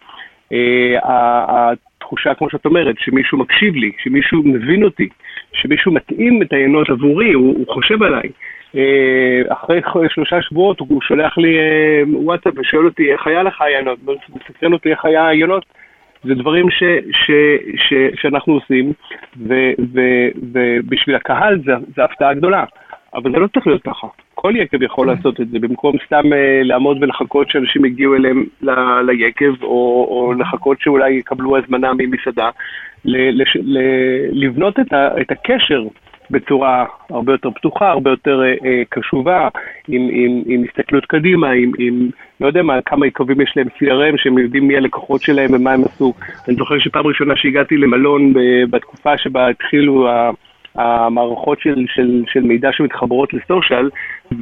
התחושה, 2.13 2.35
כמו 2.35 2.51
שאת 2.51 2.65
אומרת, 2.65 2.95
שמישהו 2.99 3.39
מקשיב 3.39 3.75
לי, 3.75 3.93
שמישהו 3.99 4.43
מבין 4.45 4.83
אותי, 4.83 5.09
שמישהו 5.53 5.93
מתאים 5.93 6.43
את 6.43 6.53
העיינות 6.53 6.91
עבורי, 6.91 7.33
הוא, 7.33 7.55
הוא 7.59 7.67
חושב 7.75 8.03
עליי. 8.03 8.29
אה, 8.77 9.41
אחרי 9.49 9.81
שלושה 10.09 10.43
שבועות 10.43 10.81
הוא 10.81 11.03
שולח 11.03 11.39
לי 11.39 11.59
אה, 11.59 12.03
וואטסאפ 12.13 12.55
ושואל 12.59 12.85
אותי 12.85 13.13
איך 13.13 13.27
היה 13.27 13.43
לך 13.43 13.61
העיינות, 13.61 13.99
מסקרן 14.37 14.73
אותי 14.73 14.91
איך 14.91 15.05
היה 15.05 15.23
העיינות. 15.23 15.65
זה 16.25 16.35
דברים 16.35 16.71
ש, 16.71 16.83
ש, 17.13 17.31
ש, 17.77 17.95
שאנחנו 18.15 18.53
עושים, 18.53 18.93
ו, 19.49 19.55
ו, 19.95 20.01
ובשביל 20.53 21.17
הקהל 21.17 21.59
זה, 21.65 21.73
זה 21.97 22.05
הפתעה 22.05 22.35
גדולה. 22.35 22.65
אבל 23.15 23.33
זה 23.33 23.39
לא 23.39 23.47
צריך 23.47 23.67
להיות 23.67 23.83
ככה. 23.83 24.07
כל 24.43 24.57
יקב 24.57 24.83
יכול. 24.83 25.07
לעשות 25.07 25.41
את 25.41 25.49
זה, 25.49 25.59
במקום 25.59 25.97
סתם 26.07 26.23
uh, 26.25 26.65
לעמוד 26.65 26.99
ולחכות 27.01 27.51
שאנשים 27.51 27.85
יגיעו 27.85 28.15
אליהם 28.15 28.45
ל- 28.63 29.01
ליקב, 29.07 29.63
או, 29.63 30.07
או 30.11 30.33
לחכות 30.39 30.81
שאולי 30.81 31.13
יקבלו 31.13 31.59
הזמנה 31.59 31.93
ממסעדה, 31.99 32.51
ל- 33.05 33.43
לש- 33.43 33.57
ל- 33.63 34.45
לבנות 34.45 34.81
את, 34.81 34.93
ה- 34.93 35.21
את 35.21 35.31
הקשר 35.31 35.83
בצורה 36.31 36.85
הרבה 37.11 37.33
יותר 37.33 37.51
פתוחה, 37.51 37.91
הרבה 37.91 38.11
יותר 38.11 38.41
uh, 38.41 38.63
uh, 38.63 38.67
קשובה, 38.89 39.49
עם, 39.89 40.09
עם, 40.13 40.43
עם 40.47 40.65
הסתכלות 40.69 41.07
קדימה, 41.07 41.51
עם, 41.51 41.73
עם, 41.79 42.11
לא 42.41 42.47
יודע 42.47 42.63
מה, 42.63 42.83
כמה 42.83 43.07
יקבים 43.07 43.41
יש 43.41 43.53
להם 43.57 43.67
CRM, 43.67 44.17
שהם 44.17 44.39
יודעים 44.39 44.69
מי 44.69 44.77
הלקוחות 44.77 45.23
שלהם 45.23 45.51
ומה 45.55 45.73
הם 45.73 45.85
עשו. 45.85 46.13
אני 46.49 46.57
זוכר 46.57 46.79
שפעם 46.79 47.07
ראשונה 47.07 47.37
שהגעתי 47.37 47.77
למלון 47.77 48.33
בתקופה 48.71 49.19
שבה 49.19 49.49
התחילו 49.49 50.09
ה... 50.09 50.31
המערכות 50.75 51.61
של, 51.61 51.85
של, 51.95 52.23
של 52.27 52.41
מידע 52.41 52.69
שמתחברות 52.73 53.35
לסושיאל, 53.35 53.91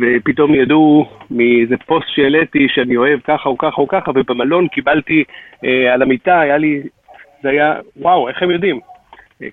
ופתאום 0.00 0.54
ידעו 0.54 1.06
מאיזה 1.30 1.76
פוסט 1.86 2.08
שהעליתי 2.08 2.66
שאני 2.68 2.96
אוהב 2.96 3.20
ככה 3.20 3.48
או 3.48 3.58
ככה 3.58 3.82
או 3.82 3.88
ככה, 3.88 4.10
ובמלון 4.14 4.68
קיבלתי 4.68 5.24
אה, 5.64 5.94
על 5.94 6.02
המיטה, 6.02 6.40
היה 6.40 6.58
לי, 6.58 6.82
זה 7.42 7.48
היה, 7.48 7.74
וואו, 7.96 8.28
איך 8.28 8.42
הם 8.42 8.50
יודעים? 8.50 8.80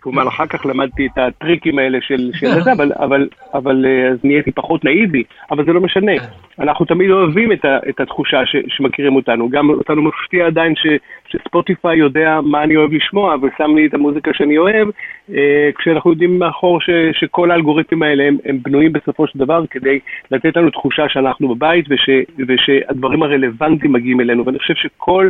כמובן, 0.02 0.28
אחר 0.28 0.46
כך 0.48 0.66
למדתי 0.66 1.06
את 1.06 1.18
הטריקים 1.18 1.80
האלה 1.80 1.98
של, 2.02 2.32
של 2.34 2.48
זה, 2.48 2.72
אבל, 2.72 2.92
אבל, 3.00 3.28
אבל 3.54 3.86
אז 4.12 4.18
נהייתי 4.24 4.52
פחות 4.52 4.86
נאיבי, 4.86 5.24
אבל 5.52 5.66
זה 5.66 5.74
לא 5.74 5.82
משנה. 5.82 6.12
אנחנו 6.60 6.86
תמיד 6.86 7.12
אוהבים 7.12 7.52
את, 7.52 7.66
ה, 7.66 7.78
את 7.90 8.00
התחושה 8.00 8.46
ש, 8.46 8.56
שמכירים 8.68 9.16
אותנו. 9.16 9.50
גם 9.50 9.70
אותנו 9.70 10.02
מפתיע 10.02 10.46
עדיין 10.46 10.74
ש, 10.76 10.88
שספוטיפיי 11.28 11.98
יודע 11.98 12.40
מה 12.44 12.64
אני 12.64 12.76
אוהב 12.76 12.94
לשמוע 12.94 13.36
ושם 13.36 13.76
לי 13.76 13.86
את 13.86 13.94
המוזיקה 13.94 14.32
שאני 14.34 14.58
אוהב, 14.58 14.88
אה, 15.34 15.70
כשאנחנו 15.78 16.12
יודעים 16.12 16.40
מאחור 16.40 16.82
ש, 16.82 16.90
שכל 17.12 17.52
האלגוריתמים 17.52 18.04
האלה 18.04 18.24
הם, 18.24 18.38
הם 18.46 18.60
בנויים 18.64 18.94
בסופו 18.94 19.28
של 19.28 19.40
דבר 19.40 19.66
כדי 19.70 20.00
לתת 20.32 20.58
לנו 20.58 20.70
תחושה 20.70 21.10
שאנחנו 21.10 21.56
בבית 21.56 21.86
וש, 21.90 22.10
ושהדברים 22.48 23.24
הרלוונטיים 23.24 23.94
מגיעים 23.94 24.22
אלינו. 24.22 24.46
ואני 24.46 24.60
חושב 24.60 24.76
שכל 24.76 25.30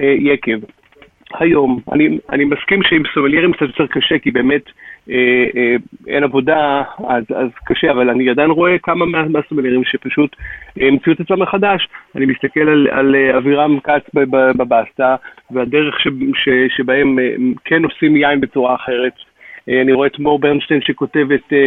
אה, 0.00 0.14
יקב 0.18 0.58
היום, 1.38 1.80
אני, 1.92 2.18
אני 2.32 2.44
מסכים 2.44 2.82
שעם 2.82 3.02
סומליירים 3.14 3.52
קצת 3.52 3.62
יותר 3.62 3.86
קשה, 3.86 4.18
כי 4.18 4.30
באמת 4.30 4.62
אה, 5.10 5.44
אה, 5.56 5.76
אין 6.08 6.24
עבודה, 6.24 6.82
אז, 7.08 7.24
אז 7.36 7.48
קשה, 7.64 7.90
אבל 7.90 8.10
אני 8.10 8.30
עדיין 8.30 8.50
רואה 8.50 8.78
כמה 8.78 9.06
מה, 9.06 9.22
מהסומליירים 9.28 9.84
שפשוט 9.84 10.36
אה, 10.80 10.88
המציאו 10.88 11.14
את 11.14 11.20
עצמם 11.20 11.42
מחדש. 11.42 11.88
אני 12.16 12.26
מסתכל 12.26 12.60
על, 12.60 12.88
על 12.90 13.14
אה, 13.14 13.38
אבירם 13.38 13.80
כץ 13.80 14.10
בבסטה, 14.56 15.16
והדרך 15.50 16.00
ש, 16.00 16.08
ש, 16.34 16.48
שבהם 16.76 17.18
אה, 17.18 17.34
כן 17.64 17.84
עושים 17.84 18.16
יין 18.16 18.40
בצורה 18.40 18.74
אחרת. 18.74 19.12
אני 19.68 19.92
רואה 19.92 20.06
את 20.06 20.18
מור 20.18 20.38
ברנשטיין 20.38 20.80
שכותבת 20.80 21.52
אה, 21.52 21.58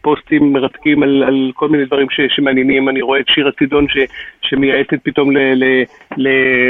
פוסטים 0.00 0.52
מרתקים 0.52 1.02
על, 1.02 1.22
על 1.22 1.50
כל 1.54 1.68
מיני 1.68 1.84
דברים 1.84 2.10
ש, 2.10 2.20
שמעניינים, 2.28 2.88
אני 2.88 3.02
רואה 3.02 3.20
את 3.20 3.28
שירה 3.28 3.52
צידון 3.52 3.86
שמייעצת 4.42 4.98
פתאום 5.02 5.30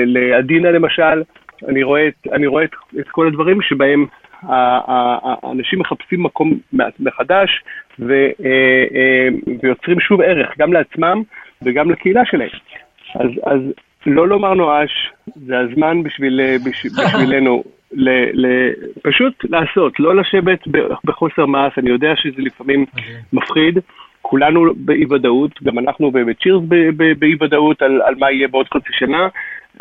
לעדינה 0.07 0.71
למשל, 0.71 1.23
אני 1.69 1.83
רואה, 1.83 2.09
את, 2.09 2.29
אני 2.33 2.47
רואה 2.47 2.65
את, 2.65 2.71
את 3.01 3.09
כל 3.09 3.27
הדברים 3.27 3.63
שבהם 3.63 4.07
האנשים 4.43 5.79
מחפשים 5.79 6.23
מקום 6.23 6.59
מחדש 7.01 7.63
ו, 7.99 8.13
אה, 8.45 8.85
אה, 8.95 9.29
ויוצרים 9.63 10.01
שוב 10.01 10.21
ערך, 10.21 10.59
גם 10.59 10.73
לעצמם 10.73 11.23
וגם 11.63 11.91
לקהילה 11.91 12.23
שלהם. 12.25 12.49
אז, 13.15 13.31
אז 13.47 13.61
לא 14.07 14.29
לומר 14.29 14.55
נואש, 14.55 15.13
זה 15.37 15.59
הזמן 15.59 16.03
בשביל, 16.03 16.41
בשבילנו 16.65 17.65
ל, 17.93 18.09
ל, 18.47 18.71
פשוט 19.03 19.45
לעשות, 19.45 20.01
לא 20.01 20.17
לשבת 20.17 20.61
בחוסר 21.05 21.47
מעש, 21.47 21.79
אני 21.79 21.91
יודע 21.91 22.17
שזה 22.17 22.43
לפעמים 22.43 22.85
okay. 22.85 22.99
אוקיי. 22.99 23.15
מפחיד. 23.33 23.79
כולנו 24.23 24.75
באי 24.77 25.05
ודאות, 25.11 25.63
גם 25.63 25.79
אנחנו 25.79 26.11
בצ'ירס 26.11 26.63
באי 27.19 27.35
ודאות 27.41 27.83
על, 27.83 28.03
על 28.03 28.15
מה 28.19 28.31
יהיה 28.31 28.49
בעוד 28.49 28.67
חצי 28.75 28.93
שנה, 28.93 29.29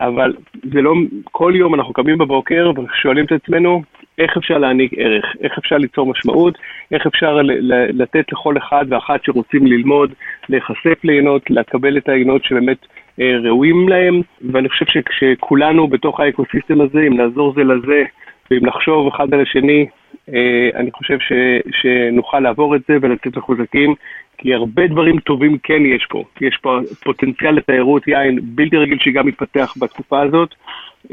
אבל 0.01 0.33
זה 0.63 0.81
לא, 0.81 0.93
כל 1.31 1.53
יום 1.55 1.75
אנחנו 1.75 1.93
קמים 1.93 2.17
בבוקר 2.17 2.71
ושואלים 2.77 3.25
את 3.25 3.31
עצמנו 3.31 3.81
איך 4.17 4.37
אפשר 4.37 4.57
להעניק 4.57 4.91
ערך, 4.97 5.25
איך 5.41 5.57
אפשר 5.57 5.77
ליצור 5.77 6.05
משמעות, 6.05 6.57
איך 6.91 7.07
אפשר 7.07 7.39
לתת 7.93 8.31
לכל 8.31 8.57
אחד 8.57 8.85
ואחת 8.89 9.23
שרוצים 9.23 9.67
ללמוד, 9.67 10.13
להיחשף 10.49 11.03
לעינות, 11.03 11.41
לקבל 11.49 11.97
את 11.97 12.09
העינות 12.09 12.43
שבאמת 12.43 12.77
אה, 13.19 13.37
ראויים 13.43 13.89
להם, 13.89 14.21
ואני 14.51 14.69
חושב 14.69 14.85
שכשכולנו 14.85 15.87
בתוך 15.87 16.19
האקוסיסטם 16.19 16.81
הזה, 16.81 16.99
אם 17.07 17.17
נעזור 17.17 17.53
זה 17.53 17.63
לזה, 17.63 18.03
ואם 18.51 18.65
נחשוב 18.65 19.07
אחד 19.07 19.33
על 19.33 19.41
השני, 19.41 19.85
אני 20.75 20.91
חושב 20.91 21.17
ש, 21.19 21.31
שנוכל 21.81 22.39
לעבור 22.39 22.75
את 22.75 22.81
זה 22.87 22.97
ולצאת 23.01 23.37
לחוזקים, 23.37 23.95
כי 24.41 24.53
הרבה 24.53 24.87
דברים 24.87 25.19
טובים 25.19 25.57
כן 25.63 25.85
יש 25.85 26.05
פה. 26.09 26.23
יש 26.41 26.57
פה 26.61 26.79
פוטנציאל 27.03 27.51
לתיירות 27.51 28.07
יין 28.07 28.39
בלתי 28.43 28.77
רגיל 28.77 28.97
שגם 29.01 29.27
מתפתח 29.27 29.73
בתקופה 29.77 30.21
הזאת. 30.21 30.49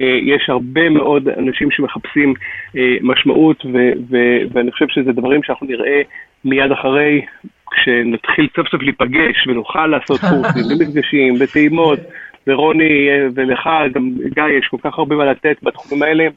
אה, 0.01 0.19
יש 0.23 0.49
הרבה 0.49 0.89
מאוד 0.89 1.29
אנשים 1.29 1.71
שמחפשים 1.71 2.35
אה, 2.77 2.97
משמעות, 3.03 3.65
ו- 3.65 3.93
ו- 4.11 4.41
ואני 4.53 4.73
חושב 4.73 4.89
שזה 4.89 5.13
דברים 5.13 5.43
שאנחנו 5.43 5.67
נראה 5.67 6.03
מיד 6.45 6.73
אחרי, 6.73 7.25
כשנתחיל 7.71 8.49
סוף 8.57 8.69
סוף 8.69 8.83
להיפגש 8.83 9.47
ונוכל 9.47 9.87
לעשות 9.87 10.21
קורסים 10.21 10.63
ומפגשים 10.71 11.35
וטעימות, 11.41 11.99
ורוני 12.47 13.09
ולך, 13.35 13.69
גם 13.95 14.11
גיא, 14.35 14.45
יש 14.59 14.69
כל 14.71 14.77
כך 14.83 14.99
הרבה 14.99 15.17
מה 15.17 15.25
לתת 15.25 15.57
בתחומים 15.63 16.03
האלה. 16.03 16.29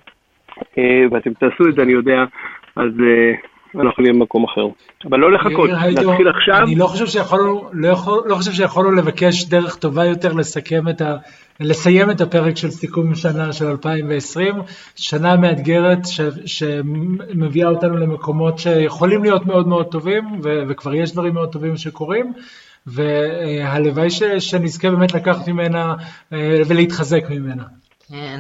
אה, 0.78 0.84
ואתם 1.12 1.34
תעשו 1.34 1.70
את 1.70 1.76
זה, 1.76 1.82
אני 1.82 1.91
יודע, 1.91 2.24
אז 2.76 2.91
אה, 2.99 3.82
אנחנו 3.82 4.03
נהיה 4.03 4.14
במקום 4.14 4.43
אחר. 4.43 4.68
אבל 5.09 5.20
לא 5.20 5.32
לחכות, 5.32 5.70
להתחיל 5.70 6.28
עכשיו. 6.28 6.64
אני 6.64 6.76
לא 6.76 6.88
חושב 6.88 7.05
שיכולנו, 7.05 7.70
לא, 7.74 7.88
יכול, 7.88 8.24
לא 8.26 8.36
חושב 8.36 8.51
שיכולנו 8.51 8.91
לבקש 8.91 9.45
דרך 9.45 9.76
טובה 9.76 10.05
יותר 10.05 10.34
לסכם 10.34 10.89
את 10.89 11.01
ה... 11.01 11.16
לסיים 11.59 12.12
את 12.12 12.22
הפרק 12.22 12.57
של 12.57 12.72
סיכום 12.72 13.16
שנה 13.16 13.53
של 13.53 13.66
2020, 13.66 14.55
שנה 14.95 15.38
מאתגרת 15.38 16.05
ש, 16.05 16.22
שמביאה 16.45 17.70
אותנו 17.70 17.97
למקומות 17.97 18.57
שיכולים 18.57 19.24
להיות 19.24 19.45
מאוד 19.45 19.68
מאוד 19.68 19.86
טובים, 19.86 20.24
ו, 20.43 20.64
וכבר 20.70 20.93
יש 20.93 21.14
דברים 21.14 21.34
מאוד 21.34 21.51
טובים 21.51 21.78
שקורים, 21.78 22.34
והלוואי 22.88 24.09
ש, 24.09 24.24
שנזכה 24.24 24.89
באמת 24.89 25.14
לקחת 25.14 25.47
ממנה 25.47 25.95
אה, 26.34 26.62
ולהתחזק 26.68 27.24
ממנה. 27.30 27.64
כן. 28.09 28.39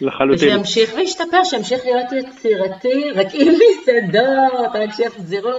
לחלוטין. 0.00 0.48
ושימשיך 0.48 0.94
וישתפר, 0.96 1.44
שימשיך 1.44 1.84
להיות 1.84 2.12
יצירתי, 2.12 3.10
רק 3.14 3.26
עם 3.34 3.48
מסעדות, 3.48 4.70
רק 4.74 4.90
שיחזירו. 4.96 5.50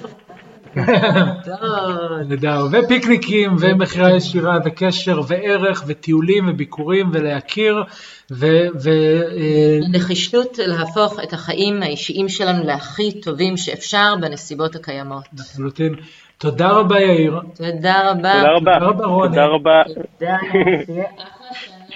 נהדר, 2.29 2.65
ופיקניקים 2.71 3.55
ומכירה 3.59 4.15
ישירה 4.15 4.57
וקשר 4.65 5.21
וערך 5.27 5.83
וטיולים 5.87 6.49
וביקורים 6.49 7.09
ולהכיר 7.13 7.83
ו... 8.31 8.45
אה, 8.45 9.79
נחישות 9.91 10.57
להפוך 10.57 11.19
את 11.23 11.33
החיים 11.33 11.83
האישיים 11.83 12.29
שלנו 12.29 12.63
להכי 12.63 13.21
טובים 13.21 13.57
שאפשר 13.57 14.15
בנסיבות 14.21 14.75
הקיימות. 14.75 15.23
לחלוטין. 15.39 15.95
תודה 16.37 16.69
רבה 16.69 17.01
יאיר. 17.01 17.39
תודה 17.55 18.11
רבה. 18.11 18.33
תודה 18.33 18.51
רבה. 18.51 18.73
תודה 18.73 18.87
רבה 18.87 19.05
רוני. 19.05 19.29
תודה 19.29 19.45
רבה. 19.45 19.81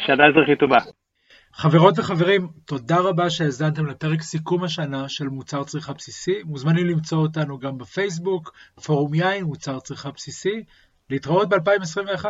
שנה 0.06 0.28
אזרחית 0.28 0.60
טובה. 0.60 0.80
חברות 1.62 2.00
וחברים, 2.00 2.48
תודה 2.66 3.00
רבה 3.00 3.30
שהאזנתם 3.30 3.86
לפרק 3.86 4.22
סיכום 4.22 4.64
השנה 4.64 5.10
של 5.10 5.28
מוצר 5.28 5.64
צריכה 5.64 5.94
בסיסי. 5.94 6.44
מוזמנים 6.44 6.86
למצוא 6.88 7.18
אותנו 7.18 7.60
גם 7.60 7.78
בפייסבוק, 7.78 8.54
פורום 8.84 9.14
יין, 9.14 9.44
מוצר 9.44 9.80
צריכה 9.80 10.12
בסיסי. 10.12 10.64
להתראות 11.10 11.50
ב-2021. 11.50 12.26